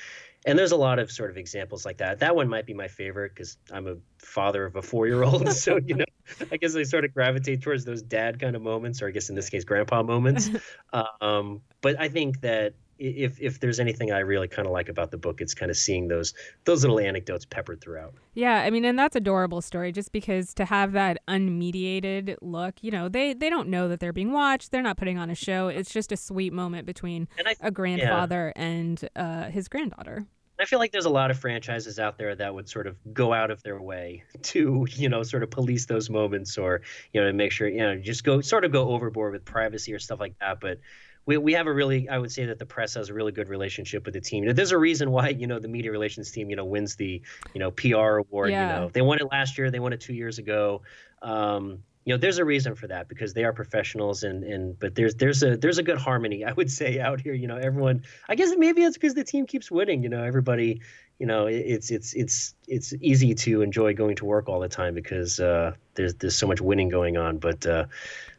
And 0.45 0.57
there's 0.57 0.71
a 0.71 0.77
lot 0.77 0.99
of 0.99 1.11
sort 1.11 1.31
of 1.31 1.37
examples 1.37 1.83
like 1.83 1.97
that. 1.97 2.19
That 2.19 2.35
one 2.35 2.47
might 2.47 2.67
be 2.67 2.75
my 2.75 2.87
favorite 2.87 3.33
because 3.33 3.57
I'm 3.71 3.87
a 3.87 3.95
father 4.19 4.65
of 4.65 4.75
a 4.75 4.83
four 4.83 5.07
year 5.07 5.23
old. 5.23 5.51
so, 5.65 5.77
you 5.77 5.95
know, 5.95 6.05
I 6.51 6.57
guess 6.57 6.75
I 6.75 6.83
sort 6.83 7.05
of 7.05 7.13
gravitate 7.13 7.61
towards 7.61 7.85
those 7.85 8.01
dad 8.01 8.39
kind 8.39 8.55
of 8.55 8.61
moments, 8.61 9.01
or 9.01 9.07
I 9.07 9.11
guess 9.11 9.29
in 9.29 9.35
this 9.35 9.49
case, 9.49 9.63
grandpa 9.63 10.03
moments. 10.03 10.49
um, 11.21 11.61
but 11.81 11.99
I 11.99 12.09
think 12.09 12.41
that 12.41 12.73
if 12.97 13.41
if 13.41 13.59
there's 13.59 13.79
anything 13.79 14.11
I 14.11 14.19
really 14.19 14.47
kind 14.47 14.65
of 14.65 14.71
like 14.71 14.89
about 14.89 15.11
the 15.11 15.17
book, 15.17 15.41
it's 15.41 15.53
kind 15.53 15.69
of 15.69 15.77
seeing 15.77 16.07
those 16.07 16.33
those 16.63 16.81
little 16.81 16.99
anecdotes 16.99 17.45
peppered 17.45 17.81
throughout. 17.81 18.13
Yeah, 18.33 18.61
I 18.61 18.69
mean, 18.69 18.85
and 18.85 18.97
that's 18.97 19.15
adorable 19.15 19.61
story. 19.61 19.91
Just 19.91 20.11
because 20.11 20.53
to 20.55 20.65
have 20.65 20.93
that 20.93 21.19
unmediated 21.27 22.37
look, 22.41 22.75
you 22.81 22.91
know, 22.91 23.09
they 23.09 23.33
they 23.33 23.49
don't 23.49 23.69
know 23.69 23.87
that 23.89 23.99
they're 23.99 24.13
being 24.13 24.31
watched. 24.31 24.71
They're 24.71 24.81
not 24.81 24.97
putting 24.97 25.17
on 25.17 25.29
a 25.29 25.35
show. 25.35 25.67
It's 25.67 25.91
just 25.91 26.11
a 26.11 26.17
sweet 26.17 26.53
moment 26.53 26.85
between 26.85 27.27
I 27.45 27.55
a 27.59 27.71
grandfather 27.71 28.53
and 28.55 29.09
uh, 29.15 29.49
his 29.49 29.67
granddaughter. 29.67 30.25
I 30.59 30.65
feel 30.65 30.79
like 30.79 30.91
there's 30.91 31.05
a 31.05 31.09
lot 31.09 31.31
of 31.31 31.39
franchises 31.39 31.99
out 31.99 32.17
there 32.17 32.35
that 32.35 32.53
would 32.53 32.69
sort 32.69 32.87
of 32.87 32.95
go 33.13 33.33
out 33.33 33.51
of 33.51 33.61
their 33.63 33.81
way 33.81 34.23
to, 34.43 34.87
you 34.91 35.09
know, 35.09 35.23
sort 35.23 35.43
of 35.43 35.51
police 35.51 35.85
those 35.85 36.09
moments 36.09 36.57
or, 36.57 36.81
you 37.13 37.21
know, 37.21 37.27
to 37.27 37.33
make 37.33 37.51
sure, 37.51 37.67
you 37.67 37.79
know, 37.79 37.97
just 37.97 38.23
go 38.23 38.41
sort 38.41 38.65
of 38.65 38.71
go 38.71 38.89
overboard 38.89 39.33
with 39.33 39.45
privacy 39.45 39.93
or 39.93 39.99
stuff 39.99 40.19
like 40.19 40.37
that. 40.39 40.59
But 40.59 40.79
we, 41.25 41.37
we 41.37 41.53
have 41.53 41.67
a 41.67 41.73
really, 41.73 42.07
I 42.07 42.17
would 42.17 42.31
say 42.31 42.45
that 42.45 42.59
the 42.59 42.65
press 42.65 42.93
has 42.93 43.09
a 43.09 43.13
really 43.13 43.31
good 43.31 43.49
relationship 43.49 44.05
with 44.05 44.13
the 44.13 44.21
team. 44.21 44.45
There's 44.53 44.71
a 44.71 44.77
reason 44.77 45.11
why, 45.11 45.29
you 45.29 45.47
know, 45.47 45.59
the 45.59 45.67
media 45.67 45.91
relations 45.91 46.31
team, 46.31 46.49
you 46.49 46.55
know, 46.55 46.65
wins 46.65 46.95
the, 46.95 47.21
you 47.53 47.59
know, 47.59 47.71
PR 47.71 48.17
award. 48.17 48.51
Yeah. 48.51 48.61
You 48.61 48.81
know, 48.81 48.89
they 48.89 49.01
won 49.01 49.19
it 49.19 49.27
last 49.31 49.57
year, 49.57 49.71
they 49.71 49.79
won 49.79 49.93
it 49.93 50.01
two 50.01 50.13
years 50.13 50.37
ago. 50.37 50.83
Um, 51.21 51.79
you 52.05 52.13
know, 52.13 52.17
there's 52.17 52.37
a 52.37 52.45
reason 52.45 52.75
for 52.75 52.87
that 52.87 53.09
because 53.09 53.33
they 53.33 53.43
are 53.43 53.51
professionals 53.51 54.23
and 54.23 54.43
and 54.43 54.79
but 54.79 54.93
there's 54.95 55.15
there's 55.15 55.41
a 55.43 55.57
there's 55.57 55.79
a 55.79 55.83
good 55.83 55.97
harmony 55.97 56.45
I 56.45 56.53
would 56.53 56.71
say 56.71 56.99
out 56.99 57.19
here. 57.19 57.33
You 57.33 57.47
know, 57.47 57.57
everyone. 57.57 58.03
I 58.29 58.35
guess 58.35 58.53
maybe 58.57 58.83
it's 58.83 58.95
because 58.95 59.15
the 59.15 59.23
team 59.23 59.45
keeps 59.47 59.71
winning. 59.71 60.03
You 60.03 60.09
know, 60.09 60.23
everybody. 60.23 60.81
You 61.17 61.25
know, 61.25 61.47
it's 61.47 61.91
it's 61.91 62.13
it's 62.13 62.53
it's 62.67 62.93
easy 63.01 63.33
to 63.35 63.61
enjoy 63.61 63.93
going 63.93 64.17
to 64.17 64.25
work 64.25 64.47
all 64.49 64.59
the 64.59 64.67
time 64.69 64.93
because 64.93 65.39
uh, 65.39 65.73
there's 65.95 66.13
there's 66.15 66.35
so 66.35 66.45
much 66.45 66.61
winning 66.61 66.89
going 66.89 67.17
on. 67.17 67.37
But 67.39 67.65
uh, 67.65 67.85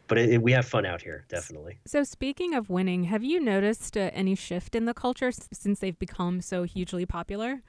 but 0.06 0.18
it, 0.18 0.34
it- 0.34 0.42
we 0.42 0.52
have 0.52 0.66
fun 0.66 0.86
out 0.86 1.02
here, 1.02 1.24
definitely. 1.28 1.78
So, 1.86 2.04
speaking 2.04 2.54
of 2.54 2.68
winning, 2.70 3.04
have 3.04 3.24
you 3.24 3.40
noticed 3.40 3.96
uh, 3.96 4.10
any 4.12 4.34
shift 4.36 4.74
in 4.74 4.84
the 4.84 4.94
culture 4.94 5.28
s- 5.28 5.48
since 5.52 5.80
they've 5.80 5.98
become 5.98 6.40
so 6.40 6.62
hugely 6.64 7.06
popular? 7.06 7.62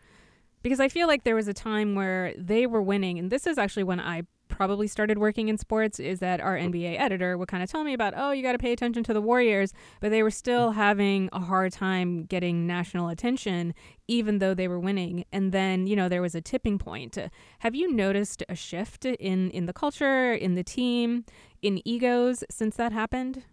Because 0.61 0.79
I 0.79 0.89
feel 0.89 1.07
like 1.07 1.23
there 1.23 1.35
was 1.35 1.47
a 1.47 1.53
time 1.53 1.95
where 1.95 2.33
they 2.37 2.67
were 2.67 2.81
winning, 2.81 3.17
and 3.17 3.31
this 3.31 3.47
is 3.47 3.57
actually 3.57 3.83
when 3.83 3.99
I 3.99 4.23
probably 4.49 4.87
started 4.87 5.17
working 5.17 5.49
in 5.49 5.57
sports. 5.57 5.99
Is 5.99 6.19
that 6.19 6.39
our 6.41 6.57
NBA 6.57 6.99
editor 6.99 7.37
would 7.37 7.47
kind 7.47 7.63
of 7.63 7.69
tell 7.69 7.83
me 7.83 7.93
about, 7.93 8.13
oh, 8.15 8.31
you 8.31 8.43
got 8.43 8.53
to 8.53 8.57
pay 8.57 8.71
attention 8.71 9.03
to 9.03 9.13
the 9.13 9.21
Warriors, 9.21 9.73
but 10.01 10.11
they 10.11 10.23
were 10.23 10.31
still 10.31 10.71
mm. 10.71 10.75
having 10.75 11.29
a 11.33 11.39
hard 11.39 11.71
time 11.71 12.23
getting 12.23 12.67
national 12.67 13.09
attention, 13.09 13.73
even 14.07 14.39
though 14.39 14.53
they 14.53 14.67
were 14.67 14.79
winning. 14.79 15.25
And 15.31 15.51
then, 15.51 15.87
you 15.87 15.95
know, 15.95 16.09
there 16.09 16.21
was 16.21 16.35
a 16.35 16.41
tipping 16.41 16.77
point. 16.77 17.17
Have 17.59 17.75
you 17.75 17.91
noticed 17.91 18.43
a 18.49 18.55
shift 18.55 19.05
in 19.05 19.51
in 19.51 19.65
the 19.65 19.73
culture, 19.73 20.33
in 20.33 20.55
the 20.55 20.63
team, 20.63 21.25
in 21.61 21.87
egos 21.87 22.43
since 22.49 22.75
that 22.75 22.91
happened? 22.91 23.43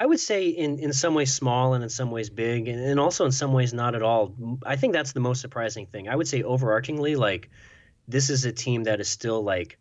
I 0.00 0.06
would 0.06 0.18
say 0.18 0.48
in, 0.48 0.78
in 0.78 0.94
some 0.94 1.12
ways 1.12 1.32
small 1.32 1.74
and 1.74 1.84
in 1.84 1.90
some 1.90 2.10
ways 2.10 2.30
big, 2.30 2.68
and, 2.68 2.80
and 2.80 2.98
also 2.98 3.26
in 3.26 3.32
some 3.32 3.52
ways 3.52 3.74
not 3.74 3.94
at 3.94 4.02
all. 4.02 4.34
I 4.64 4.76
think 4.76 4.94
that's 4.94 5.12
the 5.12 5.20
most 5.20 5.42
surprising 5.42 5.84
thing. 5.84 6.08
I 6.08 6.16
would 6.16 6.26
say 6.26 6.42
overarchingly, 6.42 7.18
like 7.18 7.50
this 8.08 8.30
is 8.30 8.46
a 8.46 8.52
team 8.52 8.84
that 8.84 8.98
is 9.00 9.08
still 9.08 9.42
like 9.42 9.78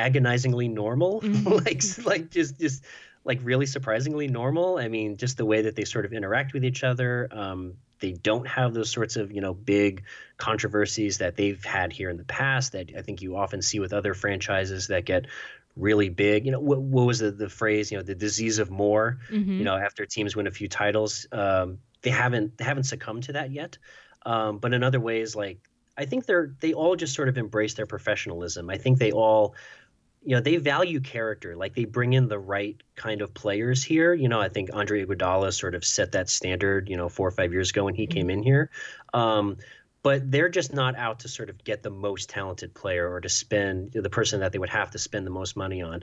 agonizingly 0.00 0.68
normal, 0.68 1.20
Mhm. 1.24 1.64
like 1.66 1.82
like 2.06 2.30
just 2.30 2.58
just 2.58 2.84
like 3.24 3.40
really 3.42 3.66
surprisingly 3.66 4.28
normal. 4.28 4.78
I 4.78 4.88
mean, 4.88 5.16
just 5.16 5.36
the 5.36 5.44
way 5.44 5.62
that 5.62 5.76
they 5.76 5.84
sort 5.84 6.04
of 6.06 6.12
interact 6.12 6.52
with 6.54 6.64
each 6.64 6.82
other. 6.84 7.28
Um, 7.30 7.74
they 8.00 8.12
don't 8.12 8.48
have 8.48 8.72
those 8.72 8.90
sorts 8.90 9.16
of 9.16 9.30
you 9.30 9.42
know 9.42 9.52
big 9.54 10.04
controversies 10.38 11.18
that 11.18 11.36
they've 11.36 11.62
had 11.64 11.92
here 11.92 12.08
in 12.10 12.16
the 12.16 12.24
past 12.24 12.72
that 12.72 12.90
I 12.96 13.02
think 13.02 13.20
you 13.22 13.36
often 13.36 13.62
see 13.62 13.78
with 13.78 13.92
other 13.92 14.14
franchises 14.14 14.86
that 14.88 15.04
get 15.04 15.26
really 15.76 16.08
big. 16.08 16.46
You 16.46 16.52
know, 16.52 16.60
what, 16.60 16.80
what 16.80 17.06
was 17.06 17.18
the, 17.18 17.30
the 17.30 17.48
phrase? 17.48 17.92
You 17.92 17.98
know, 17.98 18.02
the 18.02 18.14
disease 18.14 18.58
of 18.58 18.70
more 18.70 19.18
Mm-hmm. 19.30 19.58
you 19.58 19.64
know 19.64 19.76
after 19.76 20.06
teams 20.06 20.34
win 20.34 20.46
a 20.46 20.50
few 20.50 20.68
titles 20.68 21.26
um, 21.32 21.78
they 22.02 22.10
haven't 22.10 22.56
they 22.56 22.64
haven't 22.64 22.84
succumbed 22.84 23.24
to 23.24 23.32
that 23.32 23.50
yet 23.52 23.78
um, 24.24 24.58
but 24.58 24.72
in 24.72 24.82
other 24.82 25.00
ways 25.00 25.36
like 25.36 25.58
i 25.96 26.04
think 26.06 26.24
they're 26.26 26.54
they 26.60 26.72
all 26.72 26.96
just 26.96 27.14
sort 27.14 27.28
of 27.28 27.36
embrace 27.38 27.74
their 27.74 27.86
professionalism 27.86 28.70
i 28.70 28.76
think 28.78 28.98
they 28.98 29.12
all 29.12 29.54
you 30.22 30.36
know 30.36 30.40
they 30.42 30.56
value 30.56 31.00
character 31.00 31.56
like 31.56 31.74
they 31.74 31.84
bring 31.84 32.12
in 32.12 32.28
the 32.28 32.38
right 32.38 32.82
kind 32.96 33.22
of 33.22 33.32
players 33.34 33.82
here. 33.82 34.12
You 34.14 34.28
know 34.28 34.40
i 34.40 34.48
think 34.48 34.70
andre 34.72 35.04
iguodala 35.04 35.52
sort 35.52 35.74
of 35.74 35.84
set 35.84 36.12
that 36.12 36.28
standard 36.28 36.88
you 36.88 36.96
know 36.96 37.08
four 37.08 37.28
or 37.28 37.32
five 37.32 37.52
years 37.52 37.70
ago 37.70 37.84
when 37.84 37.94
he 37.94 38.06
Mm-hmm. 38.06 38.06
came 38.06 38.30
in 38.30 38.42
here. 38.42 38.70
Um, 39.14 39.56
but 40.02 40.30
they're 40.30 40.48
just 40.48 40.72
not 40.72 40.96
out 40.96 41.20
to 41.20 41.28
sort 41.28 41.50
of 41.50 41.62
get 41.62 41.82
the 41.82 41.90
most 41.90 42.30
talented 42.30 42.74
player 42.74 43.10
or 43.12 43.20
to 43.20 43.28
spend 43.28 43.92
the 43.92 44.08
person 44.10 44.40
that 44.40 44.52
they 44.52 44.58
would 44.58 44.70
have 44.70 44.90
to 44.92 44.98
spend 44.98 45.26
the 45.26 45.30
most 45.30 45.56
money 45.56 45.82
on. 45.82 46.02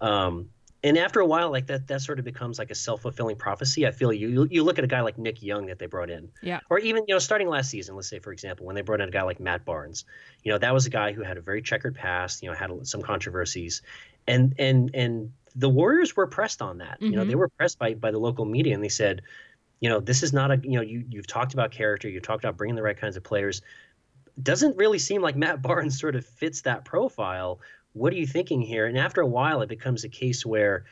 Um, 0.00 0.50
and 0.84 0.96
after 0.96 1.18
a 1.18 1.26
while, 1.26 1.50
like 1.50 1.66
that, 1.66 1.88
that 1.88 2.02
sort 2.02 2.20
of 2.20 2.24
becomes 2.24 2.58
like 2.58 2.70
a 2.70 2.74
self 2.74 3.02
fulfilling 3.02 3.36
prophecy. 3.36 3.86
I 3.86 3.90
feel 3.90 4.12
you 4.12 4.46
you 4.48 4.62
look 4.62 4.78
at 4.78 4.84
a 4.84 4.88
guy 4.88 5.00
like 5.00 5.18
Nick 5.18 5.42
Young 5.42 5.66
that 5.66 5.78
they 5.80 5.86
brought 5.86 6.08
in, 6.08 6.30
yeah, 6.40 6.60
or 6.70 6.78
even 6.78 7.04
you 7.08 7.14
know 7.14 7.18
starting 7.18 7.48
last 7.48 7.70
season, 7.70 7.96
let's 7.96 8.08
say 8.08 8.20
for 8.20 8.32
example, 8.32 8.64
when 8.64 8.76
they 8.76 8.82
brought 8.82 9.00
in 9.00 9.08
a 9.08 9.12
guy 9.12 9.22
like 9.22 9.40
Matt 9.40 9.64
Barnes, 9.64 10.04
you 10.44 10.52
know 10.52 10.58
that 10.58 10.72
was 10.72 10.86
a 10.86 10.90
guy 10.90 11.12
who 11.12 11.22
had 11.22 11.36
a 11.36 11.40
very 11.40 11.62
checkered 11.62 11.96
past, 11.96 12.42
you 12.42 12.48
know 12.48 12.54
had 12.54 12.86
some 12.86 13.02
controversies, 13.02 13.82
and 14.28 14.54
and 14.58 14.94
and 14.94 15.32
the 15.56 15.68
Warriors 15.68 16.14
were 16.14 16.28
pressed 16.28 16.62
on 16.62 16.78
that. 16.78 17.00
Mm-hmm. 17.00 17.04
You 17.06 17.16
know 17.16 17.24
they 17.24 17.30
mm-hmm. 17.32 17.40
were 17.40 17.48
pressed 17.48 17.80
by 17.80 17.94
by 17.94 18.12
the 18.12 18.18
local 18.18 18.44
media, 18.44 18.74
and 18.74 18.84
they 18.84 18.88
said, 18.88 19.22
you 19.80 19.88
know 19.88 19.98
this 19.98 20.22
is 20.22 20.32
not 20.32 20.52
a 20.52 20.60
you 20.62 20.76
know 20.76 20.82
you 20.82 21.04
you've 21.10 21.26
talked 21.26 21.54
about 21.54 21.72
character, 21.72 22.08
you've 22.08 22.22
talked 22.22 22.44
about 22.44 22.56
bringing 22.56 22.76
the 22.76 22.82
right 22.82 22.96
kinds 22.96 23.16
of 23.16 23.24
players. 23.24 23.62
Doesn't 24.40 24.76
really 24.76 25.00
seem 25.00 25.22
like 25.22 25.34
Matt 25.34 25.60
Barnes 25.62 25.98
sort 25.98 26.14
of 26.14 26.24
fits 26.24 26.60
that 26.60 26.84
profile. 26.84 27.58
What 27.98 28.12
are 28.12 28.16
you 28.16 28.26
thinking 28.26 28.62
here? 28.62 28.86
And 28.86 28.96
after 28.96 29.20
a 29.20 29.26
while, 29.26 29.62
it 29.62 29.68
becomes 29.68 30.04
a 30.04 30.08
case 30.08 30.46
where 30.46 30.84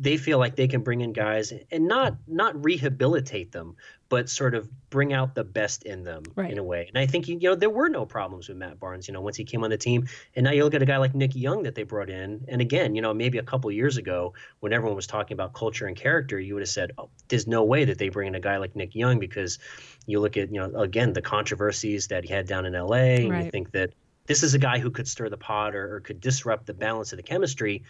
they 0.00 0.16
feel 0.16 0.38
like 0.38 0.54
they 0.54 0.68
can 0.68 0.82
bring 0.82 1.00
in 1.00 1.12
guys 1.12 1.52
and 1.72 1.88
not 1.88 2.16
not 2.28 2.64
rehabilitate 2.64 3.50
them, 3.50 3.74
but 4.08 4.28
sort 4.28 4.54
of 4.54 4.68
bring 4.90 5.12
out 5.12 5.34
the 5.34 5.42
best 5.42 5.82
in 5.82 6.04
them 6.04 6.22
right. 6.36 6.52
in 6.52 6.58
a 6.58 6.62
way. 6.62 6.86
And 6.86 6.96
I 6.96 7.06
think 7.06 7.26
you 7.26 7.36
know 7.40 7.56
there 7.56 7.68
were 7.68 7.88
no 7.88 8.06
problems 8.06 8.48
with 8.48 8.56
Matt 8.56 8.78
Barnes, 8.78 9.08
you 9.08 9.14
know, 9.14 9.20
once 9.20 9.36
he 9.36 9.44
came 9.44 9.64
on 9.64 9.70
the 9.70 9.76
team. 9.76 10.06
And 10.36 10.44
now 10.44 10.52
you 10.52 10.62
look 10.62 10.74
at 10.74 10.82
a 10.82 10.86
guy 10.86 10.98
like 10.98 11.16
Nick 11.16 11.34
Young 11.34 11.64
that 11.64 11.74
they 11.74 11.82
brought 11.82 12.10
in, 12.10 12.44
and 12.46 12.60
again, 12.60 12.94
you 12.94 13.02
know, 13.02 13.12
maybe 13.12 13.38
a 13.38 13.42
couple 13.42 13.72
years 13.72 13.96
ago 13.96 14.34
when 14.60 14.72
everyone 14.72 14.94
was 14.94 15.08
talking 15.08 15.34
about 15.34 15.52
culture 15.52 15.86
and 15.86 15.96
character, 15.96 16.38
you 16.38 16.54
would 16.54 16.62
have 16.62 16.68
said, 16.68 16.92
"Oh, 16.96 17.10
there's 17.26 17.48
no 17.48 17.64
way 17.64 17.84
that 17.86 17.98
they 17.98 18.08
bring 18.08 18.28
in 18.28 18.34
a 18.36 18.40
guy 18.40 18.58
like 18.58 18.76
Nick 18.76 18.94
Young 18.94 19.18
because 19.18 19.58
you 20.06 20.20
look 20.20 20.36
at 20.36 20.52
you 20.52 20.60
know 20.60 20.80
again 20.80 21.12
the 21.12 21.22
controversies 21.22 22.06
that 22.08 22.24
he 22.24 22.32
had 22.32 22.46
down 22.46 22.66
in 22.66 22.76
L.A. 22.76 23.24
and 23.24 23.30
right. 23.30 23.44
you 23.46 23.50
think 23.50 23.72
that 23.72 23.94
this 24.28 24.44
is 24.44 24.54
a 24.54 24.58
guy 24.58 24.78
who 24.78 24.90
could 24.90 25.08
stir 25.08 25.28
the 25.28 25.36
pot 25.36 25.74
or, 25.74 25.96
or 25.96 26.00
could 26.00 26.20
disrupt 26.20 26.66
the 26.66 26.74
balance 26.74 27.12
of 27.12 27.16
the 27.16 27.22
chemistry 27.24 27.82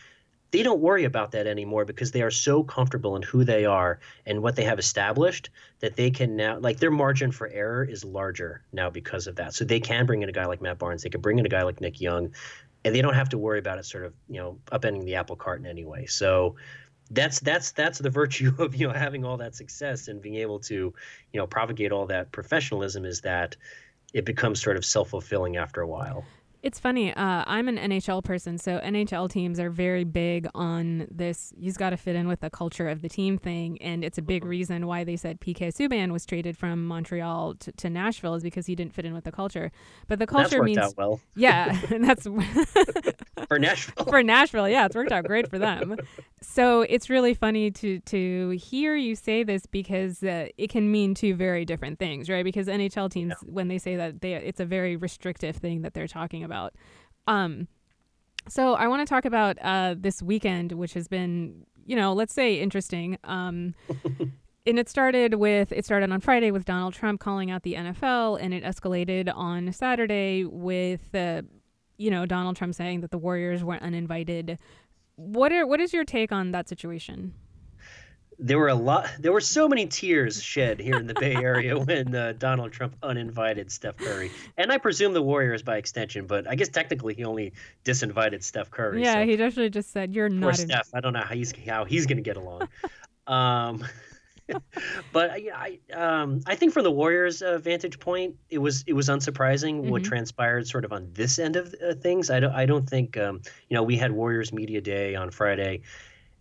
they 0.50 0.62
don't 0.62 0.80
worry 0.80 1.04
about 1.04 1.32
that 1.32 1.46
anymore 1.46 1.84
because 1.84 2.10
they 2.10 2.22
are 2.22 2.30
so 2.30 2.62
comfortable 2.62 3.16
in 3.16 3.22
who 3.22 3.44
they 3.44 3.64
are 3.66 4.00
and 4.24 4.42
what 4.42 4.56
they 4.56 4.64
have 4.64 4.78
established 4.78 5.50
that 5.80 5.96
they 5.96 6.10
can 6.10 6.36
now 6.36 6.58
like 6.58 6.78
their 6.78 6.90
margin 6.90 7.32
for 7.32 7.48
error 7.48 7.84
is 7.84 8.04
larger 8.04 8.62
now 8.72 8.88
because 8.88 9.26
of 9.26 9.36
that. 9.36 9.54
So 9.54 9.64
they 9.64 9.80
can 9.80 10.06
bring 10.06 10.22
in 10.22 10.28
a 10.28 10.32
guy 10.32 10.46
like 10.46 10.62
Matt 10.62 10.78
Barnes, 10.78 11.02
they 11.02 11.10
can 11.10 11.20
bring 11.20 11.38
in 11.38 11.44
a 11.44 11.50
guy 11.50 11.62
like 11.62 11.80
Nick 11.80 12.00
Young, 12.00 12.32
and 12.84 12.94
they 12.94 13.02
don't 13.02 13.14
have 13.14 13.28
to 13.30 13.38
worry 13.38 13.58
about 13.58 13.78
it 13.78 13.84
sort 13.84 14.04
of, 14.06 14.14
you 14.28 14.40
know, 14.40 14.58
upending 14.72 15.04
the 15.04 15.16
apple 15.16 15.36
cart 15.36 15.60
in 15.60 15.66
any 15.66 15.84
way. 15.84 16.06
So 16.06 16.56
that's 17.10 17.40
that's 17.40 17.72
that's 17.72 17.98
the 17.98 18.10
virtue 18.10 18.54
of 18.58 18.74
you 18.74 18.86
know 18.86 18.92
having 18.94 19.24
all 19.24 19.38
that 19.38 19.54
success 19.54 20.08
and 20.08 20.20
being 20.20 20.36
able 20.36 20.60
to 20.60 20.94
you 21.32 21.40
know 21.40 21.46
propagate 21.46 21.92
all 21.92 22.06
that 22.06 22.32
professionalism 22.32 23.04
is 23.04 23.22
that 23.22 23.56
it 24.14 24.24
becomes 24.24 24.62
sort 24.62 24.76
of 24.76 24.84
self-fulfilling 24.84 25.56
after 25.56 25.80
a 25.80 25.86
while 25.86 26.24
it's 26.62 26.80
funny. 26.80 27.14
Uh, 27.14 27.44
I'm 27.46 27.68
an 27.68 27.76
NHL 27.76 28.24
person, 28.24 28.58
so 28.58 28.80
NHL 28.80 29.30
teams 29.30 29.60
are 29.60 29.70
very 29.70 30.04
big 30.04 30.48
on 30.54 31.06
this. 31.10 31.52
You've 31.56 31.78
got 31.78 31.90
to 31.90 31.96
fit 31.96 32.16
in 32.16 32.26
with 32.26 32.40
the 32.40 32.50
culture 32.50 32.88
of 32.88 33.00
the 33.00 33.08
team 33.08 33.38
thing, 33.38 33.80
and 33.80 34.04
it's 34.04 34.18
a 34.18 34.22
big 34.22 34.42
mm-hmm. 34.42 34.50
reason 34.50 34.86
why 34.86 35.04
they 35.04 35.16
said 35.16 35.40
PK 35.40 35.68
Subban 35.68 36.10
was 36.10 36.26
traded 36.26 36.56
from 36.56 36.86
Montreal 36.86 37.54
to, 37.54 37.72
to, 37.72 37.90
Nashville 37.90 38.34
is 38.34 38.42
because 38.42 38.66
he 38.66 38.74
didn't 38.74 38.92
fit 38.92 39.04
in 39.04 39.14
with 39.14 39.24
the 39.24 39.32
culture. 39.32 39.70
But 40.08 40.18
the 40.18 40.26
culture 40.26 40.62
means 40.62 40.94
well. 40.96 41.20
Yeah, 41.36 41.78
and 41.90 42.04
that's 42.08 42.26
for 43.48 43.58
Nashville. 43.58 44.04
for 44.08 44.22
Nashville, 44.22 44.68
yeah, 44.68 44.86
it's 44.86 44.96
worked 44.96 45.12
out 45.12 45.24
great 45.24 45.48
for 45.48 45.58
them. 45.58 45.96
So 46.40 46.82
it's 46.82 47.10
really 47.10 47.34
funny 47.34 47.70
to 47.72 48.00
to 48.00 48.50
hear 48.50 48.94
you 48.94 49.16
say 49.16 49.42
this 49.42 49.66
because 49.66 50.22
uh, 50.22 50.48
it 50.56 50.70
can 50.70 50.90
mean 50.90 51.14
two 51.14 51.34
very 51.34 51.64
different 51.64 51.98
things, 51.98 52.28
right? 52.30 52.44
Because 52.44 52.68
NHL 52.68 53.10
teams, 53.10 53.34
yeah. 53.42 53.52
when 53.52 53.68
they 53.68 53.78
say 53.78 53.96
that 53.96 54.20
they, 54.20 54.34
it's 54.34 54.60
a 54.60 54.64
very 54.64 54.96
restrictive 54.96 55.56
thing 55.56 55.82
that 55.82 55.94
they're 55.94 56.06
talking 56.06 56.44
about. 56.44 56.74
Um, 57.26 57.68
so 58.48 58.74
I 58.74 58.88
want 58.88 59.06
to 59.06 59.12
talk 59.12 59.24
about 59.24 59.58
uh, 59.60 59.94
this 59.98 60.22
weekend, 60.22 60.72
which 60.72 60.94
has 60.94 61.08
been, 61.08 61.66
you 61.84 61.96
know, 61.96 62.12
let's 62.12 62.32
say 62.32 62.60
interesting. 62.60 63.18
Um, 63.24 63.74
and 64.66 64.78
it 64.78 64.88
started 64.88 65.34
with 65.34 65.72
it 65.72 65.84
started 65.84 66.10
on 66.10 66.20
Friday 66.20 66.50
with 66.50 66.64
Donald 66.64 66.94
Trump 66.94 67.20
calling 67.20 67.50
out 67.50 67.62
the 67.62 67.74
NFL, 67.74 68.38
and 68.40 68.54
it 68.54 68.64
escalated 68.64 69.32
on 69.34 69.72
Saturday 69.72 70.44
with, 70.44 71.14
uh, 71.14 71.42
you 71.96 72.10
know, 72.10 72.26
Donald 72.26 72.56
Trump 72.56 72.74
saying 72.74 73.00
that 73.00 73.10
the 73.10 73.18
Warriors 73.18 73.64
were 73.64 73.76
uninvited. 73.76 74.58
What 75.18 75.52
are 75.52 75.66
what 75.66 75.80
is 75.80 75.92
your 75.92 76.04
take 76.04 76.30
on 76.30 76.52
that 76.52 76.68
situation? 76.68 77.34
there 78.38 78.58
were 78.58 78.68
a 78.68 78.74
lot 78.74 79.10
there 79.18 79.32
were 79.32 79.40
so 79.40 79.68
many 79.68 79.86
tears 79.86 80.40
shed 80.40 80.78
here 80.78 80.96
in 80.96 81.06
the 81.06 81.14
bay 81.14 81.34
area 81.34 81.76
when 81.84 82.14
uh, 82.14 82.32
donald 82.38 82.70
trump 82.70 82.94
uninvited 83.02 83.70
steph 83.70 83.96
curry 83.96 84.30
and 84.56 84.70
i 84.70 84.78
presume 84.78 85.12
the 85.12 85.22
warriors 85.22 85.62
by 85.62 85.76
extension 85.76 86.26
but 86.26 86.48
i 86.48 86.54
guess 86.54 86.68
technically 86.68 87.14
he 87.14 87.24
only 87.24 87.52
disinvited 87.84 88.42
steph 88.42 88.70
curry 88.70 89.02
yeah 89.02 89.14
so. 89.14 89.24
he 89.24 89.36
definitely 89.36 89.70
just 89.70 89.90
said 89.90 90.14
you're 90.14 90.28
Poor 90.28 90.38
not 90.38 90.56
steph 90.56 90.88
i 90.94 91.00
don't 91.00 91.12
know 91.12 91.20
how 91.20 91.34
he's 91.34 91.52
how 91.66 91.84
he's 91.84 92.06
gonna 92.06 92.20
get 92.20 92.36
along 92.36 92.68
um, 93.26 93.84
but 95.12 95.30
I, 95.30 95.78
I, 95.92 95.94
um, 95.94 96.40
I 96.46 96.54
think 96.54 96.72
from 96.72 96.84
the 96.84 96.90
Warriors' 96.90 97.42
uh, 97.42 97.58
vantage 97.58 98.00
point, 98.00 98.36
it 98.50 98.58
was 98.58 98.84
it 98.86 98.94
was 98.94 99.08
unsurprising 99.08 99.80
mm-hmm. 99.80 99.90
what 99.90 100.04
transpired 100.04 100.66
sort 100.66 100.84
of 100.84 100.92
on 100.92 101.10
this 101.12 101.38
end 101.38 101.56
of 101.56 101.74
uh, 101.86 101.94
things. 101.94 102.30
I 102.30 102.40
don't 102.40 102.52
I 102.52 102.66
don't 102.66 102.88
think 102.88 103.16
um, 103.16 103.40
you 103.68 103.74
know 103.74 103.82
we 103.82 103.96
had 103.96 104.12
Warriors 104.12 104.52
Media 104.52 104.80
Day 104.80 105.14
on 105.14 105.30
Friday, 105.30 105.82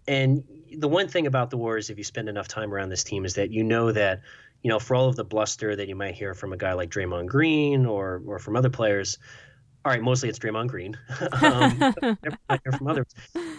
and 0.07 0.43
the 0.75 0.87
one 0.87 1.07
thing 1.07 1.27
about 1.27 1.49
the 1.49 1.57
Warriors, 1.57 1.89
if 1.89 1.97
you 1.97 2.03
spend 2.03 2.29
enough 2.29 2.47
time 2.47 2.73
around 2.73 2.89
this 2.89 3.03
team, 3.03 3.25
is 3.25 3.35
that 3.35 3.51
you 3.51 3.63
know 3.63 3.91
that, 3.91 4.21
you 4.63 4.69
know, 4.69 4.79
for 4.79 4.95
all 4.95 5.07
of 5.07 5.15
the 5.15 5.23
bluster 5.23 5.75
that 5.75 5.87
you 5.87 5.95
might 5.95 6.15
hear 6.15 6.33
from 6.33 6.53
a 6.53 6.57
guy 6.57 6.73
like 6.73 6.89
Draymond 6.89 7.27
Green 7.27 7.85
or 7.85 8.21
or 8.25 8.39
from 8.39 8.55
other 8.55 8.69
players, 8.69 9.17
all 9.87 9.93
right, 9.93 10.01
mostly 10.01 10.27
it's 10.27 10.37
Draymond 10.37 10.67
Green. 10.67 10.97
um, 11.41 11.79
hear 12.61 12.71
from 12.77 12.87
others. 12.89 13.07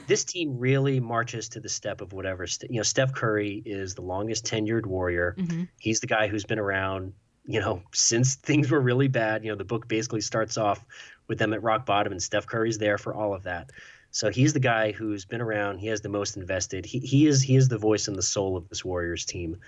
This 0.06 0.24
team 0.24 0.58
really 0.58 1.00
marches 1.00 1.48
to 1.50 1.60
the 1.60 1.70
step 1.70 2.02
of 2.02 2.12
whatever. 2.12 2.46
you 2.68 2.76
know, 2.76 2.82
Steph 2.82 3.14
Curry 3.14 3.62
is 3.64 3.94
the 3.94 4.02
longest 4.02 4.44
tenured 4.44 4.84
Warrior. 4.84 5.36
Mm-hmm. 5.38 5.64
He's 5.78 6.00
the 6.00 6.06
guy 6.06 6.28
who's 6.28 6.44
been 6.44 6.58
around, 6.58 7.14
you 7.46 7.60
know, 7.60 7.80
since 7.94 8.34
things 8.34 8.70
were 8.70 8.80
really 8.80 9.08
bad. 9.08 9.42
You 9.42 9.52
know, 9.52 9.56
the 9.56 9.64
book 9.64 9.88
basically 9.88 10.20
starts 10.20 10.58
off 10.58 10.84
with 11.28 11.38
them 11.38 11.54
at 11.54 11.62
rock 11.62 11.86
bottom, 11.86 12.12
and 12.12 12.22
Steph 12.22 12.46
Curry's 12.46 12.76
there 12.76 12.98
for 12.98 13.14
all 13.14 13.32
of 13.32 13.44
that. 13.44 13.70
So 14.10 14.30
he's 14.30 14.52
the 14.52 14.60
guy 14.60 14.92
who's 14.92 15.24
been 15.24 15.40
around. 15.40 15.78
He 15.78 15.86
has 15.86 16.02
the 16.02 16.10
most 16.10 16.36
invested. 16.36 16.84
He, 16.84 16.98
he 16.98 17.26
is 17.26 17.40
he 17.40 17.56
is 17.56 17.68
the 17.68 17.78
voice 17.78 18.06
and 18.06 18.16
the 18.18 18.22
soul 18.22 18.54
of 18.54 18.68
this 18.68 18.84
Warriors 18.84 19.24
team. 19.24 19.60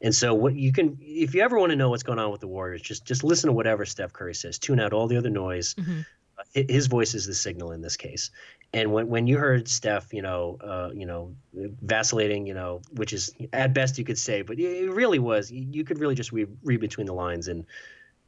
And 0.00 0.14
so 0.14 0.34
what 0.34 0.54
you 0.54 0.72
can 0.72 0.96
if 1.00 1.34
you 1.34 1.42
ever 1.42 1.58
want 1.58 1.70
to 1.70 1.76
know 1.76 1.90
what's 1.90 2.02
going 2.02 2.18
on 2.18 2.30
with 2.30 2.40
the 2.40 2.48
Warriors, 2.48 2.82
just 2.82 3.04
just 3.04 3.24
listen 3.24 3.48
to 3.48 3.52
whatever 3.52 3.84
Steph 3.84 4.12
Curry 4.12 4.34
says. 4.34 4.58
Tune 4.58 4.80
out 4.80 4.92
all 4.92 5.06
the 5.06 5.16
other 5.16 5.30
noise. 5.30 5.74
Mm-hmm. 5.74 6.00
Uh, 6.38 6.62
his 6.68 6.86
voice 6.86 7.14
is 7.14 7.26
the 7.26 7.34
signal 7.34 7.72
in 7.72 7.80
this 7.80 7.96
case. 7.96 8.30
And 8.72 8.92
when, 8.92 9.08
when 9.08 9.26
you 9.26 9.38
heard 9.38 9.66
Steph, 9.66 10.12
you 10.12 10.22
know, 10.22 10.58
uh, 10.60 10.90
you 10.94 11.06
know, 11.06 11.34
vacillating, 11.52 12.46
you 12.46 12.54
know, 12.54 12.82
which 12.92 13.12
is 13.12 13.34
at 13.52 13.74
best 13.74 13.98
you 13.98 14.04
could 14.04 14.18
say, 14.18 14.42
but 14.42 14.58
it 14.58 14.92
really 14.92 15.18
was. 15.18 15.50
You 15.50 15.84
could 15.84 15.98
really 15.98 16.14
just 16.14 16.32
read, 16.32 16.48
read 16.62 16.80
between 16.80 17.06
the 17.06 17.14
lines, 17.14 17.48
and 17.48 17.64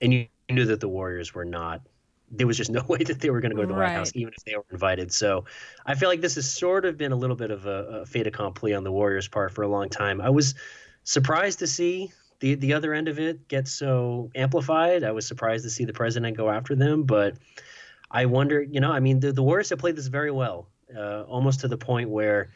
and 0.01 0.13
you 0.13 0.27
knew 0.49 0.65
that 0.65 0.81
the 0.81 0.89
Warriors 0.89 1.35
were 1.35 1.45
not 1.45 1.83
there 2.31 2.47
was 2.47 2.57
just 2.57 2.71
no 2.71 2.83
way 2.89 2.99
that 2.99 3.21
they 3.21 3.31
were 3.31 3.41
going 3.41 3.51
to 3.51 3.57
go 3.57 3.63
to 3.63 3.69
the 3.69 3.75
right. 3.75 3.89
White 3.89 3.97
House, 3.97 4.13
even 4.15 4.33
if 4.37 4.45
they 4.45 4.57
were 4.57 4.65
invited. 4.71 5.13
So 5.13 5.45
I 5.87 5.95
feel 5.95 6.09
like 6.09 6.21
this 6.21 6.37
has 6.37 6.51
sort 6.51 6.85
of 6.85 6.97
been 6.97 7.13
a 7.13 7.17
little 7.17 7.37
bit 7.37 7.51
of 7.51 7.67
a, 7.67 8.01
a 8.01 8.07
fait 8.07 8.27
accompli 8.27 8.75
on 8.75 8.85
the 8.85 8.93
Warriors' 8.93 9.29
part 9.29 9.53
for 9.53 9.63
a 9.63 9.69
long 9.69 9.89
time. 9.89 10.21
I 10.21 10.31
was 10.31 10.55
surprised 11.05 11.59
to 11.61 11.67
see 11.67 12.13
the 12.41 12.55
the 12.55 12.73
other 12.73 12.95
end 12.95 13.09
of 13.09 13.19
it 13.19 13.49
get 13.49 13.69
so 13.69 14.31
amplified. 14.35 15.05
I 15.05 15.13
was 15.13 15.27
surprised 15.27 15.65
to 15.65 15.71
see 15.71 15.85
the 15.85 15.93
president 15.93 16.37
go 16.37 16.51
after 16.51 16.75
them, 16.75 17.05
but 17.05 17.37
I 18.11 18.27
wonder, 18.27 18.63
you 18.63 18.81
know, 18.81 18.91
I 18.91 19.01
mean, 19.01 19.21
the, 19.21 19.33
the 19.33 19.43
Warriors 19.43 19.71
have 19.71 19.79
played 19.79 19.97
this 19.97 20.09
very 20.09 20.31
well, 20.31 20.67
uh, 20.97 21.23
almost 21.23 21.61
to 21.61 21.69
the 21.69 21.77
point 21.77 22.09
where 22.09 22.51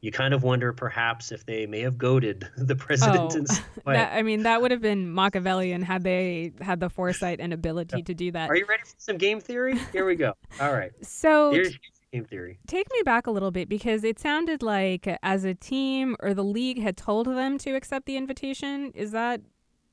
you 0.00 0.10
kind 0.10 0.34
of 0.34 0.42
wonder 0.42 0.72
perhaps 0.72 1.32
if 1.32 1.46
they 1.46 1.66
may 1.66 1.80
have 1.80 1.96
goaded 1.96 2.46
the 2.56 2.76
president. 2.76 3.34
Oh, 3.48 3.80
that, 3.92 4.12
I 4.12 4.22
mean, 4.22 4.42
that 4.42 4.60
would 4.60 4.70
have 4.70 4.80
been 4.80 5.12
Machiavellian 5.12 5.82
had 5.82 6.04
they 6.04 6.52
had 6.60 6.80
the 6.80 6.90
foresight 6.90 7.40
and 7.40 7.52
ability 7.52 7.98
yeah. 7.98 8.04
to 8.04 8.14
do 8.14 8.30
that. 8.32 8.50
Are 8.50 8.56
you 8.56 8.66
ready 8.68 8.82
for 8.82 8.94
some 8.98 9.16
game 9.16 9.40
theory? 9.40 9.78
Here 9.92 10.04
we 10.04 10.16
go. 10.16 10.34
All 10.60 10.72
right. 10.72 10.92
So 11.02 11.52
here's 11.52 11.78
game 12.12 12.24
theory. 12.24 12.58
Take 12.66 12.86
me 12.92 13.02
back 13.04 13.26
a 13.26 13.30
little 13.30 13.50
bit 13.50 13.68
because 13.68 14.04
it 14.04 14.18
sounded 14.18 14.62
like 14.62 15.08
as 15.22 15.44
a 15.44 15.54
team 15.54 16.16
or 16.20 16.34
the 16.34 16.44
league 16.44 16.80
had 16.80 16.96
told 16.96 17.26
them 17.26 17.58
to 17.58 17.74
accept 17.74 18.06
the 18.06 18.16
invitation. 18.16 18.92
Is 18.94 19.12
that 19.12 19.40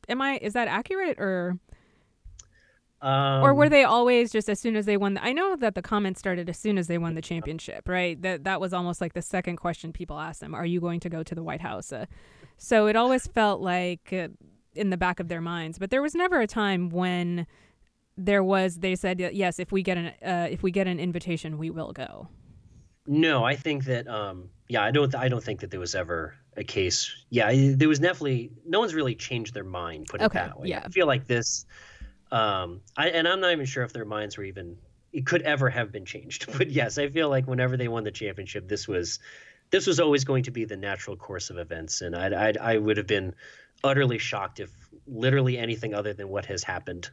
am 0.08 0.22
I 0.22 0.38
is 0.42 0.54
that 0.54 0.68
accurate 0.68 1.20
or? 1.20 1.58
Um, 3.02 3.42
or 3.42 3.54
were 3.54 3.66
um, 3.66 3.70
they 3.70 3.86
always 3.86 4.30
just 4.30 4.50
as 4.50 4.60
soon 4.60 4.76
as 4.76 4.86
they 4.86 4.98
won? 4.98 5.14
The, 5.14 5.24
I 5.24 5.32
know 5.32 5.56
that 5.56 5.74
the 5.74 5.82
comments 5.82 6.20
started 6.20 6.50
as 6.50 6.58
soon 6.58 6.78
as 6.78 6.88
they 6.88 6.98
won 6.98 7.16
the 7.16 7.22
championship, 7.22 7.88
right? 7.88 8.22
That 8.22 8.44
that 8.44 8.60
was 8.60 8.74
almost 8.74 9.00
like 9.00 9.14
the 9.14 9.22
second 9.22 9.56
question 9.56 9.94
people 9.94 10.20
asked 10.20 10.42
them: 10.42 10.54
"Are 10.54 10.66
you 10.66 10.82
going 10.82 11.00
to 11.00 11.10
go 11.10 11.24
to 11.24 11.34
the 11.34 11.42
White 11.42 11.62
House?" 11.62 11.94
Uh, 11.94 12.08
so 12.58 12.88
it 12.88 12.98
always 12.98 13.26
felt 13.26 13.62
like 13.62 14.12
uh, 14.12 14.28
in 14.76 14.90
the 14.90 14.98
back 14.98 15.22
of 15.22 15.30
their 15.30 15.40
minds, 15.40 15.80
but 15.80 15.92
there 15.92 16.02
was 16.02 16.14
never 16.14 16.42
a 16.42 16.48
time 16.48 16.90
when 16.90 17.48
there 18.20 18.44
was. 18.44 18.78
They 18.78 18.96
said, 18.96 19.20
"Yes, 19.20 19.60
if 19.60 19.72
we 19.72 19.84
get 19.84 19.98
an 19.98 20.08
uh, 20.24 20.48
if 20.50 20.64
we 20.64 20.72
get 20.72 20.88
an 20.88 21.00
invitation, 21.00 21.58
we 21.58 21.70
will 21.70 21.94
go." 21.94 22.28
No, 23.08 23.44
I 23.44 23.56
think 23.56 23.86
that 23.86 24.08
um, 24.08 24.50
yeah, 24.68 24.84
I 24.84 24.92
don't 24.92 25.14
I 25.16 25.30
don't 25.30 25.44
think 25.44 25.62
that 25.62 25.72
there 25.72 25.80
was 25.80 25.96
ever 25.96 26.36
a 26.56 26.64
case. 26.64 27.12
Yeah, 27.30 27.52
there 27.76 27.90
was 27.90 28.00
definitely 28.00 28.52
no 28.66 28.80
one's 28.80 28.94
really 28.94 29.16
changed 29.16 29.54
their 29.54 29.64
mind. 29.64 30.08
Put 30.08 30.22
it 30.22 30.26
okay, 30.26 30.40
that 30.40 30.60
way. 30.60 30.68
Yeah. 30.68 30.84
I 30.86 30.90
feel 30.90 31.08
like 31.08 31.26
this 31.26 31.66
um, 32.32 32.82
I, 32.96 33.10
and 33.10 33.28
I'm 33.28 33.40
not 33.40 33.52
even 33.52 33.66
sure 33.66 33.84
if 33.84 33.94
their 33.94 34.06
minds 34.06 34.38
were 34.38 34.44
even 34.44 34.78
it 35.12 35.26
could 35.26 35.42
ever 35.42 35.70
have 35.70 35.92
been 35.92 36.06
changed. 36.06 36.46
But 36.58 36.70
yes, 36.70 36.98
I 36.98 37.10
feel 37.10 37.30
like 37.30 37.48
whenever 37.48 37.78
they 37.78 37.88
won 37.88 38.04
the 38.04 38.12
championship, 38.12 38.68
this 38.68 38.88
was 38.88 39.20
this 39.72 39.88
was 39.88 40.00
always 40.00 40.24
going 40.24 40.44
to 40.44 40.52
be 40.52 40.66
the 40.66 40.78
natural 40.78 41.16
course 41.16 41.50
of 41.50 41.58
events, 41.58 42.02
and 42.02 42.16
I'd 42.16 42.58
I 42.58 42.78
would 42.78 42.98
have 42.98 43.08
been 43.08 43.34
utterly 43.84 44.18
shocked 44.18 44.60
if 44.60 44.72
literally 45.08 45.58
anything 45.58 45.94
other 45.94 46.14
than 46.14 46.30
what 46.30 46.46
has 46.46 46.64
happened 46.64 47.10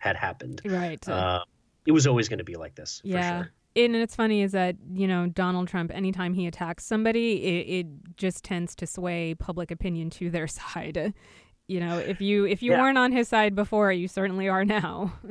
had 0.00 0.16
happened. 0.16 0.60
Right. 0.64 1.08
Uh, 1.08 1.44
it 1.86 1.92
was 1.92 2.06
always 2.08 2.28
going 2.28 2.38
to 2.38 2.44
be 2.44 2.56
like 2.56 2.74
this. 2.74 3.00
Yeah. 3.04 3.42
Sure. 3.42 3.50
And 3.76 3.94
it's 3.94 4.16
funny 4.16 4.42
is 4.42 4.50
that 4.52 4.74
you 4.92 5.06
know 5.06 5.28
Donald 5.28 5.68
Trump, 5.68 5.92
anytime 5.94 6.34
he 6.34 6.48
attacks 6.48 6.84
somebody, 6.84 7.34
it, 7.44 7.80
it 7.80 7.86
just 8.16 8.42
tends 8.42 8.74
to 8.76 8.86
sway 8.86 9.34
public 9.36 9.70
opinion 9.70 10.10
to 10.10 10.28
their 10.28 10.48
side. 10.60 11.14
You 11.68 11.78
know, 11.78 11.98
if 11.98 12.20
you 12.20 12.46
if 12.46 12.62
you 12.64 12.72
Yeah. 12.72 12.80
weren't 12.82 12.98
on 12.98 13.12
his 13.12 13.28
side 13.28 13.54
before, 13.54 13.92
you 13.92 14.08
certainly 14.08 14.48
are 14.48 14.64
now. 14.64 15.12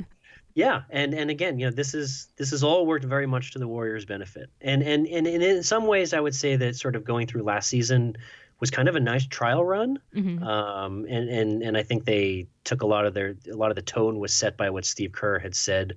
Yeah, 0.56 0.82
and 0.90 1.14
and 1.14 1.30
again, 1.30 1.60
you 1.60 1.68
know, 1.68 1.72
this 1.72 1.94
is 1.94 2.28
this 2.36 2.50
has 2.52 2.64
all 2.64 2.86
worked 2.86 3.06
very 3.06 3.28
much 3.28 3.52
to 3.52 3.60
the 3.60 3.68
Warriors' 3.68 4.04
benefit, 4.04 4.50
and 4.60 4.82
and 4.82 5.08
and, 5.08 5.28
and 5.28 5.44
in 5.44 5.64
some 5.64 5.86
ways, 5.86 6.12
I 6.14 6.20
would 6.20 6.36
say 6.36 6.56
that 6.58 6.76
sort 6.76 6.96
of 6.98 7.06
going 7.06 7.28
through 7.28 7.44
last 7.44 7.70
season 7.70 8.18
was 8.60 8.72
kind 8.72 8.88
of 8.90 8.96
a 8.96 9.00
nice 9.00 9.26
trial 9.28 9.64
run, 9.66 10.00
Mhm. 10.14 10.50
um, 10.50 11.06
and 11.10 11.30
and 11.30 11.64
and 11.64 11.78
I 11.78 11.84
think 11.84 12.06
they 12.06 12.48
took 12.64 12.82
a 12.82 12.88
lot 12.88 13.06
of 13.06 13.14
their 13.14 13.36
a 13.52 13.56
lot 13.56 13.72
of 13.72 13.76
the 13.76 13.82
tone 13.82 14.20
was 14.20 14.34
set 14.34 14.58
by 14.58 14.70
what 14.70 14.86
Steve 14.86 15.12
Kerr 15.14 15.40
had 15.40 15.56
said, 15.56 15.96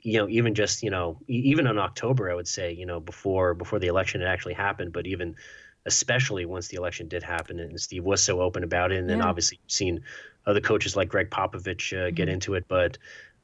you 0.00 0.18
know, 0.18 0.28
even 0.28 0.54
just 0.54 0.82
you 0.82 0.90
know 0.90 1.18
even 1.28 1.66
in 1.66 1.78
October, 1.78 2.30
I 2.30 2.34
would 2.34 2.48
say, 2.48 2.72
you 2.72 2.86
know, 2.86 3.00
before 3.00 3.54
before 3.54 3.78
the 3.78 3.86
election 3.88 4.20
had 4.20 4.30
actually 4.30 4.54
happened, 4.54 4.92
but 4.92 5.06
even 5.06 5.36
especially 5.86 6.46
once 6.46 6.68
the 6.68 6.76
election 6.76 7.08
did 7.08 7.22
happen 7.22 7.60
and 7.60 7.78
Steve 7.80 8.04
was 8.04 8.22
so 8.22 8.40
open 8.40 8.64
about 8.64 8.90
it, 8.92 8.98
and 8.98 9.08
then 9.08 9.20
Yeah. 9.20 9.22
obviously 9.22 9.58
you've 9.62 9.70
seen 9.72 10.02
other 10.46 10.60
coaches 10.60 10.96
like 10.96 11.08
Gregg 11.08 11.30
Popovich 11.30 11.92
uh, 11.96 12.10
get 12.10 12.28
Mhm. 12.28 12.28
into 12.28 12.54
it, 12.54 12.64
but 12.68 12.98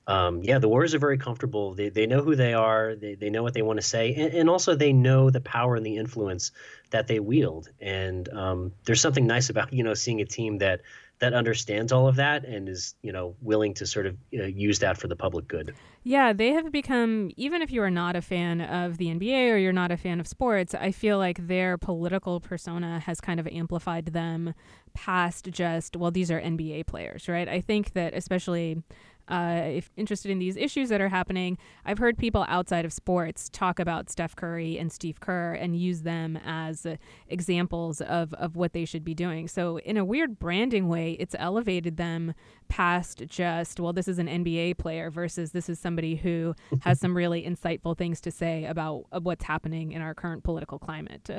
um, 0.06 0.42
yeah, 0.42 0.58
the 0.58 0.68
Warriors 0.68 0.94
are 0.94 0.98
very 0.98 1.18
comfortable. 1.18 1.74
They, 1.74 1.88
they 1.88 2.06
know 2.06 2.22
who 2.22 2.34
they 2.34 2.54
are. 2.54 2.94
They, 2.96 3.14
they 3.14 3.30
know 3.30 3.42
what 3.42 3.54
they 3.54 3.62
want 3.62 3.80
to 3.80 3.86
say, 3.86 4.14
and, 4.14 4.34
and 4.34 4.50
also 4.50 4.74
they 4.74 4.92
know 4.92 5.30
the 5.30 5.40
power 5.40 5.76
and 5.76 5.86
the 5.86 5.96
influence 5.96 6.52
that 6.90 7.06
they 7.06 7.20
wield. 7.20 7.68
And 7.80 8.28
um, 8.30 8.72
there's 8.84 9.00
something 9.00 9.26
nice 9.26 9.50
about 9.50 9.72
you 9.72 9.84
know 9.84 9.94
seeing 9.94 10.20
a 10.20 10.26
team 10.26 10.58
that 10.58 10.80
that 11.20 11.34
understands 11.34 11.92
all 11.92 12.08
of 12.08 12.16
that 12.16 12.44
and 12.44 12.68
is 12.68 12.94
you 13.02 13.12
know 13.12 13.36
willing 13.40 13.74
to 13.74 13.86
sort 13.86 14.06
of 14.06 14.16
uh, 14.34 14.44
use 14.44 14.80
that 14.80 14.98
for 14.98 15.06
the 15.06 15.16
public 15.16 15.46
good. 15.46 15.74
Yeah, 16.02 16.32
they 16.32 16.52
have 16.52 16.72
become, 16.72 17.30
even 17.36 17.60
if 17.60 17.70
you 17.70 17.82
are 17.82 17.90
not 17.90 18.16
a 18.16 18.22
fan 18.22 18.62
of 18.62 18.96
the 18.96 19.06
NBA 19.06 19.52
or 19.52 19.58
you're 19.58 19.70
not 19.70 19.90
a 19.90 19.98
fan 19.98 20.18
of 20.18 20.26
sports, 20.26 20.74
I 20.74 20.92
feel 20.92 21.18
like 21.18 21.46
their 21.46 21.76
political 21.76 22.40
persona 22.40 23.00
has 23.00 23.20
kind 23.20 23.38
of 23.38 23.46
amplified 23.46 24.06
them 24.06 24.54
past 24.94 25.50
just, 25.50 25.96
well, 25.96 26.10
these 26.10 26.30
are 26.30 26.40
NBA 26.40 26.86
players, 26.86 27.28
right? 27.28 27.48
I 27.48 27.60
think 27.60 27.92
that 27.92 28.14
especially. 28.14 28.82
Uh, 29.31 29.62
if 29.64 29.90
interested 29.97 30.31
in 30.31 30.38
these 30.38 30.57
issues 30.57 30.88
that 30.88 31.01
are 31.01 31.09
happening, 31.09 31.57
I've 31.85 31.99
heard 31.99 32.19
people 32.19 32.45
outside 32.49 32.85
of 32.85 32.93
sports 32.93 33.49
talk 33.51 33.79
about 33.79 34.11
Steph 34.11 34.35
Curry 34.37 34.79
and 34.79 34.90
Steve 34.93 35.21
Kerr 35.21 35.55
and 35.55 35.77
use 35.79 36.03
them 36.03 36.37
as 36.45 36.85
uh, 36.85 36.97
examples 37.29 38.01
of, 38.01 38.35
of 38.35 38.57
what 38.57 38.73
they 38.73 38.85
should 38.85 39.05
be 39.05 39.14
doing. 39.14 39.49
So, 39.49 39.79
in 39.79 39.97
a 39.97 40.05
weird 40.05 40.38
branding 40.38 40.88
way, 40.88 41.12
it's 41.21 41.35
elevated 41.38 41.97
them 41.97 42.35
past 42.69 43.23
just, 43.27 43.81
well, 43.81 43.93
this 43.93 44.09
is 44.09 44.19
an 44.19 44.27
NBA 44.27 44.79
player 44.79 45.11
versus 45.11 45.53
this 45.53 45.69
is 45.69 45.79
somebody 45.79 46.16
who 46.16 46.55
has 46.81 47.01
some 47.01 47.16
really 47.16 47.43
insightful 47.45 47.97
things 47.97 48.21
to 48.23 48.31
say 48.31 48.64
about 48.64 49.05
uh, 49.12 49.21
what's 49.21 49.45
happening 49.45 49.93
in 49.93 50.03
our 50.03 50.14
current 50.14 50.43
political 50.43 50.79
climate. 50.79 51.31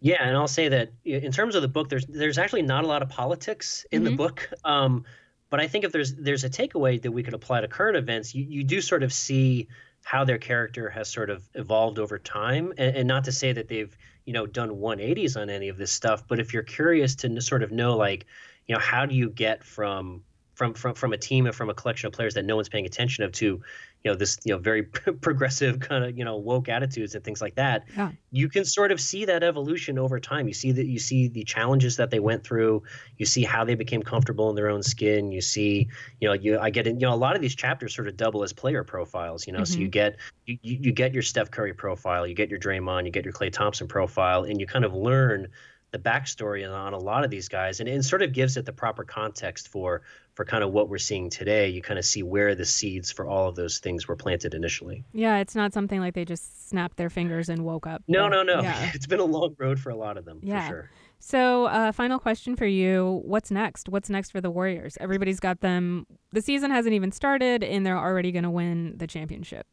Yeah, 0.00 0.16
and 0.26 0.36
I'll 0.36 0.48
say 0.48 0.68
that 0.68 0.90
in 1.04 1.30
terms 1.30 1.54
of 1.54 1.62
the 1.62 1.68
book, 1.68 1.88
there's 1.88 2.04
there's 2.06 2.36
actually 2.36 2.62
not 2.62 2.82
a 2.82 2.88
lot 2.88 3.02
of 3.02 3.08
politics 3.08 3.86
in 3.92 4.02
the 4.02 4.10
Mhm. 4.10 4.16
book. 4.16 4.50
Um, 4.64 5.04
but 5.52 5.60
I 5.60 5.68
think 5.68 5.84
if 5.84 5.92
there's 5.92 6.14
there's 6.14 6.44
a 6.44 6.48
takeaway 6.48 7.00
that 7.02 7.12
we 7.12 7.22
could 7.22 7.34
apply 7.34 7.60
to 7.60 7.68
current 7.68 7.94
events, 7.94 8.34
you, 8.34 8.42
you 8.42 8.64
do 8.64 8.80
sort 8.80 9.02
of 9.02 9.12
see 9.12 9.68
how 10.02 10.24
their 10.24 10.38
character 10.38 10.88
has 10.88 11.10
sort 11.10 11.28
of 11.28 11.46
evolved 11.52 11.98
over 11.98 12.18
time, 12.18 12.72
and, 12.78 12.96
and 12.96 13.06
not 13.06 13.24
to 13.24 13.32
say 13.32 13.52
that 13.52 13.68
they've 13.68 13.94
you 14.24 14.32
know 14.32 14.46
done 14.46 14.70
180s 14.70 15.38
on 15.38 15.50
any 15.50 15.68
of 15.68 15.76
this 15.76 15.92
stuff, 15.92 16.26
but 16.26 16.40
if 16.40 16.54
you're 16.54 16.62
curious 16.62 17.16
to 17.16 17.38
sort 17.42 17.62
of 17.62 17.70
know 17.70 17.98
like 17.98 18.24
you 18.66 18.74
know 18.74 18.80
how 18.80 19.04
do 19.04 19.14
you 19.14 19.28
get 19.28 19.62
from 19.62 20.22
from 20.54 20.72
from 20.72 20.94
from 20.94 21.12
a 21.12 21.18
team 21.18 21.44
and 21.44 21.54
from 21.54 21.68
a 21.68 21.74
collection 21.74 22.06
of 22.06 22.14
players 22.14 22.32
that 22.32 22.46
no 22.46 22.56
one's 22.56 22.70
paying 22.70 22.86
attention 22.86 23.22
of 23.22 23.32
to 23.32 23.60
you 24.04 24.10
know 24.10 24.16
this 24.16 24.38
you 24.44 24.52
know 24.52 24.58
very 24.58 24.82
progressive 25.20 25.80
kind 25.80 26.04
of 26.04 26.18
you 26.18 26.24
know 26.24 26.36
woke 26.36 26.68
attitudes 26.68 27.14
and 27.14 27.24
things 27.24 27.40
like 27.40 27.54
that 27.54 27.84
Yeah. 27.96 28.12
you 28.30 28.48
can 28.48 28.64
sort 28.64 28.92
of 28.92 29.00
see 29.00 29.24
that 29.26 29.42
evolution 29.42 29.98
over 29.98 30.18
time. 30.18 30.48
You 30.48 30.54
see 30.54 30.72
that 30.72 30.86
you 30.86 30.98
see 30.98 31.28
the 31.28 31.44
challenges 31.44 31.96
that 31.96 32.10
they 32.10 32.20
went 32.20 32.44
through. 32.44 32.82
You 33.16 33.26
see 33.26 33.44
how 33.44 33.64
they 33.64 33.74
became 33.74 34.02
comfortable 34.02 34.50
in 34.50 34.56
their 34.56 34.68
own 34.68 34.82
skin. 34.82 35.32
You 35.32 35.40
see 35.40 35.88
you 36.20 36.28
know 36.28 36.34
you 36.34 36.58
i 36.58 36.70
get 36.70 36.86
in 36.86 36.98
you 37.00 37.06
know 37.06 37.14
a 37.14 37.16
lot 37.16 37.36
of 37.36 37.42
these 37.42 37.54
chapters 37.54 37.94
sort 37.94 38.08
of 38.08 38.16
double 38.16 38.42
as 38.42 38.52
player 38.52 38.84
profiles 38.84 39.46
you 39.46 39.52
know 39.52 39.64
so 39.64 39.78
you 39.78 39.86
mm-hmm. 39.86 39.90
get 39.90 40.16
you, 40.46 40.58
you 40.62 40.78
you 40.82 40.92
get 40.92 41.12
your 41.12 41.22
steph 41.22 41.50
curry 41.50 41.74
profile 41.74 42.26
you 42.26 42.34
get 42.34 42.50
your 42.50 42.58
draymond 42.58 43.04
you 43.04 43.10
get 43.10 43.24
your 43.24 43.32
klay 43.32 43.52
thompson 43.52 43.86
profile 43.86 44.44
and 44.44 44.60
you 44.60 44.66
kind 44.66 44.84
of 44.84 44.94
learn 44.94 45.48
the 45.90 45.98
backstory 45.98 46.68
on 46.70 46.94
a 46.94 46.98
lot 46.98 47.24
of 47.24 47.30
these 47.30 47.48
guys 47.48 47.80
and 47.80 47.88
it 47.88 48.02
sort 48.02 48.22
of 48.22 48.32
gives 48.32 48.56
it 48.56 48.64
the 48.64 48.72
proper 48.72 49.04
context 49.04 49.68
for 49.68 50.02
for 50.34 50.44
kind 50.44 50.64
of 50.64 50.72
what 50.72 50.88
we're 50.88 50.98
seeing 50.98 51.28
today 51.30 51.68
you 51.68 51.82
kind 51.82 51.98
of 51.98 52.04
see 52.04 52.22
where 52.22 52.54
the 52.54 52.64
seeds 52.64 53.12
for 53.12 53.26
all 53.26 53.48
of 53.48 53.54
those 53.56 53.78
things 53.78 54.08
were 54.08 54.16
planted 54.16 54.54
initially 54.54 55.04
Yeah, 55.12 55.38
it's 55.38 55.54
not 55.54 55.72
something 55.72 56.00
like 56.00 56.14
they 56.14 56.24
just 56.24 56.68
snapped 56.70 56.96
their 56.96 57.10
fingers 57.10 57.48
and 57.48 57.64
woke 57.64 57.86
up. 57.86 58.02
no 58.08 58.28
But, 58.28 58.28
no 58.30 58.42
no 58.42 58.62
Yeah. 58.62 58.90
it's 58.94 59.06
been 59.06 59.20
a 59.20 59.24
long 59.24 59.54
road 59.58 59.78
for 59.78 59.90
a 59.90 59.96
lot 59.96 60.16
of 60.16 60.24
them 60.24 60.40
Yeah. 60.42 60.66
for 60.68 60.72
sure 60.74 60.90
So, 61.20 61.66
uh, 61.66 61.92
final 61.92 62.18
question 62.18 62.56
for 62.56 62.66
you: 62.66 63.20
What's 63.24 63.52
next? 63.52 63.88
What's 63.88 64.10
next 64.10 64.30
for 64.32 64.40
the 64.40 64.50
Warriors? 64.50 64.98
Everybody's 65.00 65.38
got 65.38 65.60
them. 65.60 66.04
The 66.32 66.42
season 66.42 66.72
hasn't 66.72 66.94
even 66.94 67.12
started, 67.12 67.62
and 67.62 67.86
they're 67.86 67.96
already 67.96 68.32
going 68.32 68.42
to 68.42 68.50
win 68.50 68.94
the 68.96 69.06
championship. 69.06 69.68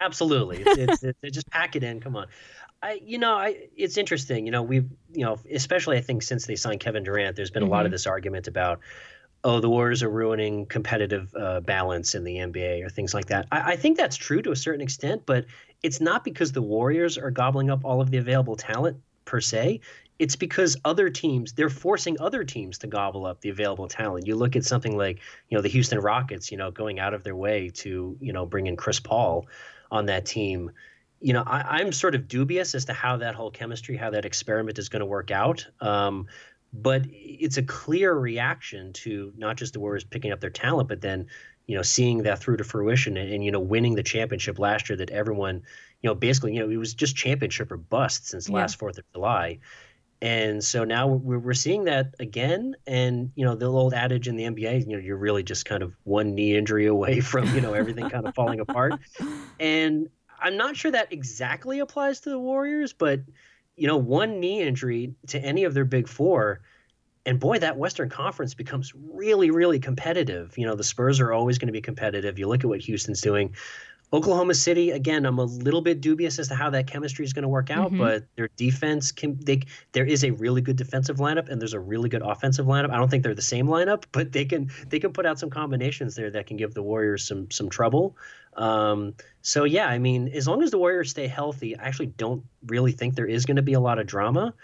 Absolutely, 0.00 0.62
it's, 0.66 1.02
it's, 1.02 1.16
it's, 1.22 1.34
just 1.34 1.48
pack 1.50 1.76
it 1.76 1.84
in. 1.84 2.00
Come 2.00 2.16
on, 2.16 2.26
I 2.82 3.00
you 3.04 3.18
know 3.18 3.34
I 3.34 3.68
it's 3.76 3.96
interesting. 3.96 4.44
You 4.46 4.50
know 4.52 4.62
we've 4.62 4.88
you 5.12 5.24
know 5.24 5.38
especially 5.52 5.98
I 5.98 6.00
think 6.00 6.22
since 6.22 6.46
they 6.46 6.56
signed 6.56 6.80
Kevin 6.80 7.04
Durant, 7.04 7.36
there's 7.36 7.50
been 7.52 7.62
a 7.62 7.66
lot 7.66 7.84
of 7.86 7.90
Mhm. 7.90 7.94
this 7.94 8.06
argument 8.08 8.48
about 8.48 8.80
oh 9.44 9.60
the 9.60 9.68
Warriors 9.68 10.02
are 10.02 10.10
ruining 10.10 10.66
competitive 10.66 11.34
uh, 11.34 11.60
balance 11.60 12.14
in 12.14 12.24
the 12.24 12.36
NBA 12.36 12.84
or 12.84 12.88
things 12.88 13.14
like 13.14 13.26
that. 13.26 13.46
I, 13.52 13.72
I 13.72 13.76
think 13.76 13.96
that's 13.96 14.16
true 14.16 14.42
to 14.42 14.50
a 14.50 14.56
certain 14.56 14.80
extent, 14.80 15.22
but 15.26 15.46
it's 15.82 16.00
not 16.00 16.24
because 16.24 16.52
the 16.52 16.62
Warriors 16.62 17.16
are 17.16 17.30
gobbling 17.30 17.70
up 17.70 17.84
all 17.84 18.00
of 18.00 18.10
the 18.10 18.18
available 18.18 18.56
talent 18.56 18.98
per 19.24 19.40
se. 19.40 19.80
It's 20.18 20.34
because 20.34 20.76
other 20.84 21.10
teams 21.10 21.52
they're 21.52 21.70
forcing 21.70 22.20
other 22.20 22.42
teams 22.42 22.78
to 22.78 22.88
gobble 22.88 23.24
up 23.24 23.40
the 23.40 23.50
available 23.50 23.86
talent. 23.86 24.26
You 24.26 24.34
look 24.34 24.56
at 24.56 24.64
something 24.64 24.96
like 24.96 25.20
you 25.48 25.56
know 25.56 25.62
the 25.62 25.68
Houston 25.68 26.00
Rockets, 26.00 26.50
you 26.50 26.58
know 26.58 26.72
going 26.72 26.98
out 26.98 27.14
of 27.14 27.22
their 27.22 27.36
way 27.36 27.70
to 27.74 28.16
you 28.20 28.32
know 28.32 28.44
bring 28.44 28.66
in 28.66 28.76
Chris 28.76 28.98
Paul 28.98 29.46
on 29.90 30.06
that 30.06 30.26
team. 30.26 30.72
You 31.20 31.32
know, 31.32 31.42
I, 31.46 31.80
I'm 31.80 31.92
sort 31.92 32.14
of 32.14 32.28
dubious 32.28 32.74
as 32.74 32.84
to 32.86 32.92
how 32.92 33.16
that 33.18 33.34
whole 33.34 33.50
chemistry, 33.50 33.96
how 33.96 34.10
that 34.10 34.24
experiment 34.24 34.78
is 34.78 34.88
going 34.88 35.00
to 35.00 35.06
work 35.06 35.30
out. 35.30 35.66
Um, 35.80 36.28
but 36.72 37.02
it's 37.10 37.56
a 37.56 37.62
clear 37.62 38.14
reaction 38.14 38.92
to 38.94 39.32
not 39.36 39.56
just 39.56 39.72
the 39.72 39.80
Warriors 39.80 40.04
picking 40.04 40.32
up 40.32 40.40
their 40.40 40.50
talent, 40.50 40.88
but 40.88 41.00
then 41.00 41.26
you 41.66 41.76
know 41.76 41.82
seeing 41.82 42.22
that 42.24 42.38
through 42.40 42.56
to 42.58 42.64
fruition 42.64 43.16
and, 43.16 43.32
and 43.32 43.44
you 43.44 43.50
know 43.50 43.60
winning 43.60 43.94
the 43.94 44.02
championship 44.02 44.58
last 44.58 44.88
year 44.88 44.96
that 44.96 45.10
everyone 45.10 45.62
you 46.02 46.08
know 46.08 46.14
basically 46.14 46.54
you 46.54 46.60
know 46.60 46.70
it 46.70 46.76
was 46.76 46.94
just 46.94 47.16
championship 47.16 47.70
or 47.72 47.76
bust 47.76 48.28
since 48.28 48.48
Yeah. 48.48 48.56
last 48.56 48.78
Fourth 48.78 48.98
of 48.98 49.04
July. 49.12 49.58
And 50.20 50.64
so 50.64 50.82
now 50.84 51.06
we're, 51.06 51.38
we're 51.38 51.54
seeing 51.54 51.84
that 51.84 52.14
again. 52.18 52.74
And, 52.88 53.30
you 53.36 53.44
know, 53.44 53.54
the 53.54 53.66
old 53.66 53.94
adage 53.94 54.26
in 54.26 54.34
the 54.36 54.44
NBA, 54.46 54.80
you 54.80 54.86
know, 54.96 54.98
you're 54.98 55.16
really 55.16 55.44
just 55.44 55.64
kind 55.64 55.82
of 55.82 55.94
one 56.02 56.34
knee 56.34 56.56
injury 56.56 56.86
away 56.86 57.20
from, 57.22 57.52
you 57.52 57.60
know, 57.60 57.72
everything 57.72 58.08
kind 58.08 58.26
of 58.26 58.34
falling 58.34 58.60
apart. 58.60 59.00
And 59.60 60.08
I'm 60.38 60.56
not 60.56 60.76
sure 60.76 60.92
that 60.92 61.12
exactly 61.12 61.80
applies 61.80 62.20
to 62.20 62.30
the 62.30 62.38
Warriors, 62.38 62.92
but, 62.92 63.20
you 63.78 63.86
know, 63.86 63.96
one 63.96 64.40
knee 64.40 64.62
injury 64.62 65.14
to 65.28 65.38
any 65.38 65.64
of 65.64 65.74
their 65.74 65.84
big 65.84 66.08
four. 66.08 66.60
And 67.24 67.38
boy, 67.38 67.58
that 67.58 67.76
Western 67.76 68.08
Conference 68.08 68.54
becomes 68.54 68.92
really, 68.94 69.50
really 69.50 69.78
competitive. 69.78 70.56
You 70.56 70.66
know, 70.66 70.74
the 70.74 70.84
Spurs 70.84 71.20
are 71.20 71.32
always 71.32 71.58
going 71.58 71.68
to 71.68 71.72
be 71.72 71.80
competitive. 71.80 72.38
You 72.38 72.48
look 72.48 72.64
at 72.64 72.68
what 72.68 72.80
Houston's 72.80 73.20
doing. 73.20 73.54
Oklahoma 74.10 74.54
City, 74.54 74.90
again, 74.90 75.26
I'm 75.26 75.38
a 75.38 75.44
little 75.44 75.82
bit 75.82 76.00
dubious 76.00 76.38
as 76.38 76.48
to 76.48 76.54
how 76.54 76.70
that 76.70 76.86
chemistry 76.86 77.24
is 77.26 77.34
going 77.34 77.42
to 77.42 77.48
work 77.48 77.70
out, 77.70 77.92
Mhm. 77.92 77.98
but 77.98 78.24
their 78.36 78.48
defense 78.56 79.12
can 79.12 79.38
they 79.44 79.60
there 79.92 80.06
is 80.06 80.24
a 80.24 80.30
really 80.30 80.62
good 80.62 80.76
defensive 80.76 81.18
lineup 81.18 81.48
and 81.50 81.60
there's 81.60 81.74
a 81.74 81.80
really 81.80 82.08
good 82.08 82.22
offensive 82.22 82.64
lineup. 82.66 82.90
I 82.90 82.96
don't 82.96 83.10
think 83.10 83.22
they're 83.22 83.34
the 83.34 83.42
same 83.42 83.66
lineup, 83.66 84.04
but 84.12 84.32
they 84.32 84.46
can 84.46 84.70
they 84.88 84.98
can 84.98 85.12
put 85.12 85.26
out 85.26 85.38
some 85.38 85.50
combinations 85.50 86.14
there 86.14 86.30
that 86.30 86.46
can 86.46 86.56
give 86.56 86.72
the 86.72 86.82
Warriors 86.82 87.26
some 87.26 87.50
some 87.50 87.68
trouble. 87.68 88.16
Um, 88.56 89.14
so 89.42 89.64
yeah, 89.64 89.86
I 89.88 89.98
mean, 89.98 90.28
as 90.28 90.48
long 90.48 90.62
as 90.62 90.70
the 90.70 90.78
Warriors 90.78 91.10
stay 91.10 91.26
healthy, 91.26 91.76
I 91.76 91.84
actually 91.84 92.06
don't 92.06 92.44
really 92.66 92.92
think 92.92 93.14
there 93.14 93.26
is 93.26 93.44
going 93.44 93.56
to 93.56 93.62
be 93.62 93.74
a 93.74 93.80
lot 93.80 93.98
of 93.98 94.06
drama. 94.06 94.54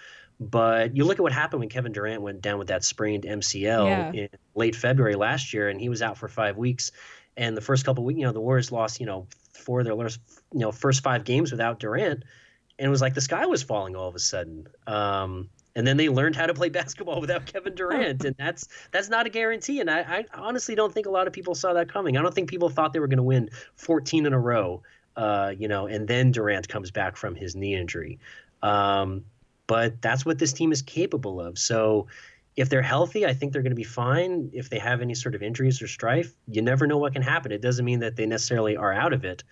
But 0.41 0.97
you 0.97 1.05
look 1.05 1.19
at 1.19 1.23
what 1.23 1.33
happened 1.33 1.61
when 1.61 1.69
Kevin 1.69 1.93
Durant 1.93 2.21
went 2.21 2.41
down 2.43 2.59
with 2.59 2.67
that 2.69 2.83
sprained 2.83 3.25
MCL 3.25 3.87
Yeah. 3.87 4.13
in 4.13 4.29
late 4.57 4.75
February 4.75 5.15
last 5.15 5.55
year, 5.55 5.69
and 5.69 5.81
he 5.81 5.89
was 5.89 6.03
out 6.03 6.19
for 6.19 6.27
five 6.29 6.57
weeks. 6.57 6.91
And 7.37 7.57
the 7.57 7.61
first 7.61 7.85
couple 7.85 8.05
weeks, 8.05 8.19
you 8.19 8.25
know, 8.25 8.33
the 8.33 8.41
Warriors 8.41 8.71
lost, 8.71 9.01
you 9.01 9.07
know, 9.07 9.27
four 9.53 9.81
of 9.81 9.87
their 9.87 9.95
you 9.95 10.19
know, 10.53 10.73
first 10.73 11.03
five 11.03 11.25
games 11.25 11.51
without 11.51 11.81
Durant, 11.81 12.25
and 12.79 12.87
it 12.87 12.91
was 12.91 13.01
like 13.01 13.15
the 13.15 13.21
sky 13.21 13.47
was 13.47 13.63
falling 13.63 13.97
all 13.97 14.09
of 14.09 14.15
a 14.15 14.21
sudden. 14.21 14.67
Um, 14.87 15.49
and 15.77 15.87
then 15.87 15.97
they 15.97 16.09
learned 16.09 16.37
how 16.37 16.47
to 16.47 16.55
play 16.55 16.69
basketball 16.71 17.21
without 17.21 17.47
Kevin 17.47 17.75
Durant, 17.75 18.25
and 18.25 18.37
that's 18.37 18.69
that's 18.91 19.09
not 19.09 19.27
a 19.27 19.31
guarantee. 19.31 19.81
And 19.81 19.91
I, 19.91 20.01
I 20.01 20.25
honestly 20.35 20.75
don't 20.75 20.93
think 20.93 21.07
a 21.07 21.11
lot 21.11 21.27
of 21.27 21.33
people 21.33 21.55
saw 21.55 21.73
that 21.73 21.89
coming. 21.89 22.17
I 22.17 22.23
don't 22.23 22.35
think 22.35 22.49
people 22.49 22.69
thought 22.69 22.93
they 22.93 23.01
were 23.01 23.09
going 23.09 23.19
to 23.19 23.25
win 23.25 23.51
14 23.77 24.27
in 24.27 24.33
a 24.33 24.39
row, 24.39 24.83
uh, 25.17 25.53
you 25.57 25.69
know, 25.69 25.87
and 25.87 26.07
then 26.07 26.33
Durant 26.33 26.69
comes 26.69 26.91
back 26.91 27.17
from 27.17 27.35
his 27.35 27.57
knee 27.57 27.75
injury. 27.75 28.19
Um, 28.63 29.25
but 29.67 30.01
that's 30.03 30.27
what 30.27 30.39
this 30.39 30.53
team 30.53 30.73
is 30.73 30.83
capable 30.83 31.41
of. 31.41 31.59
So 31.59 32.07
if 32.57 32.69
they're 32.69 32.83
healthy, 32.83 33.27
I 33.27 33.35
think 33.35 33.53
they're 33.53 33.63
going 33.63 33.73
to 33.73 33.77
be 33.77 33.83
fine. 33.83 34.51
If 34.53 34.71
they 34.71 34.79
have 34.79 35.01
any 35.01 35.15
sort 35.15 35.35
of 35.35 35.43
injuries 35.43 35.83
or 35.83 35.89
strife, 35.89 36.35
you 36.47 36.63
never 36.63 36.87
know 36.87 36.99
what 36.99 37.13
can 37.13 37.23
happen. 37.23 37.51
It 37.53 37.61
doesn't 37.61 37.85
mean 37.85 38.01
that 38.01 38.17
they 38.17 38.27
necessarily 38.27 38.77
are 38.77 38.93
out 38.93 39.13
of 39.13 39.25
it, 39.25 39.43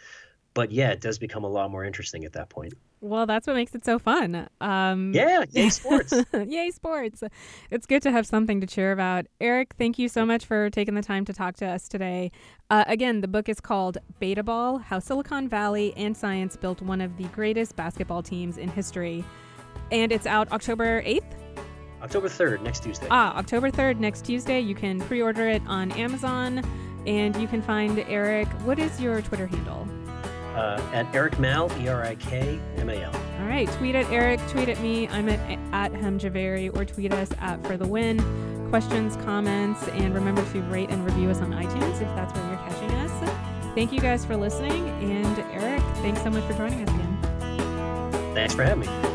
but 0.55 0.71
yeah, 0.71 0.91
it 0.91 1.01
does 1.01 1.19
become 1.19 1.43
a 1.43 1.49
lot 1.49 1.71
more 1.71 1.85
interesting 1.85 2.25
at 2.25 2.35
that 2.35 2.49
point. 2.49 2.75
Well, 3.01 3.27
that's 3.27 3.49
what 3.49 3.57
makes 3.57 3.75
it 3.75 3.85
so 3.85 3.99
fun. 3.99 4.49
Um, 4.61 5.13
yeah, 5.13 5.45
yay 5.51 5.71
sports. 5.71 6.15
yay 6.33 6.71
sports. 6.71 7.25
It's 7.71 7.87
good 7.87 8.03
to 8.03 8.13
have 8.13 8.27
something 8.27 8.61
to 8.61 8.67
cheer 8.67 8.93
about. 8.93 9.27
Erik, 9.41 9.75
thank 9.77 9.99
you 9.99 10.09
so 10.09 10.25
much 10.25 10.45
for 10.45 10.71
taking 10.71 10.95
the 10.95 11.03
time 11.03 11.25
to 11.25 11.33
talk 11.33 11.57
to 11.57 11.67
us 11.67 11.89
today. 11.89 12.31
Uh, 12.71 12.85
again, 12.87 13.21
the 13.21 13.29
book 13.29 13.49
is 13.49 13.61
called 13.61 13.99
Betaball 14.21 14.81
How 14.81 15.01
Silicon 15.01 15.49
Valley 15.49 15.93
and 15.97 16.17
Science 16.17 16.57
Built 16.57 16.81
One 16.81 17.01
of 17.01 17.17
the 17.17 17.25
Greatest 17.25 17.75
Basketball 17.75 18.23
Teams 18.23 18.59
in 18.59 18.69
History. 18.69 19.25
And 19.91 20.13
it's 20.13 20.27
out 20.27 20.53
October 20.53 21.03
8th. 21.03 21.42
October 22.03 22.29
3rd, 22.29 22.63
next 22.63 22.83
Tuesday. 22.83 23.07
Ah, 23.11 23.37
October 23.37 23.71
3rd, 23.71 23.99
next 23.99 24.25
Tuesday. 24.25 24.61
You 24.61 24.75
can 24.75 25.01
pre 25.01 25.23
order 25.23 25.49
it 25.49 25.63
on 25.67 25.93
Amazon 25.93 26.63
and 27.07 27.35
you 27.37 27.49
can 27.49 27.63
find 27.63 27.99
Erik. 28.01 28.49
What 28.65 28.79
is 28.79 29.01
your 29.01 29.23
Twitter 29.23 29.47
handle? 29.47 29.87
uh, 30.55 30.81
at 30.93 31.13
Erik 31.15 31.39
Mal, 31.39 31.71
E 31.81 31.89
R 31.89 32.03
I 32.05 32.15
K 32.17 32.61
M 32.77 32.91
A 32.91 33.03
L. 33.03 33.13
All 33.41 33.47
right, 33.47 33.71
tweet 33.73 33.95
at 33.95 34.11
Erik, 34.11 34.41
tweet 34.49 34.69
at 34.69 34.79
me. 34.81 35.09
I'm 35.09 35.29
at 35.29 35.41
at 35.73 35.93
Hemjhaveri, 35.99 36.77
or 36.77 36.85
tweet 36.85 37.13
us 37.13 37.31
at 37.41 37.65
For 37.67 37.77
the 37.77 37.87
Win. 37.87 38.19
Questions, 38.69 39.17
comments, 39.25 39.87
and 39.89 40.15
remember 40.15 40.45
to 40.53 40.63
rate 40.63 40.91
and 40.91 41.05
review 41.05 41.31
us 41.31 41.41
on 41.41 41.53
iTunes 41.53 41.95
if 42.01 42.09
that's 42.15 42.35
where 42.35 42.49
you're 42.49 42.59
catching 42.59 42.91
us. 42.91 43.31
Thank 43.75 43.93
you 43.93 44.01
guys 44.01 44.25
for 44.25 44.37
listening, 44.37 44.89
and 45.01 45.39
Erik, 45.53 45.83
thanks 45.97 46.23
so 46.23 46.31
much 46.31 46.45
for 46.45 46.55
joining 46.55 46.87
us 46.87 46.95
again. 46.95 48.35
Thanks 48.35 48.55
for 48.55 48.65
having 48.65 48.81
me. 48.81 49.12